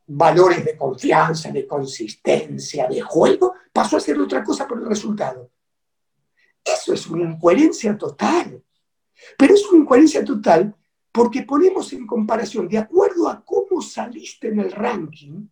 valores 0.06 0.64
de 0.64 0.76
confianza, 0.76 1.50
de 1.50 1.66
consistencia, 1.66 2.86
de 2.86 3.00
juego, 3.00 3.54
pasó 3.72 3.96
a 3.96 4.00
ser 4.00 4.18
otra 4.20 4.44
cosa 4.44 4.68
por 4.68 4.78
el 4.78 4.86
resultado. 4.86 5.50
Eso 6.66 6.92
es 6.92 7.06
una 7.06 7.30
incoherencia 7.30 7.96
total. 7.96 8.62
Pero 9.38 9.54
es 9.54 9.64
una 9.66 9.82
incoherencia 9.82 10.24
total 10.24 10.74
porque 11.12 11.42
ponemos 11.42 11.92
en 11.92 12.06
comparación, 12.06 12.68
de 12.68 12.78
acuerdo 12.78 13.28
a 13.28 13.42
cómo 13.42 13.80
saliste 13.80 14.48
en 14.48 14.60
el 14.60 14.72
ranking, 14.72 15.46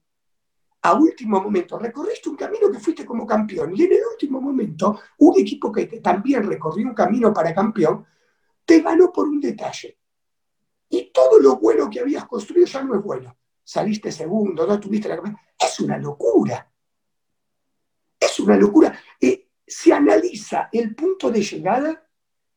a 0.83 0.93
último 0.93 1.41
momento, 1.41 1.79
recorriste 1.79 2.29
un 2.29 2.37
camino 2.37 2.71
que 2.71 2.79
fuiste 2.79 3.07
como 3.07 3.27
campeón 3.27 3.75
y 3.75 3.85
en 3.85 3.93
el 3.93 4.03
último 4.13 4.39
momento, 4.39 5.01
un 5.19 5.41
equipo 5.41 5.73
que 5.73 5.87
también 5.87 6.47
recorrió 6.47 6.87
un 6.87 6.95
camino 6.95 7.33
para 7.33 7.55
campeón, 7.55 8.05
te 8.67 8.81
ganó 8.81 9.11
por 9.11 9.27
un 9.27 9.41
detalle. 9.41 9.97
Y 10.91 11.11
todo 11.11 11.41
lo 11.41 11.57
bueno 11.57 11.89
que 11.89 12.01
habías 12.01 12.27
construido 12.27 12.67
ya 12.67 12.83
no 12.83 12.95
es 12.97 13.03
bueno 13.03 13.35
saliste 13.65 14.13
segundo, 14.13 14.67
no 14.67 14.79
tuviste 14.79 15.09
la 15.09 15.21
Es 15.59 15.81
una 15.81 15.99
locura. 15.99 16.71
Es 18.21 18.39
una 18.39 18.57
locura. 18.57 18.97
Eh, 19.21 19.44
se 19.75 19.93
analiza 19.93 20.69
el 20.71 20.95
punto 20.95 21.33
de 21.33 21.43
llegada 21.43 22.09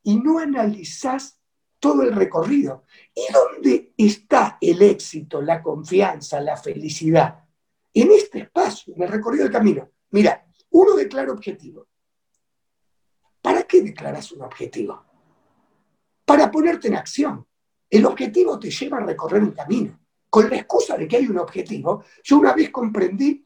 y 0.04 0.18
no 0.18 0.38
analizas 0.38 1.42
todo 1.80 2.04
el 2.04 2.14
recorrido. 2.14 2.86
¿Y 3.16 3.34
dónde 3.34 3.94
está 3.98 4.60
el 4.62 4.84
éxito, 4.84 5.42
la 5.42 5.64
confianza, 5.64 6.40
la 6.40 6.56
felicidad? 6.56 7.44
En 7.92 8.12
este 8.12 8.42
espacio, 8.42 8.94
en 8.96 9.02
el 9.02 9.10
recorrido 9.10 9.46
del 9.46 9.52
camino. 9.52 9.90
Mira, 10.12 10.46
uno 10.70 10.94
declara 10.94 11.32
objetivo. 11.32 11.88
¿Para 13.42 13.64
qué 13.64 13.82
declaras 13.82 14.32
un 14.32 14.44
objetivo? 14.44 15.04
Para 16.24 16.52
ponerte 16.52 16.88
en 16.88 16.98
acción. 16.98 17.48
El 17.90 18.06
objetivo 18.06 18.60
te 18.60 18.70
lleva 18.70 18.98
a 18.98 19.06
recorrer 19.06 19.42
un 19.42 19.54
camino 19.54 20.00
con 20.30 20.52
la 20.52 20.58
excusa 20.58 20.96
de 20.96 21.08
que 21.08 21.18
hay 21.18 21.26
un 21.26 21.40
objetivo, 21.40 22.04
yo 22.24 22.38
una 22.38 22.54
vez 22.54 22.70
comprendí 22.70 23.44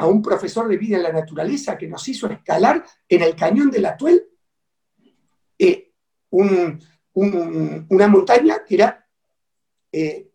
a 0.00 0.06
un 0.06 0.22
profesor 0.22 0.66
de 0.66 0.78
vida 0.78 0.96
en 0.96 1.02
la 1.02 1.12
naturaleza 1.12 1.76
que 1.76 1.86
nos 1.86 2.08
hizo 2.08 2.26
escalar 2.26 2.82
en 3.06 3.22
el 3.22 3.36
cañón 3.36 3.70
del 3.70 3.84
Atuel 3.84 4.24
eh, 5.58 5.92
una 6.30 8.08
montaña 8.08 8.64
que 8.66 8.76
era 8.76 9.06
eh, 9.92 10.30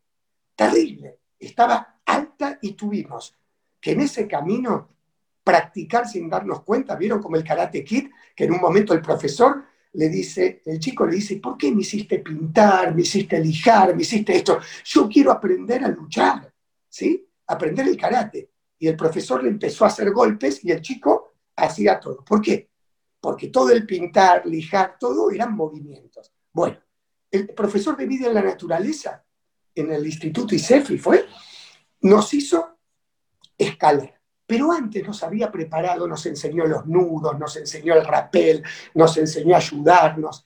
terrible, 0.55 1.22
estaba 1.39 1.99
alta 2.05 2.59
y 2.61 2.74
tuvimos 2.74 3.36
que 3.82 3.93
en 3.93 4.01
ese 4.01 4.28
camino 4.28 4.89
practicar 5.43 6.07
sin 6.07 6.30
darnos 6.30 6.61
cuenta, 6.61 6.95
vieron 6.95 7.20
como 7.20 7.36
el 7.36 7.43
karate 7.43 7.84
kid, 7.84 8.09
que 8.36 8.43
en 8.43 8.51
un 8.51 8.61
momento 8.61 8.93
el 8.93 9.01
profesor 9.01 9.63
le 9.93 10.09
dice, 10.09 10.61
el 10.66 10.80
chico 10.80 11.07
le 11.07 11.16
dice, 11.16 11.38
¿por 11.38 11.57
qué 11.57 11.72
me 11.72 11.82
hiciste 11.82 12.20
pintar, 12.20 12.93
me 12.93 13.01
hiciste 13.01 13.39
lijar, 13.39 13.95
me 13.95 14.03
hiciste 14.03 14.36
esto? 14.36 14.59
Yo 14.84 15.09
quiero 15.09 15.32
aprender 15.32 15.84
a 15.84 15.88
luchar, 15.88 16.53
¿sí? 16.88 17.28
Aprender 17.47 17.88
el 17.88 17.97
karate. 17.97 18.55
Y 18.78 18.88
el 18.88 18.95
profesor 18.95 19.43
le 19.43 19.49
empezó 19.49 19.86
a 19.86 19.88
hacer 19.88 20.11
golpes 20.11 20.63
y 20.63 20.71
el 20.71 20.82
chico 20.82 21.36
hacía 21.55 21.99
todo. 21.99 22.23
¿Por 22.23 22.41
qué? 22.41 22.69
Porque 23.19 23.47
todo 23.47 23.71
el 23.71 23.86
pintar, 23.86 24.45
lijar, 24.45 24.97
todo 24.99 25.32
eran 25.32 25.55
movimientos. 25.55 26.32
Bueno, 26.51 26.78
el 27.32 27.47
profesor 27.49 27.97
de 27.97 28.05
vida 28.05 28.28
en 28.28 28.34
la 28.34 28.41
naturaleza 28.41 29.23
en 29.73 29.91
el 29.91 30.05
Instituto 30.05 30.55
ICEFI 30.55 30.97
fue, 30.97 31.26
nos 32.01 32.34
hizo 32.34 32.78
escalar. 33.57 34.13
Pero 34.47 34.71
antes 34.71 35.05
nos 35.05 35.23
había 35.23 35.51
preparado, 35.51 36.07
nos 36.07 36.26
enseñó 36.26 36.65
los 36.65 36.86
nudos, 36.86 37.38
nos 37.39 37.55
enseñó 37.57 37.95
el 37.95 38.05
rapel, 38.05 38.63
nos 38.93 39.17
enseñó 39.17 39.55
a 39.55 39.57
ayudarnos. 39.57 40.45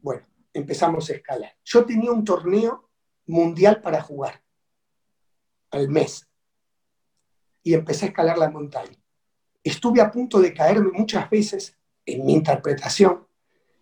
Bueno, 0.00 0.26
empezamos 0.52 1.08
a 1.08 1.14
escalar. 1.14 1.56
Yo 1.64 1.84
tenía 1.84 2.12
un 2.12 2.24
torneo 2.24 2.90
mundial 3.26 3.80
para 3.80 4.02
jugar 4.02 4.42
al 5.70 5.88
mes 5.88 6.28
y 7.66 7.74
empecé 7.74 8.04
a 8.04 8.08
escalar 8.10 8.38
la 8.38 8.48
montaña. 8.48 8.96
Estuve 9.64 10.00
a 10.00 10.08
punto 10.08 10.40
de 10.40 10.54
caerme 10.54 10.92
muchas 10.92 11.28
veces 11.28 11.76
en 12.04 12.24
mi 12.24 12.32
interpretación 12.32 13.26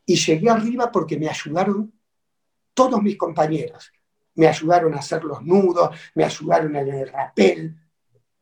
y 0.07 0.16
llegué 0.16 0.49
arriba 0.49 0.91
porque 0.91 1.18
me 1.18 1.28
ayudaron 1.28 1.93
todos 2.72 3.03
mis 3.03 3.18
compañeros. 3.18 3.93
Me 4.37 4.47
ayudaron 4.47 4.95
a 4.95 5.01
hacer 5.01 5.22
los 5.22 5.43
nudos, 5.43 5.91
me 6.14 6.24
ayudaron 6.24 6.74
en 6.76 6.89
el 6.89 7.09
rapel, 7.09 7.76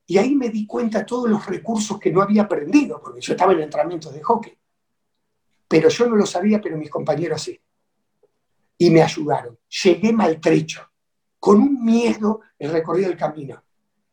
y 0.07 0.17
ahí 0.17 0.37
me 0.37 0.49
di 0.49 0.65
cuenta 0.65 1.01
de 1.01 1.07
todos 1.07 1.29
los 1.29 1.45
recursos 1.45 1.99
que 1.99 2.13
no 2.13 2.23
había 2.23 2.43
aprendido, 2.43 3.01
porque 3.03 3.21
yo 3.21 3.33
estaba 3.33 3.53
en 3.53 3.63
entrenamientos 3.63 4.15
de 4.15 4.23
hockey. 4.23 4.57
Pero 5.67 5.89
yo 5.89 6.07
no 6.07 6.15
lo 6.15 6.25
sabía, 6.25 6.61
pero 6.61 6.77
mis 6.77 6.89
compañeros 6.89 7.43
sí. 7.43 7.61
Y 8.79 8.91
me 8.91 9.03
ayudaron. 9.03 9.59
Llegué 9.83 10.13
maltrecho, 10.13 10.89
con 11.41 11.61
un 11.61 11.85
miedo 11.85 12.43
el 12.61 12.71
recorrido 12.71 13.09
del 13.09 13.19
camino. 13.19 13.65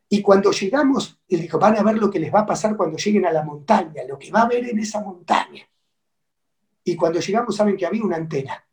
Y 0.10 0.24
cuando 0.24 0.52
llegamos, 0.52 1.20
él 1.28 1.42
dijo, 1.42 1.60
van 1.60 1.78
a 1.78 1.84
ver 1.84 1.98
lo 1.98 2.10
que 2.10 2.20
les 2.20 2.34
va 2.34 2.40
a 2.40 2.46
pasar 2.46 2.76
cuando 2.76 2.98
lleguen 2.98 3.28
a 3.28 3.32
la 3.32 3.44
montaña, 3.44 4.04
lo 4.08 4.18
que 4.18 4.32
va 4.32 4.42
a 4.42 4.44
haber 4.46 4.68
en 4.68 4.80
esa 4.80 5.02
montaña. 5.02 5.70
Y 6.84 6.96
cuando 6.96 7.20
llegamos, 7.20 7.56
saben 7.56 7.78
que 7.78 7.86
había 7.86 8.04
una 8.04 8.16
antena. 8.16 8.66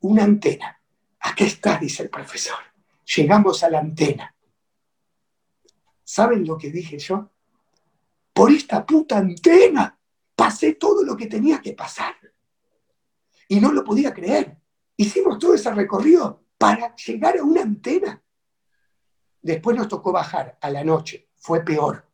Una 0.00 0.22
antena. 0.22 0.80
Aquí 1.18 1.44
está, 1.44 1.78
dice 1.78 2.04
el 2.04 2.10
profesor. 2.10 2.58
Llegamos 3.16 3.64
a 3.64 3.70
la 3.70 3.80
antena. 3.80 4.32
¿Saben 6.04 6.46
lo 6.46 6.56
que 6.56 6.70
dije 6.70 6.98
yo? 6.98 7.30
Por 8.32 8.52
esta 8.52 8.86
puta 8.86 9.18
antena 9.18 9.98
pasé 10.36 10.74
todo 10.74 11.02
lo 11.02 11.16
que 11.16 11.26
tenía 11.26 11.60
que 11.60 11.72
pasar. 11.72 12.14
Y 13.48 13.58
no 13.58 13.72
lo 13.72 13.82
podía 13.82 14.14
creer. 14.14 14.56
Hicimos 14.96 15.40
todo 15.40 15.54
ese 15.54 15.74
recorrido 15.74 16.44
para 16.56 16.94
llegar 16.94 17.36
a 17.36 17.42
una 17.42 17.62
antena. 17.62 18.22
Después 19.42 19.76
nos 19.76 19.88
tocó 19.88 20.12
bajar 20.12 20.58
a 20.60 20.70
la 20.70 20.84
noche. 20.84 21.28
Fue 21.36 21.64
peor. 21.64 22.06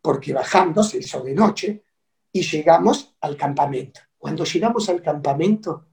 Porque 0.00 0.32
bajando 0.32 0.82
se 0.82 0.98
hizo 0.98 1.20
de 1.22 1.34
noche 1.34 1.84
y 2.32 2.42
llegamos 2.42 3.16
al 3.20 3.36
campamento. 3.36 4.00
Cuando 4.16 4.44
llegamos 4.44 4.88
al 4.88 5.02
campamento, 5.02 5.86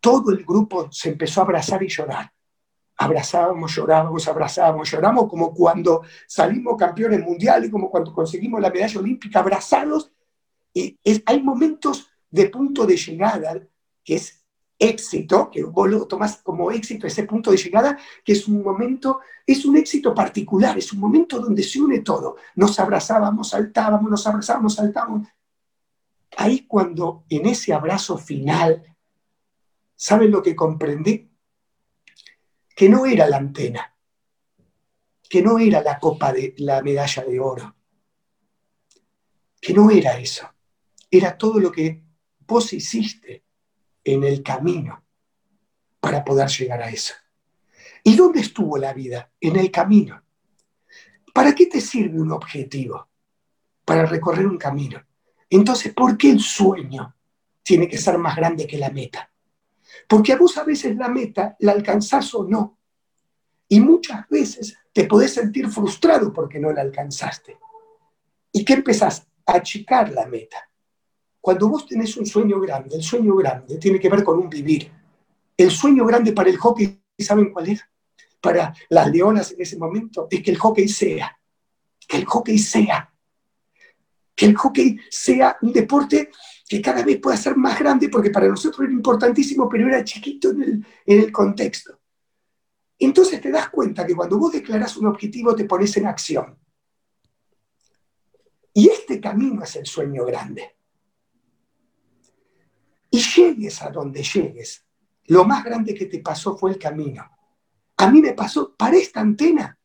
todo 0.00 0.30
el 0.30 0.44
grupo 0.44 0.90
se 0.90 1.10
empezó 1.10 1.40
a 1.40 1.44
abrazar 1.44 1.82
y 1.82 1.88
llorar 1.88 2.32
abrazábamos, 3.02 3.74
llorábamos, 3.74 4.28
abrazábamos, 4.28 4.90
lloramos, 4.90 5.28
como 5.28 5.52
cuando 5.52 6.02
salimos 6.26 6.76
campeones 6.76 7.20
mundiales, 7.20 7.70
como 7.70 7.90
cuando 7.90 8.12
conseguimos 8.12 8.60
la 8.60 8.70
medalla 8.70 9.00
olímpica, 9.00 9.40
abrazados. 9.40 10.12
Y 10.72 10.98
hay 11.26 11.42
momentos 11.42 12.08
de 12.30 12.48
punto 12.48 12.86
de 12.86 12.96
llegada, 12.96 13.60
que 14.04 14.14
es 14.14 14.41
éxito, 14.82 15.50
que 15.50 15.64
vos 15.64 15.88
lo 15.88 16.06
tomás 16.06 16.38
como 16.42 16.70
éxito, 16.70 17.06
ese 17.06 17.24
punto 17.24 17.50
de 17.50 17.56
llegada, 17.56 17.98
que 18.24 18.32
es 18.32 18.48
un 18.48 18.62
momento, 18.62 19.20
es 19.46 19.64
un 19.64 19.76
éxito 19.76 20.14
particular, 20.14 20.76
es 20.76 20.92
un 20.92 21.00
momento 21.00 21.38
donde 21.38 21.62
se 21.62 21.80
une 21.80 22.00
todo. 22.00 22.36
Nos 22.56 22.78
abrazábamos, 22.78 23.50
saltábamos, 23.50 24.10
nos 24.10 24.26
abrazábamos, 24.26 24.74
saltábamos. 24.74 25.28
Ahí 26.36 26.66
cuando 26.66 27.24
en 27.28 27.46
ese 27.46 27.72
abrazo 27.72 28.18
final, 28.18 28.82
¿saben 29.94 30.30
lo 30.30 30.42
que 30.42 30.56
comprendí? 30.56 31.32
que 32.74 32.88
no 32.88 33.06
era 33.06 33.28
la 33.28 33.36
antena, 33.36 33.94
que 35.28 35.42
no 35.42 35.58
era 35.58 35.82
la 35.82 35.98
copa 35.98 36.32
de 36.32 36.54
la 36.58 36.82
medalla 36.82 37.24
de 37.24 37.40
oro, 37.40 37.76
que 39.60 39.72
no 39.72 39.90
era 39.90 40.18
eso, 40.18 40.52
era 41.10 41.36
todo 41.36 41.60
lo 41.60 41.70
que 41.70 42.02
vos 42.40 42.72
hiciste 42.72 43.41
en 44.04 44.24
el 44.24 44.42
camino 44.42 45.04
para 46.00 46.24
poder 46.24 46.48
llegar 46.48 46.82
a 46.82 46.90
eso. 46.90 47.14
¿Y 48.04 48.16
dónde 48.16 48.40
estuvo 48.40 48.76
la 48.76 48.92
vida? 48.92 49.30
En 49.40 49.56
el 49.56 49.70
camino. 49.70 50.22
¿Para 51.32 51.54
qué 51.54 51.66
te 51.66 51.80
sirve 51.80 52.20
un 52.20 52.32
objetivo? 52.32 53.08
Para 53.84 54.06
recorrer 54.06 54.46
un 54.46 54.58
camino. 54.58 55.02
Entonces, 55.48 55.94
¿por 55.94 56.16
qué 56.16 56.30
el 56.30 56.40
sueño 56.40 57.14
tiene 57.62 57.88
que 57.88 57.98
ser 57.98 58.18
más 58.18 58.36
grande 58.36 58.66
que 58.66 58.78
la 58.78 58.90
meta? 58.90 59.30
Porque 60.08 60.32
a 60.32 60.36
vos 60.36 60.56
a 60.58 60.64
veces 60.64 60.96
la 60.96 61.08
meta 61.08 61.56
la 61.60 61.72
alcanzás 61.72 62.34
o 62.34 62.44
no. 62.44 62.78
Y 63.68 63.80
muchas 63.80 64.28
veces 64.28 64.76
te 64.92 65.04
podés 65.04 65.34
sentir 65.34 65.68
frustrado 65.68 66.32
porque 66.32 66.58
no 66.58 66.72
la 66.72 66.82
alcanzaste. 66.82 67.58
¿Y 68.50 68.64
qué 68.64 68.74
empezás? 68.74 69.26
A 69.46 69.56
achicar 69.56 70.10
la 70.10 70.26
meta. 70.26 70.68
Cuando 71.42 71.68
vos 71.68 71.86
tenés 71.88 72.16
un 72.16 72.24
sueño 72.24 72.60
grande, 72.60 72.94
el 72.94 73.02
sueño 73.02 73.34
grande 73.34 73.76
tiene 73.76 73.98
que 73.98 74.08
ver 74.08 74.22
con 74.22 74.38
un 74.38 74.48
vivir. 74.48 74.88
El 75.56 75.72
sueño 75.72 76.06
grande 76.06 76.32
para 76.32 76.48
el 76.48 76.56
hockey, 76.56 77.02
¿saben 77.18 77.52
cuál 77.52 77.70
es? 77.70 77.80
Para 78.40 78.72
las 78.90 79.10
leonas 79.10 79.50
en 79.50 79.60
ese 79.60 79.76
momento, 79.76 80.28
es 80.30 80.40
que 80.40 80.52
el 80.52 80.58
hockey 80.58 80.86
sea. 80.86 81.36
Que 82.06 82.18
el 82.18 82.26
hockey 82.26 82.58
sea. 82.58 83.12
Que 84.36 84.46
el 84.46 84.54
hockey 84.54 84.96
sea 85.10 85.58
un 85.62 85.72
deporte 85.72 86.30
que 86.68 86.80
cada 86.80 87.02
vez 87.02 87.18
pueda 87.18 87.36
ser 87.36 87.56
más 87.56 87.76
grande, 87.76 88.08
porque 88.08 88.30
para 88.30 88.46
nosotros 88.46 88.84
era 88.84 88.92
importantísimo, 88.92 89.68
pero 89.68 89.88
era 89.88 90.04
chiquito 90.04 90.50
en 90.50 90.62
el, 90.62 90.86
en 91.04 91.20
el 91.22 91.32
contexto. 91.32 91.98
Entonces 93.00 93.40
te 93.40 93.50
das 93.50 93.68
cuenta 93.68 94.06
que 94.06 94.14
cuando 94.14 94.38
vos 94.38 94.52
declaras 94.52 94.96
un 94.96 95.06
objetivo 95.06 95.56
te 95.56 95.64
pones 95.64 95.96
en 95.96 96.06
acción. 96.06 96.56
Y 98.72 98.88
este 98.88 99.20
camino 99.20 99.64
es 99.64 99.74
el 99.74 99.86
sueño 99.86 100.24
grande. 100.24 100.76
Y 103.14 103.20
llegues 103.20 103.82
a 103.82 103.90
donde 103.90 104.22
llegues, 104.22 104.86
lo 105.26 105.44
más 105.44 105.62
grande 105.62 105.94
que 105.94 106.06
te 106.06 106.20
pasó 106.20 106.56
fue 106.56 106.70
el 106.70 106.78
camino. 106.78 107.30
A 107.98 108.10
mí 108.10 108.22
me 108.22 108.32
pasó 108.32 108.74
para 108.74 108.96
esta 108.96 109.20
antena, 109.20 109.78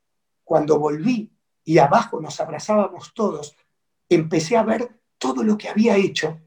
cuando 0.46 0.80
volví 0.80 1.30
y 1.66 1.78
abajo 1.78 2.22
nos 2.22 2.40
abrazábamos 2.40 3.14
todos, 3.14 3.54
empecé 4.08 4.56
a 4.56 4.64
ver 4.64 5.02
todo 5.18 5.44
lo 5.44 5.58
que 5.58 5.68
había 5.68 5.98
hecho. 5.98 6.40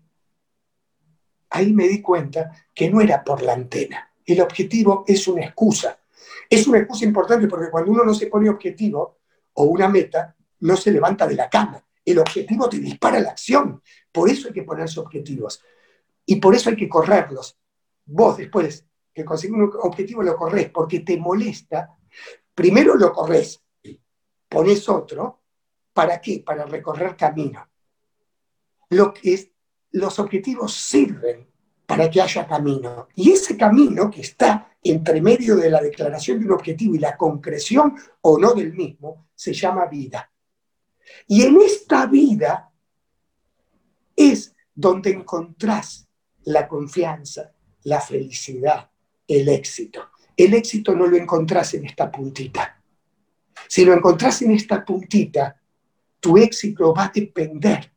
Ahí 1.50 1.74
me 1.74 1.86
di 1.86 2.00
cuenta 2.00 2.50
que 2.74 2.88
no 2.88 3.02
era 3.02 3.22
por 3.22 3.42
la 3.42 3.52
antena. 3.52 4.14
El 4.24 4.40
objetivo 4.40 5.04
es 5.06 5.28
una 5.28 5.44
excusa. 5.44 6.00
Es 6.48 6.66
una 6.66 6.78
excusa 6.78 7.04
importante 7.04 7.46
porque 7.46 7.70
cuando 7.70 7.92
uno 7.92 8.04
no 8.04 8.14
se 8.14 8.28
pone 8.28 8.48
objetivo 8.48 9.18
o 9.52 9.64
una 9.64 9.86
meta, 9.86 10.34
no 10.60 10.78
se 10.78 10.92
levanta 10.92 11.26
de 11.26 11.34
la 11.34 11.50
cama. 11.50 11.84
El 12.02 12.20
objetivo 12.20 12.70
te 12.70 12.78
dispara 12.78 13.20
la 13.20 13.32
acción. 13.32 13.82
Por 14.10 14.30
eso 14.30 14.48
hay 14.48 14.54
que 14.54 14.62
ponerse 14.62 14.98
objetivos. 14.98 15.62
Y 16.30 16.36
por 16.36 16.54
eso 16.54 16.70
hay 16.70 16.76
que 16.76 16.88
correrlos. 16.88 17.58
Vos 18.06 18.36
después 18.36 18.86
que 19.12 19.24
consigues 19.24 19.56
un 19.56 19.72
objetivo 19.82 20.22
lo 20.22 20.36
corres 20.36 20.70
porque 20.70 21.00
te 21.00 21.16
molesta. 21.18 21.98
Primero 22.54 22.94
lo 22.94 23.12
corres, 23.12 23.60
pones 24.48 24.88
otro. 24.88 25.40
¿Para 25.92 26.20
qué? 26.20 26.40
Para 26.46 26.66
recorrer 26.66 27.16
camino. 27.16 27.68
Lo 28.90 29.12
que 29.12 29.34
es, 29.34 29.50
los 29.90 30.20
objetivos 30.20 30.72
sirven 30.72 31.50
para 31.84 32.08
que 32.08 32.22
haya 32.22 32.46
camino. 32.46 33.08
Y 33.16 33.32
ese 33.32 33.56
camino 33.56 34.08
que 34.08 34.20
está 34.20 34.72
entre 34.84 35.20
medio 35.20 35.56
de 35.56 35.68
la 35.68 35.82
declaración 35.82 36.38
de 36.38 36.46
un 36.46 36.52
objetivo 36.52 36.94
y 36.94 37.00
la 37.00 37.16
concreción 37.16 37.96
o 38.20 38.38
no 38.38 38.54
del 38.54 38.72
mismo, 38.72 39.26
se 39.34 39.52
llama 39.52 39.86
vida. 39.86 40.30
Y 41.26 41.42
en 41.42 41.60
esta 41.60 42.06
vida 42.06 42.70
es 44.14 44.54
donde 44.72 45.10
encontrás 45.10 46.06
la 46.44 46.66
confianza, 46.66 47.52
la 47.84 48.00
felicidad, 48.00 48.90
el 49.26 49.48
éxito. 49.48 50.10
El 50.36 50.54
éxito 50.54 50.94
no 50.94 51.06
lo 51.06 51.16
encontrás 51.16 51.74
en 51.74 51.86
esta 51.86 52.10
puntita. 52.10 52.82
Si 53.68 53.84
lo 53.84 53.92
encontrás 53.92 54.42
en 54.42 54.52
esta 54.52 54.84
puntita, 54.84 55.60
tu 56.18 56.36
éxito 56.38 56.94
va 56.94 57.04
a 57.04 57.12
depender 57.14 57.92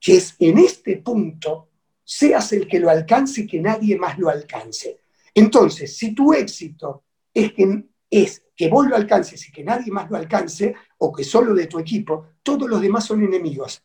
que 0.00 0.16
es 0.16 0.36
en 0.38 0.58
este 0.58 0.98
punto 0.98 1.70
seas 2.04 2.52
el 2.52 2.68
que 2.68 2.78
lo 2.78 2.90
alcance 2.90 3.42
y 3.42 3.46
que 3.46 3.60
nadie 3.60 3.96
más 3.96 4.18
lo 4.18 4.28
alcance. 4.28 5.00
Entonces, 5.34 5.96
si 5.96 6.14
tu 6.14 6.34
éxito 6.34 7.04
es 7.32 7.54
que, 7.54 7.84
es 8.10 8.44
que 8.54 8.68
vos 8.68 8.86
lo 8.86 8.96
alcances 8.96 9.48
y 9.48 9.50
que 9.50 9.64
nadie 9.64 9.90
más 9.90 10.10
lo 10.10 10.18
alcance, 10.18 10.74
o 10.98 11.10
que 11.10 11.24
solo 11.24 11.54
de 11.54 11.66
tu 11.66 11.78
equipo, 11.78 12.28
todos 12.42 12.68
los 12.68 12.80
demás 12.80 13.06
son 13.06 13.24
enemigos 13.24 13.82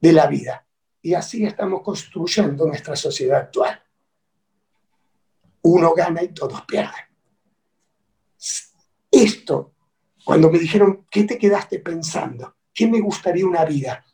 de 0.00 0.12
la 0.12 0.26
vida. 0.26 0.66
Y 1.02 1.14
así 1.14 1.44
estamos 1.44 1.82
construyendo 1.82 2.66
nuestra 2.66 2.94
sociedad 2.94 3.40
actual. 3.40 3.82
Uno 5.62 5.94
gana 5.94 6.22
y 6.22 6.28
todos 6.28 6.62
pierden. 6.62 7.04
Esto, 9.10 9.74
cuando 10.24 10.50
me 10.50 10.58
dijeron, 10.58 11.06
¿qué 11.10 11.24
te 11.24 11.38
quedaste 11.38 11.80
pensando? 11.80 12.54
¿Qué 12.72 12.86
me 12.86 13.00
gustaría 13.00 13.46
una 13.46 13.64
vida? 13.64 14.04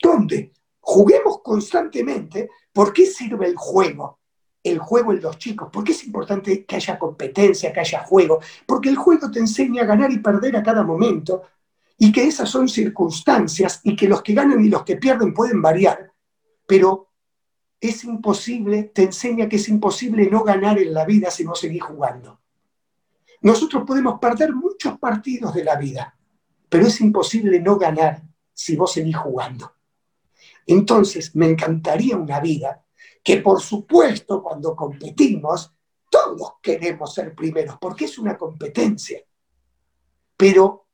¿Dónde? 0.00 0.52
Juguemos 0.80 1.42
constantemente. 1.42 2.50
¿Por 2.72 2.92
qué 2.92 3.06
sirve 3.06 3.46
el 3.46 3.56
juego? 3.56 4.20
El 4.62 4.78
juego 4.78 5.12
en 5.12 5.20
los 5.20 5.38
chicos. 5.38 5.68
¿Por 5.72 5.84
qué 5.84 5.92
es 5.92 6.04
importante 6.04 6.64
que 6.64 6.76
haya 6.76 6.98
competencia, 6.98 7.72
que 7.72 7.80
haya 7.80 8.04
juego? 8.04 8.40
Porque 8.66 8.88
el 8.88 8.96
juego 8.96 9.30
te 9.30 9.40
enseña 9.40 9.82
a 9.82 9.86
ganar 9.86 10.10
y 10.10 10.18
perder 10.18 10.56
a 10.56 10.62
cada 10.62 10.82
momento 10.82 11.42
y 11.98 12.12
que 12.12 12.24
esas 12.24 12.48
son 12.48 12.68
circunstancias 12.68 13.80
y 13.82 13.96
que 13.96 14.08
los 14.08 14.22
que 14.22 14.34
ganan 14.34 14.64
y 14.64 14.68
los 14.68 14.84
que 14.84 14.96
pierden 14.96 15.34
pueden 15.34 15.60
variar 15.60 16.07
pero 16.68 17.08
es 17.80 18.04
imposible, 18.04 18.82
te 18.82 19.04
enseña 19.04 19.48
que 19.48 19.56
es 19.56 19.70
imposible 19.70 20.28
no 20.28 20.44
ganar 20.44 20.78
en 20.78 20.92
la 20.92 21.06
vida 21.06 21.30
si 21.30 21.42
no 21.42 21.54
seguís 21.54 21.82
jugando. 21.82 22.42
Nosotros 23.40 23.84
podemos 23.86 24.20
perder 24.20 24.52
muchos 24.54 24.98
partidos 24.98 25.54
de 25.54 25.64
la 25.64 25.76
vida, 25.76 26.14
pero 26.68 26.86
es 26.86 27.00
imposible 27.00 27.58
no 27.58 27.78
ganar 27.78 28.22
si 28.52 28.76
vos 28.76 28.92
seguís 28.92 29.16
jugando. 29.16 29.72
Entonces, 30.66 31.34
me 31.34 31.46
encantaría 31.46 32.18
una 32.18 32.38
vida 32.38 32.84
que, 33.24 33.38
por 33.38 33.62
supuesto, 33.62 34.42
cuando 34.42 34.76
competimos, 34.76 35.74
todos 36.10 36.56
queremos 36.60 37.14
ser 37.14 37.34
primeros, 37.34 37.78
porque 37.80 38.04
es 38.04 38.18
una 38.18 38.36
competencia. 38.36 39.20
Pero 40.36 40.86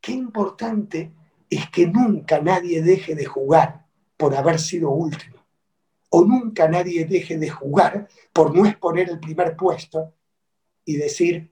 qué 0.00 0.10
importante 0.10 1.14
es 1.48 1.70
que 1.70 1.86
nunca 1.86 2.40
nadie 2.40 2.82
deje 2.82 3.14
de 3.14 3.26
jugar 3.26 3.89
por 4.20 4.36
haber 4.36 4.60
sido 4.60 4.90
último. 4.90 5.38
O 6.10 6.22
nunca 6.26 6.68
nadie 6.68 7.06
deje 7.06 7.38
de 7.38 7.48
jugar 7.48 8.06
por 8.34 8.54
no 8.54 8.66
exponer 8.66 9.08
el 9.08 9.18
primer 9.18 9.56
puesto 9.56 10.12
y 10.84 10.96
decir, 10.96 11.50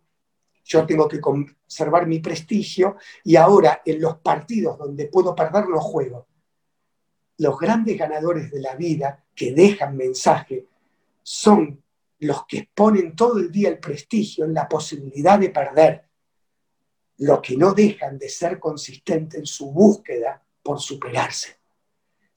yo 0.65 0.85
tengo 0.85 1.09
que 1.09 1.19
conservar 1.19 2.07
mi 2.07 2.19
prestigio 2.19 2.97
y 3.25 3.37
ahora 3.37 3.81
en 3.87 4.03
los 4.03 4.19
partidos 4.19 4.77
donde 4.77 5.07
puedo 5.07 5.35
perder 5.35 5.65
los 5.65 5.83
juego. 5.83 6.27
Los 7.39 7.59
grandes 7.59 7.97
ganadores 7.97 8.51
de 8.51 8.61
la 8.61 8.75
vida 8.77 9.25
que 9.35 9.55
dejan 9.55 9.97
mensaje 9.97 10.67
son 11.23 11.83
los 12.19 12.45
que 12.47 12.59
exponen 12.59 13.17
todo 13.17 13.39
el 13.39 13.51
día 13.51 13.71
el 13.71 13.79
prestigio 13.79 14.45
en 14.45 14.53
la 14.53 14.69
posibilidad 14.69 15.39
de 15.39 15.49
perder, 15.49 16.05
los 17.17 17.41
que 17.41 17.57
no 17.57 17.73
dejan 17.73 18.19
de 18.19 18.29
ser 18.29 18.61
consistentes 18.61 19.41
en 19.41 19.47
su 19.47 19.73
búsqueda 19.73 20.45
por 20.63 20.79
superarse. 20.79 21.58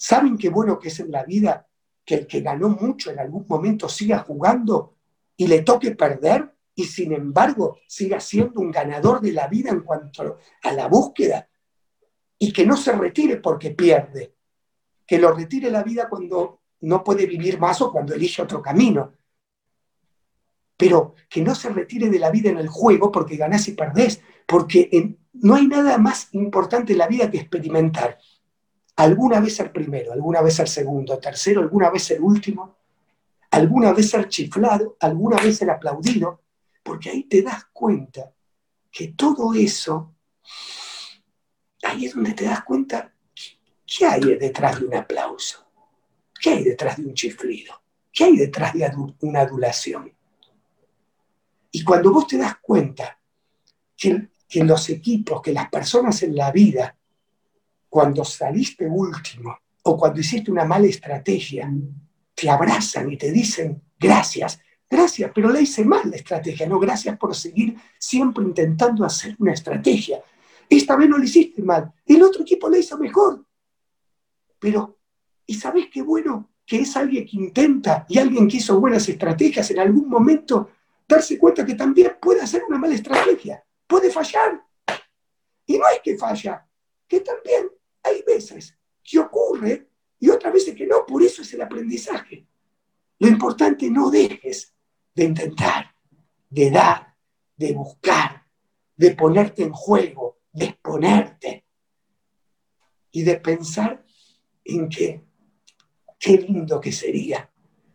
¿Saben 0.04 0.36
qué 0.36 0.49
bueno 0.49 0.80
que 0.80 0.88
es 0.88 0.99
en 0.99 1.12
la 1.12 1.24
vida 1.24 1.68
que 2.04 2.16
el 2.16 2.26
que 2.26 2.41
ganó 2.41 2.70
mucho 2.70 3.12
en 3.12 3.20
algún 3.20 3.45
momento 3.47 3.88
siga 3.88 4.18
jugando 4.18 4.95
y 5.38 5.45
le 5.45 5.62
toque 5.62 5.91
perder 5.91 6.56
y 6.74 6.86
sin 6.86 7.14
embargo 7.14 7.78
siga 7.88 8.20
siendo 8.20 8.62
un 8.62 8.72
ganador 8.72 9.22
de 9.22 9.32
la 9.32 9.47
vida 9.47 9.70
en 9.70 9.82
cuanto 9.82 10.39
a 10.64 10.72
la 10.72 10.88
búsqueda 10.88 11.47
y 12.39 12.52
que 12.52 12.66
no 12.66 12.78
se 12.78 12.93
retire 12.93 13.38
porque 13.38 13.76
pierde, 13.76 14.34
que 15.06 15.20
lo 15.20 15.32
retire 15.34 15.70
la 15.70 15.84
vida 15.84 16.10
cuando 16.10 16.62
no 16.80 17.04
puede 17.04 17.28
vivir 17.28 17.60
más 17.60 17.80
o 17.84 17.91
cuando 17.91 18.16
elige 18.16 18.41
otro 18.41 18.60
camino, 18.60 19.14
pero 20.78 21.14
que 21.30 21.43
no 21.43 21.54
se 21.54 21.70
retire 21.70 22.10
de 22.10 22.18
la 22.18 22.32
vida 22.32 22.49
en 22.49 22.58
el 22.58 22.70
juego 22.70 23.12
porque 23.12 23.38
ganás 23.38 23.68
y 23.68 23.74
perdés, 23.74 24.20
porque 24.47 25.20
no 25.34 25.54
hay 25.54 25.68
nada 25.68 25.99
más 25.99 26.30
importante 26.32 26.93
en 26.93 26.97
la 26.97 27.08
vida 27.08 27.30
que 27.30 27.38
experimentar 27.38 28.18
alguna 28.96 29.39
vez 29.39 29.56
ser 29.56 29.72
primero, 29.72 30.14
alguna 30.14 30.42
vez 30.42 30.56
ser 30.56 30.70
segundo, 30.70 31.18
tercero, 31.20 31.62
alguna 31.62 31.89
vez 31.89 32.04
ser 32.04 32.22
último, 32.22 32.78
alguna 33.52 33.94
vez 33.94 34.10
ser 34.10 34.28
chiflado, 34.28 34.98
alguna 35.00 35.38
vez 35.38 35.58
ser 35.58 35.70
aplaudido, 35.70 36.42
porque 36.84 37.10
ahí 37.10 37.24
te 37.24 37.42
das 37.42 37.66
cuenta 37.72 38.32
que 38.92 39.10
todo 39.10 39.54
eso, 39.54 40.16
ahí 41.84 42.06
es 42.06 42.16
donde 42.16 42.34
te 42.34 42.46
das 42.46 42.64
cuenta 42.64 43.14
qué 43.86 44.06
hay 44.06 44.22
detrás 44.36 44.80
de 44.80 44.88
un 44.88 44.96
aplauso, 44.96 45.66
qué 46.39 46.52
hay 46.52 46.64
detrás 46.64 46.98
de 46.98 47.06
un 47.06 47.14
chiflido, 47.14 47.82
qué 48.12 48.26
hay 48.26 48.38
detrás 48.38 48.74
de 48.74 48.89
una 49.22 49.42
adulación. 49.42 50.14
Y 51.72 51.84
cuando 51.84 52.12
vos 52.12 52.28
te 52.28 52.38
das 52.38 52.58
cuenta 52.62 53.18
que, 53.96 54.30
que 54.48 54.64
los 54.64 54.89
equipos, 54.89 55.42
que 55.42 55.54
las 55.54 55.70
personas 55.70 56.22
en 56.24 56.36
la 56.36 56.52
vida 56.52 56.98
cuando 57.92 58.24
saliste 58.24 58.88
último 58.88 59.60
o 59.84 59.98
cuando 59.98 60.22
hiciste 60.22 60.50
una 60.50 60.64
mala 60.64 60.88
estrategia, 60.88 61.70
te 62.34 62.50
abrazan 62.50 63.12
y 63.12 63.18
te 63.18 63.30
dicen 63.34 63.82
gracias, 64.00 64.62
gracias, 64.89 65.30
pero 65.36 65.52
le 65.52 65.64
hice 65.64 65.84
mal 65.84 66.10
la 66.10 66.16
estrategia, 66.16 66.66
no, 66.68 66.80
gracias 66.80 67.18
por 67.18 67.36
seguir 67.36 67.76
siempre 68.00 68.46
intentando 68.46 69.04
hacer 69.04 69.36
una 69.39 69.52
estrategia. 69.52 70.24
Esta 70.70 70.96
vez 70.96 71.10
no 71.10 71.18
lo 71.18 71.26
hiciste 71.26 71.62
mal, 71.64 71.92
el 72.06 72.24
otro 72.24 72.44
equipo 72.44 72.70
le 72.70 72.80
hizo 72.80 72.98
mejor. 72.98 73.46
Pero, 74.58 74.98
¿y 75.46 75.56
sabes 75.56 75.88
qué 75.92 76.02
bueno? 76.02 76.50
Que 76.66 76.78
es 76.78 76.96
alguien 76.96 77.26
que 77.26 77.36
intenta 77.36 78.06
y 78.08 78.20
alguien 78.20 78.48
que 78.48 78.56
hizo 78.56 78.80
buenas 78.80 79.10
estrategias 79.10 79.70
en 79.70 79.80
algún 79.80 80.08
momento 80.08 80.70
darse 81.06 81.38
cuenta 81.38 81.66
que 81.66 81.76
también 81.76 82.14
puede 82.22 82.39
hacer 82.39 82.64
una 82.70 82.78
mala 82.78 82.96
estrategia, 82.96 83.62
puede 83.86 84.10
fallar. 84.10 84.64
Y 85.66 85.78
no 85.78 85.84
es 85.94 86.00
que 86.02 86.18
falla, 86.18 86.66
que 87.06 87.20
también 87.20 87.68
hay 88.04 88.24
veces 88.26 88.78
que 89.04 89.20
ocurre 89.20 89.89
y 90.20 90.30
otras 90.30 90.54
veces 90.54 90.76
que 90.76 90.86
no, 90.86 91.06
por 91.06 91.24
eso 91.24 91.41
es 91.41 91.54
el 91.54 91.62
aprendizaje. 91.62 92.47
Lo 93.20 93.28
importante 93.28 93.89
no 93.89 94.10
dejes 94.10 94.74
de 95.14 95.26
intentar, 95.26 95.95
de 96.49 96.72
dar, 96.72 97.16
de 97.56 97.74
buscar, 97.74 98.45
de 98.95 99.12
ponerte 99.12 99.64
en 99.64 99.72
juego, 99.72 100.39
de 100.52 100.66
exponerte 100.66 101.66
y 103.12 103.24
de 103.24 103.38
pensar 103.38 104.04
en 104.64 104.89
que 104.89 105.26
qué 106.20 106.38
lindo 106.38 106.80
que 106.80 106.91
sería 106.91 107.52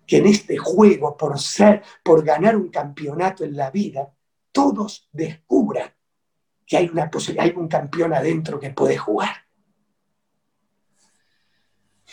que 0.06 0.18
en 0.18 0.26
este 0.26 0.56
juego, 0.56 1.16
por 1.16 1.38
ser, 1.38 1.82
por 2.04 2.24
ganar 2.24 2.56
un 2.56 2.68
campeonato 2.68 3.44
en 3.44 3.56
la 3.56 3.70
vida, 3.70 4.14
todos 4.52 5.08
descubran 5.12 5.92
que 6.64 6.76
hay, 6.76 6.88
una 6.88 7.10
hay 7.38 7.52
un 7.56 7.68
campeón 7.68 8.14
adentro 8.14 8.58
que 8.58 8.70
puede 8.70 8.96
jugar. 8.96 9.45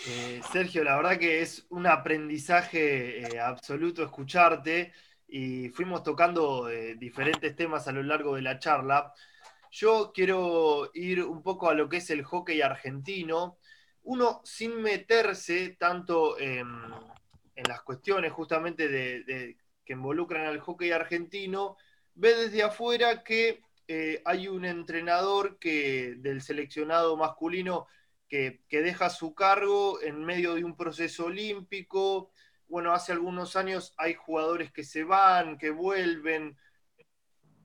Eh, 0.07 0.41
Sergio, 0.51 0.83
la 0.83 0.95
verdad 0.95 1.19
que 1.19 1.41
es 1.41 1.65
un 1.69 1.85
aprendizaje 1.85 3.19
eh, 3.19 3.39
absoluto 3.39 4.03
escucharte 4.03 4.91
y 5.27 5.69
fuimos 5.69 6.03
tocando 6.03 6.67
eh, 6.69 6.95
diferentes 6.95 7.55
temas 7.55 7.87
a 7.87 7.91
lo 7.91 8.01
largo 8.01 8.35
de 8.35 8.41
la 8.41 8.59
charla. 8.59 9.13
Yo 9.71 10.11
quiero 10.13 10.89
ir 10.93 11.23
un 11.23 11.43
poco 11.43 11.69
a 11.69 11.73
lo 11.75 11.87
que 11.89 11.97
es 11.97 12.09
el 12.09 12.23
hockey 12.23 12.61
argentino. 12.61 13.57
Uno 14.03 14.41
sin 14.43 14.81
meterse 14.81 15.75
tanto 15.79 16.37
en 16.39 16.67
las 17.67 17.81
cuestiones 17.83 18.33
justamente 18.33 18.87
de, 18.89 19.57
que 19.85 19.93
involucran 19.93 20.45
al 20.45 20.59
hockey 20.59 20.91
argentino, 20.91 21.77
ve 22.13 22.35
desde 22.35 22.61
afuera 22.61 23.23
que 23.23 23.61
hay 24.25 24.47
un 24.49 24.65
entrenador 24.65 25.57
que, 25.57 26.15
del 26.17 26.41
seleccionado 26.41 27.15
masculino 27.15 27.87
que, 28.67 28.81
deja 28.81 29.11
su 29.11 29.35
cargo 29.35 30.01
en 30.01 30.23
medio 30.23 30.55
de 30.55 30.63
un 30.63 30.75
proceso 30.75 31.25
olímpico. 31.25 32.31
Bueno, 32.67 32.91
hace 32.91 33.11
algunos 33.11 33.55
años 33.55 33.93
hay 33.95 34.15
jugadores 34.15 34.71
que 34.71 34.83
se 34.83 35.03
van, 35.03 35.59
que 35.59 35.69
vuelven. 35.69 36.57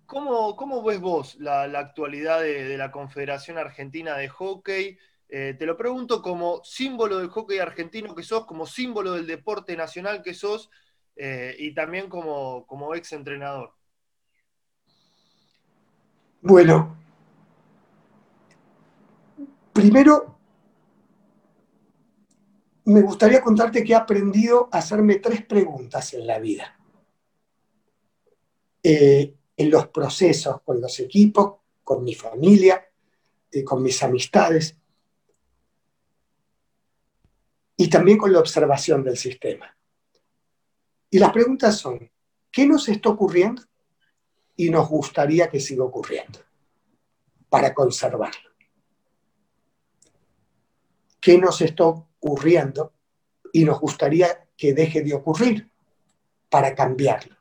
¿Cómo, 0.05 0.57
cómo 0.57 0.83
ves 0.83 1.01
vos 1.01 1.37
la, 1.37 1.63
actualidad 1.63 2.43
de, 2.43 2.77
la 2.77 2.91
Confederación 2.91 3.57
Argentina 3.57 4.15
de 4.19 4.29
Hockey? 4.29 4.99
Eh, 5.31 5.57
te 5.59 5.65
lo 5.65 5.75
pregunto 5.75 6.21
como 6.21 6.63
símbolo 6.65 7.17
del 7.17 7.29
hockey 7.29 7.59
argentino 7.59 8.15
que 8.15 8.23
sos, 8.23 8.45
como 8.45 8.67
símbolo 8.67 9.13
del 9.13 9.27
deporte 9.27 9.75
nacional 9.75 10.23
que 10.23 10.35
sos 10.35 10.71
eh, 11.17 11.57
y 11.59 11.73
también 11.73 12.11
como, 12.11 12.67
como 12.67 12.95
ex 12.95 13.13
entrenador. 13.13 13.75
Bueno, 16.43 16.95
primero 19.73 20.38
me 22.89 23.03
gustaría 23.03 23.43
contarte 23.43 23.85
que 23.85 23.93
he 23.93 23.97
aprendido 23.97 24.71
a 24.73 24.79
hacerme 24.79 25.17
tres 25.17 25.45
preguntas 25.45 26.15
en 26.15 26.27
la 26.27 26.39
vida. 26.39 26.75
Eh, 28.83 29.35
en 29.57 29.71
los 29.71 29.89
procesos 29.89 30.63
con 30.63 30.81
los 30.81 30.99
equipos, 31.01 31.57
con 31.85 32.03
mi 32.03 32.15
familia, 32.15 32.83
con 33.65 33.83
mis 33.83 34.03
amistades 34.03 34.79
y 37.77 37.91
también 37.91 38.17
con 38.17 38.33
la 38.33 38.41
observación 38.41 39.05
del 39.05 39.19
sistema. 39.19 39.77
Y 41.11 41.19
las 41.19 41.33
preguntas 41.33 41.77
son, 41.77 42.11
¿qué 42.51 42.67
nos 42.67 42.89
está 42.89 43.11
ocurriendo? 43.11 43.63
Y 44.57 44.71
nos 44.71 44.89
gustaría 44.89 45.51
que 45.51 45.61
siga 45.61 45.85
ocurriendo 45.85 46.39
para 47.51 47.75
conservarlo. 47.75 48.51
¿Qué 51.21 51.37
nos 51.37 51.61
está 51.61 51.85
ocurriendo? 51.85 52.08
Y 53.53 53.65
nos 53.65 53.81
gustaría 53.81 54.49
que 54.57 54.75
deje 54.75 55.03
de 55.03 55.15
ocurrir 55.15 55.71
para 56.49 56.75
cambiarlo. 56.75 57.37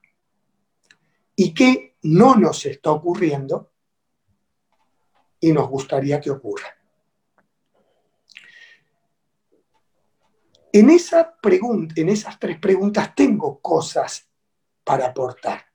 ¿Y 1.36 1.54
qué 1.54 1.98
no 2.04 2.36
nos 2.36 2.66
está 2.66 2.92
ocurriendo? 2.92 3.72
Y 5.40 5.52
nos 5.52 5.70
gustaría 5.70 6.20
que 6.20 6.32
ocurra. 6.32 6.78
En, 10.74 10.90
esa 10.90 11.38
en 11.96 12.10
esas 12.10 12.40
tres 12.40 12.60
preguntas 12.60 13.16
tengo 13.16 13.60
cosas 13.60 14.30
para 14.84 15.08
aportar, 15.08 15.66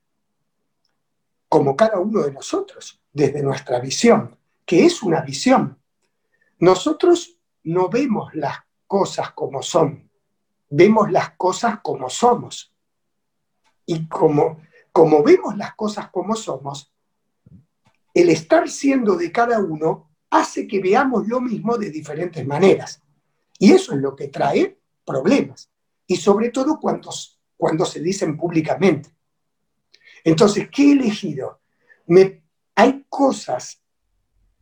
como 1.49 1.77
cada 1.77 1.99
uno 1.99 2.23
de 2.23 2.33
nosotros, 2.33 3.03
desde 3.13 3.43
nuestra 3.43 3.81
visión, 3.81 4.39
que 4.65 4.85
es 4.85 5.03
una 5.03 5.21
visión. 5.23 5.79
Nosotros 6.59 7.39
no 7.65 7.89
vemos 7.89 8.35
las 8.35 8.59
cosas 8.93 9.33
como 9.33 9.63
son, 9.63 10.11
vemos 10.69 11.11
las 11.11 11.31
cosas 11.31 11.81
como 11.83 12.11
somos. 12.11 12.75
Y 13.87 14.07
como, 14.07 14.61
como 14.93 15.23
vemos 15.23 15.57
las 15.57 15.75
cosas 15.77 16.11
como 16.11 16.37
somos, 16.37 16.93
el 18.13 18.29
estar 18.29 18.69
siendo 18.69 19.17
de 19.17 19.33
cada 19.33 19.61
uno 19.61 20.11
hace 20.29 20.69
que 20.69 20.79
veamos 20.79 21.27
lo 21.27 21.41
mismo 21.41 21.79
de 21.79 21.91
diferentes 21.91 22.47
maneras. 22.47 23.03
Y 23.59 23.73
eso 23.73 23.95
es 23.95 24.01
lo 24.03 24.15
que 24.15 24.29
trae 24.29 24.79
problemas. 25.07 25.71
Y 26.07 26.17
sobre 26.17 26.51
todo 26.51 26.79
cuando, 26.79 27.09
cuando 27.57 27.87
se 27.87 28.01
dicen 28.01 28.37
públicamente. 28.37 29.09
Entonces, 30.23 30.69
¿qué 30.71 30.83
he 30.83 30.93
elegido? 30.93 31.63
Me, 32.09 32.43
hay 32.75 33.07
cosas 33.09 33.83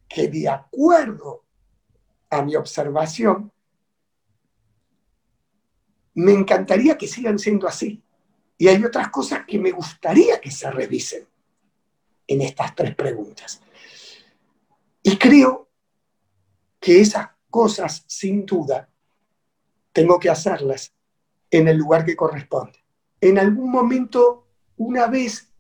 que 0.09 0.29
de 0.29 0.49
acuerdo 0.49 1.43
a 2.31 2.43
mi 2.43 2.55
observación, 2.55 3.51
me 6.15 6.33
encantaría 6.33 6.99
que 6.99 7.07
sigan 7.07 7.39
siendo 7.39 7.67
así. 7.67 8.03
Y 8.59 8.69
hay 8.69 8.85
otras 8.85 9.09
cosas 9.09 9.45
que 9.47 9.59
me 9.59 9.71
gustaría 9.71 10.41
que 10.41 10.51
se 10.51 10.71
revisen 10.71 11.27
en 12.27 12.41
estas 12.43 12.75
tres 12.75 12.95
preguntas. 12.95 13.61
Y 15.03 15.17
creo 15.17 15.69
que 16.79 17.01
esas 17.01 17.29
cosas, 17.49 18.05
sin 18.07 18.45
duda, 18.45 18.89
tengo 19.93 20.19
que 20.19 20.31
hacerlas 20.31 20.93
en 21.51 21.69
el 21.69 21.77
lugar 21.77 22.05
que 22.05 22.17
corresponde. 22.17 22.79
En 23.21 23.39
algún 23.39 23.71
momento, 23.71 24.47
una 24.77 25.07
vez 25.07 25.53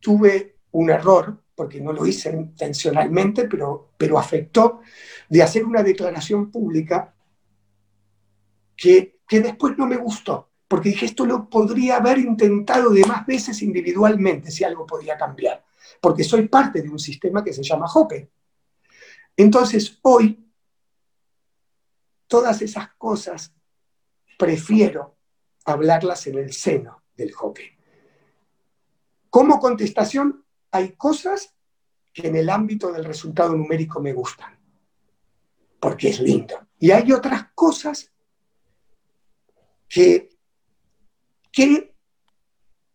tuve 0.00 0.56
un 0.72 0.90
error, 0.90 1.42
porque 1.54 1.80
no 1.80 1.92
lo 1.92 2.06
hice 2.06 2.30
intencionalmente, 2.30 3.48
pero, 3.48 3.92
pero 3.96 4.18
afectó, 4.18 4.80
de 5.28 5.42
hacer 5.42 5.64
una 5.64 5.82
declaración 5.82 6.50
pública 6.50 7.14
que, 8.76 9.19
que 9.30 9.40
después 9.40 9.78
no 9.78 9.86
me 9.86 9.96
gustó, 9.96 10.50
porque 10.66 10.88
dije, 10.88 11.06
esto 11.06 11.24
lo 11.24 11.48
podría 11.48 11.98
haber 11.98 12.18
intentado 12.18 12.90
de 12.90 13.06
más 13.06 13.24
veces 13.24 13.62
individualmente, 13.62 14.50
si 14.50 14.64
algo 14.64 14.84
podía 14.84 15.16
cambiar, 15.16 15.64
porque 16.00 16.24
soy 16.24 16.48
parte 16.48 16.82
de 16.82 16.88
un 16.88 16.98
sistema 16.98 17.44
que 17.44 17.52
se 17.52 17.62
llama 17.62 17.86
hockey. 17.86 18.28
Entonces, 19.36 20.00
hoy, 20.02 20.44
todas 22.26 22.60
esas 22.60 22.92
cosas 22.94 23.54
prefiero 24.36 25.16
hablarlas 25.64 26.26
en 26.26 26.38
el 26.38 26.52
seno 26.52 27.04
del 27.16 27.30
hockey. 27.30 27.70
Como 29.30 29.60
contestación, 29.60 30.44
hay 30.72 30.94
cosas 30.94 31.54
que 32.12 32.26
en 32.26 32.34
el 32.34 32.50
ámbito 32.50 32.90
del 32.90 33.04
resultado 33.04 33.56
numérico 33.56 34.00
me 34.00 34.12
gustan, 34.12 34.58
porque 35.78 36.08
es 36.08 36.18
lindo. 36.18 36.66
Y 36.80 36.90
hay 36.90 37.12
otras 37.12 37.52
cosas 37.54 38.10
que, 39.90 40.30
que 41.52 41.94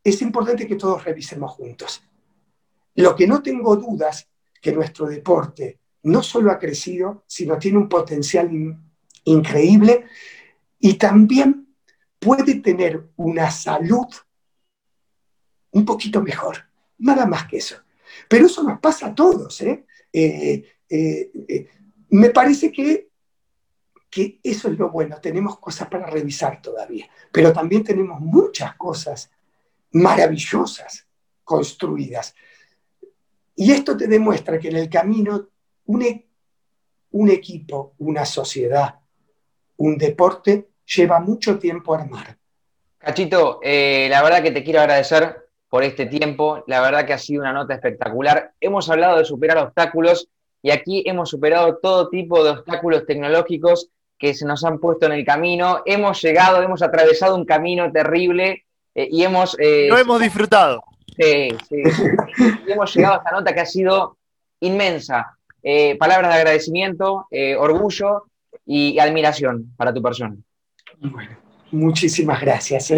es 0.04 0.22
importante 0.22 0.66
que 0.66 0.76
todos 0.76 1.04
revisemos 1.04 1.52
juntos. 1.52 2.02
Lo 2.96 3.16
que 3.16 3.28
no 3.28 3.44
tengo 3.44 3.76
dudas 3.76 4.30
que 4.62 4.72
nuestro 4.72 5.06
deporte 5.06 5.80
no 6.04 6.24
solo 6.24 6.52
ha 6.52 6.58
crecido, 6.58 7.24
sino 7.28 7.60
tiene 7.60 7.78
un 7.78 7.90
potencial 7.90 8.50
increíble 9.26 10.06
y 10.80 10.94
también 10.94 11.76
puede 12.20 12.56
tener 12.56 13.10
una 13.18 13.52
salud 13.52 14.08
un 15.72 15.84
poquito 15.84 16.22
mejor, 16.22 16.58
nada 17.00 17.26
más 17.26 17.48
que 17.48 17.58
eso. 17.58 17.76
Pero 18.30 18.46
eso 18.46 18.64
nos 18.64 18.80
pasa 18.80 19.08
a 19.08 19.16
todos. 19.16 19.60
¿eh? 19.62 19.86
Eh, 20.14 20.64
eh, 20.90 21.70
me 22.10 22.30
parece 22.30 22.72
que, 22.72 23.10
que 24.16 24.40
eso 24.42 24.70
es 24.70 24.80
lo 24.80 24.92
bueno, 24.92 25.20
tenemos 25.20 25.60
cosas 25.60 25.90
para 25.90 26.06
revisar 26.06 26.62
todavía, 26.62 27.06
pero 27.34 27.52
también 27.52 27.84
tenemos 27.84 28.22
muchas 28.22 28.74
cosas 28.76 29.30
maravillosas 29.92 31.06
construidas. 31.44 32.34
Y 33.58 33.74
esto 33.74 33.98
te 33.98 34.08
demuestra 34.08 34.58
que 34.58 34.70
en 34.70 34.78
el 34.78 34.90
camino 34.90 35.50
un, 35.88 36.02
e, 36.02 36.30
un 37.12 37.30
equipo, 37.30 37.96
una 37.98 38.24
sociedad, 38.24 38.96
un 39.76 39.98
deporte 39.98 40.70
lleva 40.96 41.20
mucho 41.20 41.60
tiempo 41.60 41.94
armar. 41.94 42.38
Cachito, 42.98 43.60
eh, 43.64 44.08
la 44.10 44.24
verdad 44.24 44.42
que 44.42 44.52
te 44.52 44.64
quiero 44.64 44.80
agradecer 44.80 45.50
por 45.68 45.84
este 45.84 46.06
tiempo, 46.06 46.64
la 46.68 46.80
verdad 46.80 47.06
que 47.06 47.12
ha 47.12 47.18
sido 47.18 47.42
una 47.42 47.52
nota 47.52 47.74
espectacular. 47.74 48.54
Hemos 48.62 48.90
hablado 48.90 49.18
de 49.18 49.26
superar 49.26 49.58
obstáculos 49.58 50.30
y 50.62 50.72
aquí 50.72 51.04
hemos 51.06 51.32
superado 51.32 51.80
todo 51.80 52.08
tipo 52.08 52.42
de 52.46 52.52
obstáculos 52.52 53.06
tecnológicos 53.06 53.90
que 54.26 54.34
se 54.34 54.46
nos 54.46 54.64
han 54.66 54.80
puesto 54.80 55.06
en 55.06 55.12
el 55.12 55.24
camino. 55.24 55.84
Hemos 55.86 56.20
llegado, 56.20 56.64
hemos 56.64 56.82
atravesado 56.82 57.36
un 57.36 57.46
camino 57.46 57.92
terrible 57.92 58.66
eh, 58.96 59.08
y 59.12 59.24
hemos... 59.24 59.56
Eh, 59.60 59.88
Lo 59.88 60.00
hemos 60.00 60.20
disfrutado. 60.20 60.84
Sí, 61.16 61.50
sí. 61.70 61.84
y 62.68 62.72
hemos 62.72 62.92
llegado 62.96 63.14
a 63.14 63.18
esta 63.18 63.32
nota 63.32 63.54
que 63.54 63.60
ha 63.60 63.66
sido 63.68 64.18
inmensa. 64.62 65.38
Eh, 65.62 65.96
palabras 66.00 66.34
de 66.34 66.40
agradecimiento, 66.40 67.28
orgullo 67.60 68.24
y 68.66 68.98
admiración 68.98 69.72
para 69.78 69.94
tu 69.94 70.02
persona. 70.02 70.36
Bueno, 71.00 71.38
muchísimas 71.70 72.42
gracias, 72.42 72.92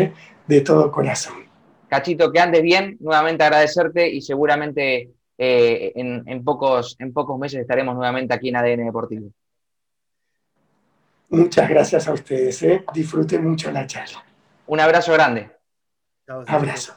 de 0.47 0.61
todo 0.61 0.89
corazón. 0.89 1.45
Cachito, 1.89 2.31
que 2.31 2.39
andes 2.39 2.61
bien, 2.61 2.95
nuevamente 3.01 3.43
agradecerte 3.43 4.09
y 4.09 4.21
seguramente 4.21 5.11
en, 5.37 6.43
pocos, 6.45 6.95
en 6.99 7.11
pocos 7.11 7.37
meses 7.37 7.59
estaremos 7.59 7.95
nuevamente 7.95 8.33
aquí 8.33 8.47
en 8.47 8.55
ADN 8.55 8.85
Deportivo. 8.85 9.29
Muchas 11.29 11.69
gracias 11.69 12.07
a 12.07 12.13
ustedes, 12.13 12.63
¿eh? 12.63 12.85
disfruten 12.93 13.45
mucho 13.45 13.69
la 13.71 13.85
charla. 13.85 14.23
Un 14.67 14.79
abrazo 14.79 15.11
grande. 15.13 15.49
Abrazo. 16.47 16.93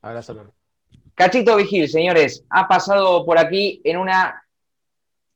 Abrazo. 0.00 0.52
Cachito 1.14 1.56
Vigil, 1.56 1.88
señores, 1.88 2.44
ha 2.50 2.68
pasado 2.68 3.24
por 3.26 3.36
aquí 3.36 3.80
en 3.82 3.96
una, 3.96 4.44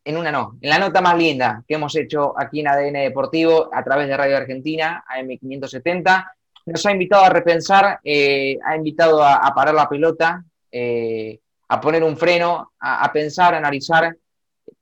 en 0.05 0.17
una 0.17 0.31
no, 0.31 0.57
en 0.61 0.71
la 0.71 0.79
nota 0.79 1.01
más 1.01 1.19
linda 1.19 1.65
que 1.67 1.75
hemos 1.75 1.97
hecho 1.97 2.39
aquí 2.39 2.61
en 2.61 2.69
ADN 2.69 2.93
Deportivo 2.93 3.69
a 3.73 3.83
través 3.83 4.07
de 4.07 4.17
Radio 4.17 4.37
Argentina, 4.37 5.05
AM570. 5.09 6.31
Nos 6.67 6.87
ha 6.87 6.93
invitado 6.93 7.25
a 7.25 7.31
repensar, 7.31 7.99
eh, 8.05 8.57
ha 8.65 8.77
invitado 8.77 9.25
a, 9.25 9.53
parar 9.53 9.75
la 9.75 9.89
pelota, 9.89 10.45
eh, 10.71 11.41
a 11.67 11.81
poner 11.81 12.05
un 12.05 12.17
freno, 12.17 12.73
a, 12.79 13.05
a 13.05 13.13
pensar, 13.13 13.55
a 13.55 13.59
analizar 13.59 14.17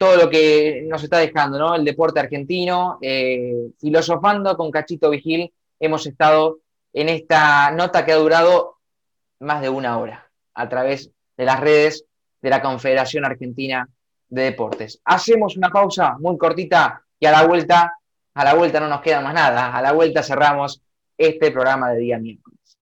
todo 0.00 0.16
lo 0.16 0.30
que 0.30 0.86
nos 0.88 1.04
está 1.04 1.18
dejando, 1.18 1.58
¿no? 1.58 1.74
El 1.74 1.84
deporte 1.84 2.20
argentino, 2.20 2.98
eh, 3.02 3.68
filosofando 3.78 4.56
con 4.56 4.70
Cachito 4.70 5.10
Vigil, 5.10 5.52
hemos 5.78 6.06
estado 6.06 6.60
en 6.94 7.10
esta 7.10 7.70
nota 7.72 8.06
que 8.06 8.12
ha 8.12 8.16
durado 8.16 8.78
más 9.40 9.60
de 9.60 9.68
una 9.68 9.98
hora 9.98 10.26
a 10.54 10.70
través 10.70 11.10
de 11.36 11.44
las 11.44 11.60
redes 11.60 12.06
de 12.40 12.48
la 12.48 12.62
Confederación 12.62 13.26
Argentina 13.26 13.86
de 14.30 14.44
Deportes. 14.44 15.02
Hacemos 15.04 15.58
una 15.58 15.68
pausa 15.68 16.16
muy 16.18 16.38
cortita 16.38 17.04
y 17.18 17.26
a 17.26 17.32
la 17.32 17.46
vuelta, 17.46 17.92
a 18.32 18.44
la 18.44 18.54
vuelta 18.54 18.80
no 18.80 18.88
nos 18.88 19.02
queda 19.02 19.20
más 19.20 19.34
nada, 19.34 19.76
a 19.76 19.82
la 19.82 19.92
vuelta 19.92 20.22
cerramos 20.22 20.80
este 21.18 21.50
programa 21.50 21.90
de 21.90 21.98
día 21.98 22.18
miércoles. 22.18 22.58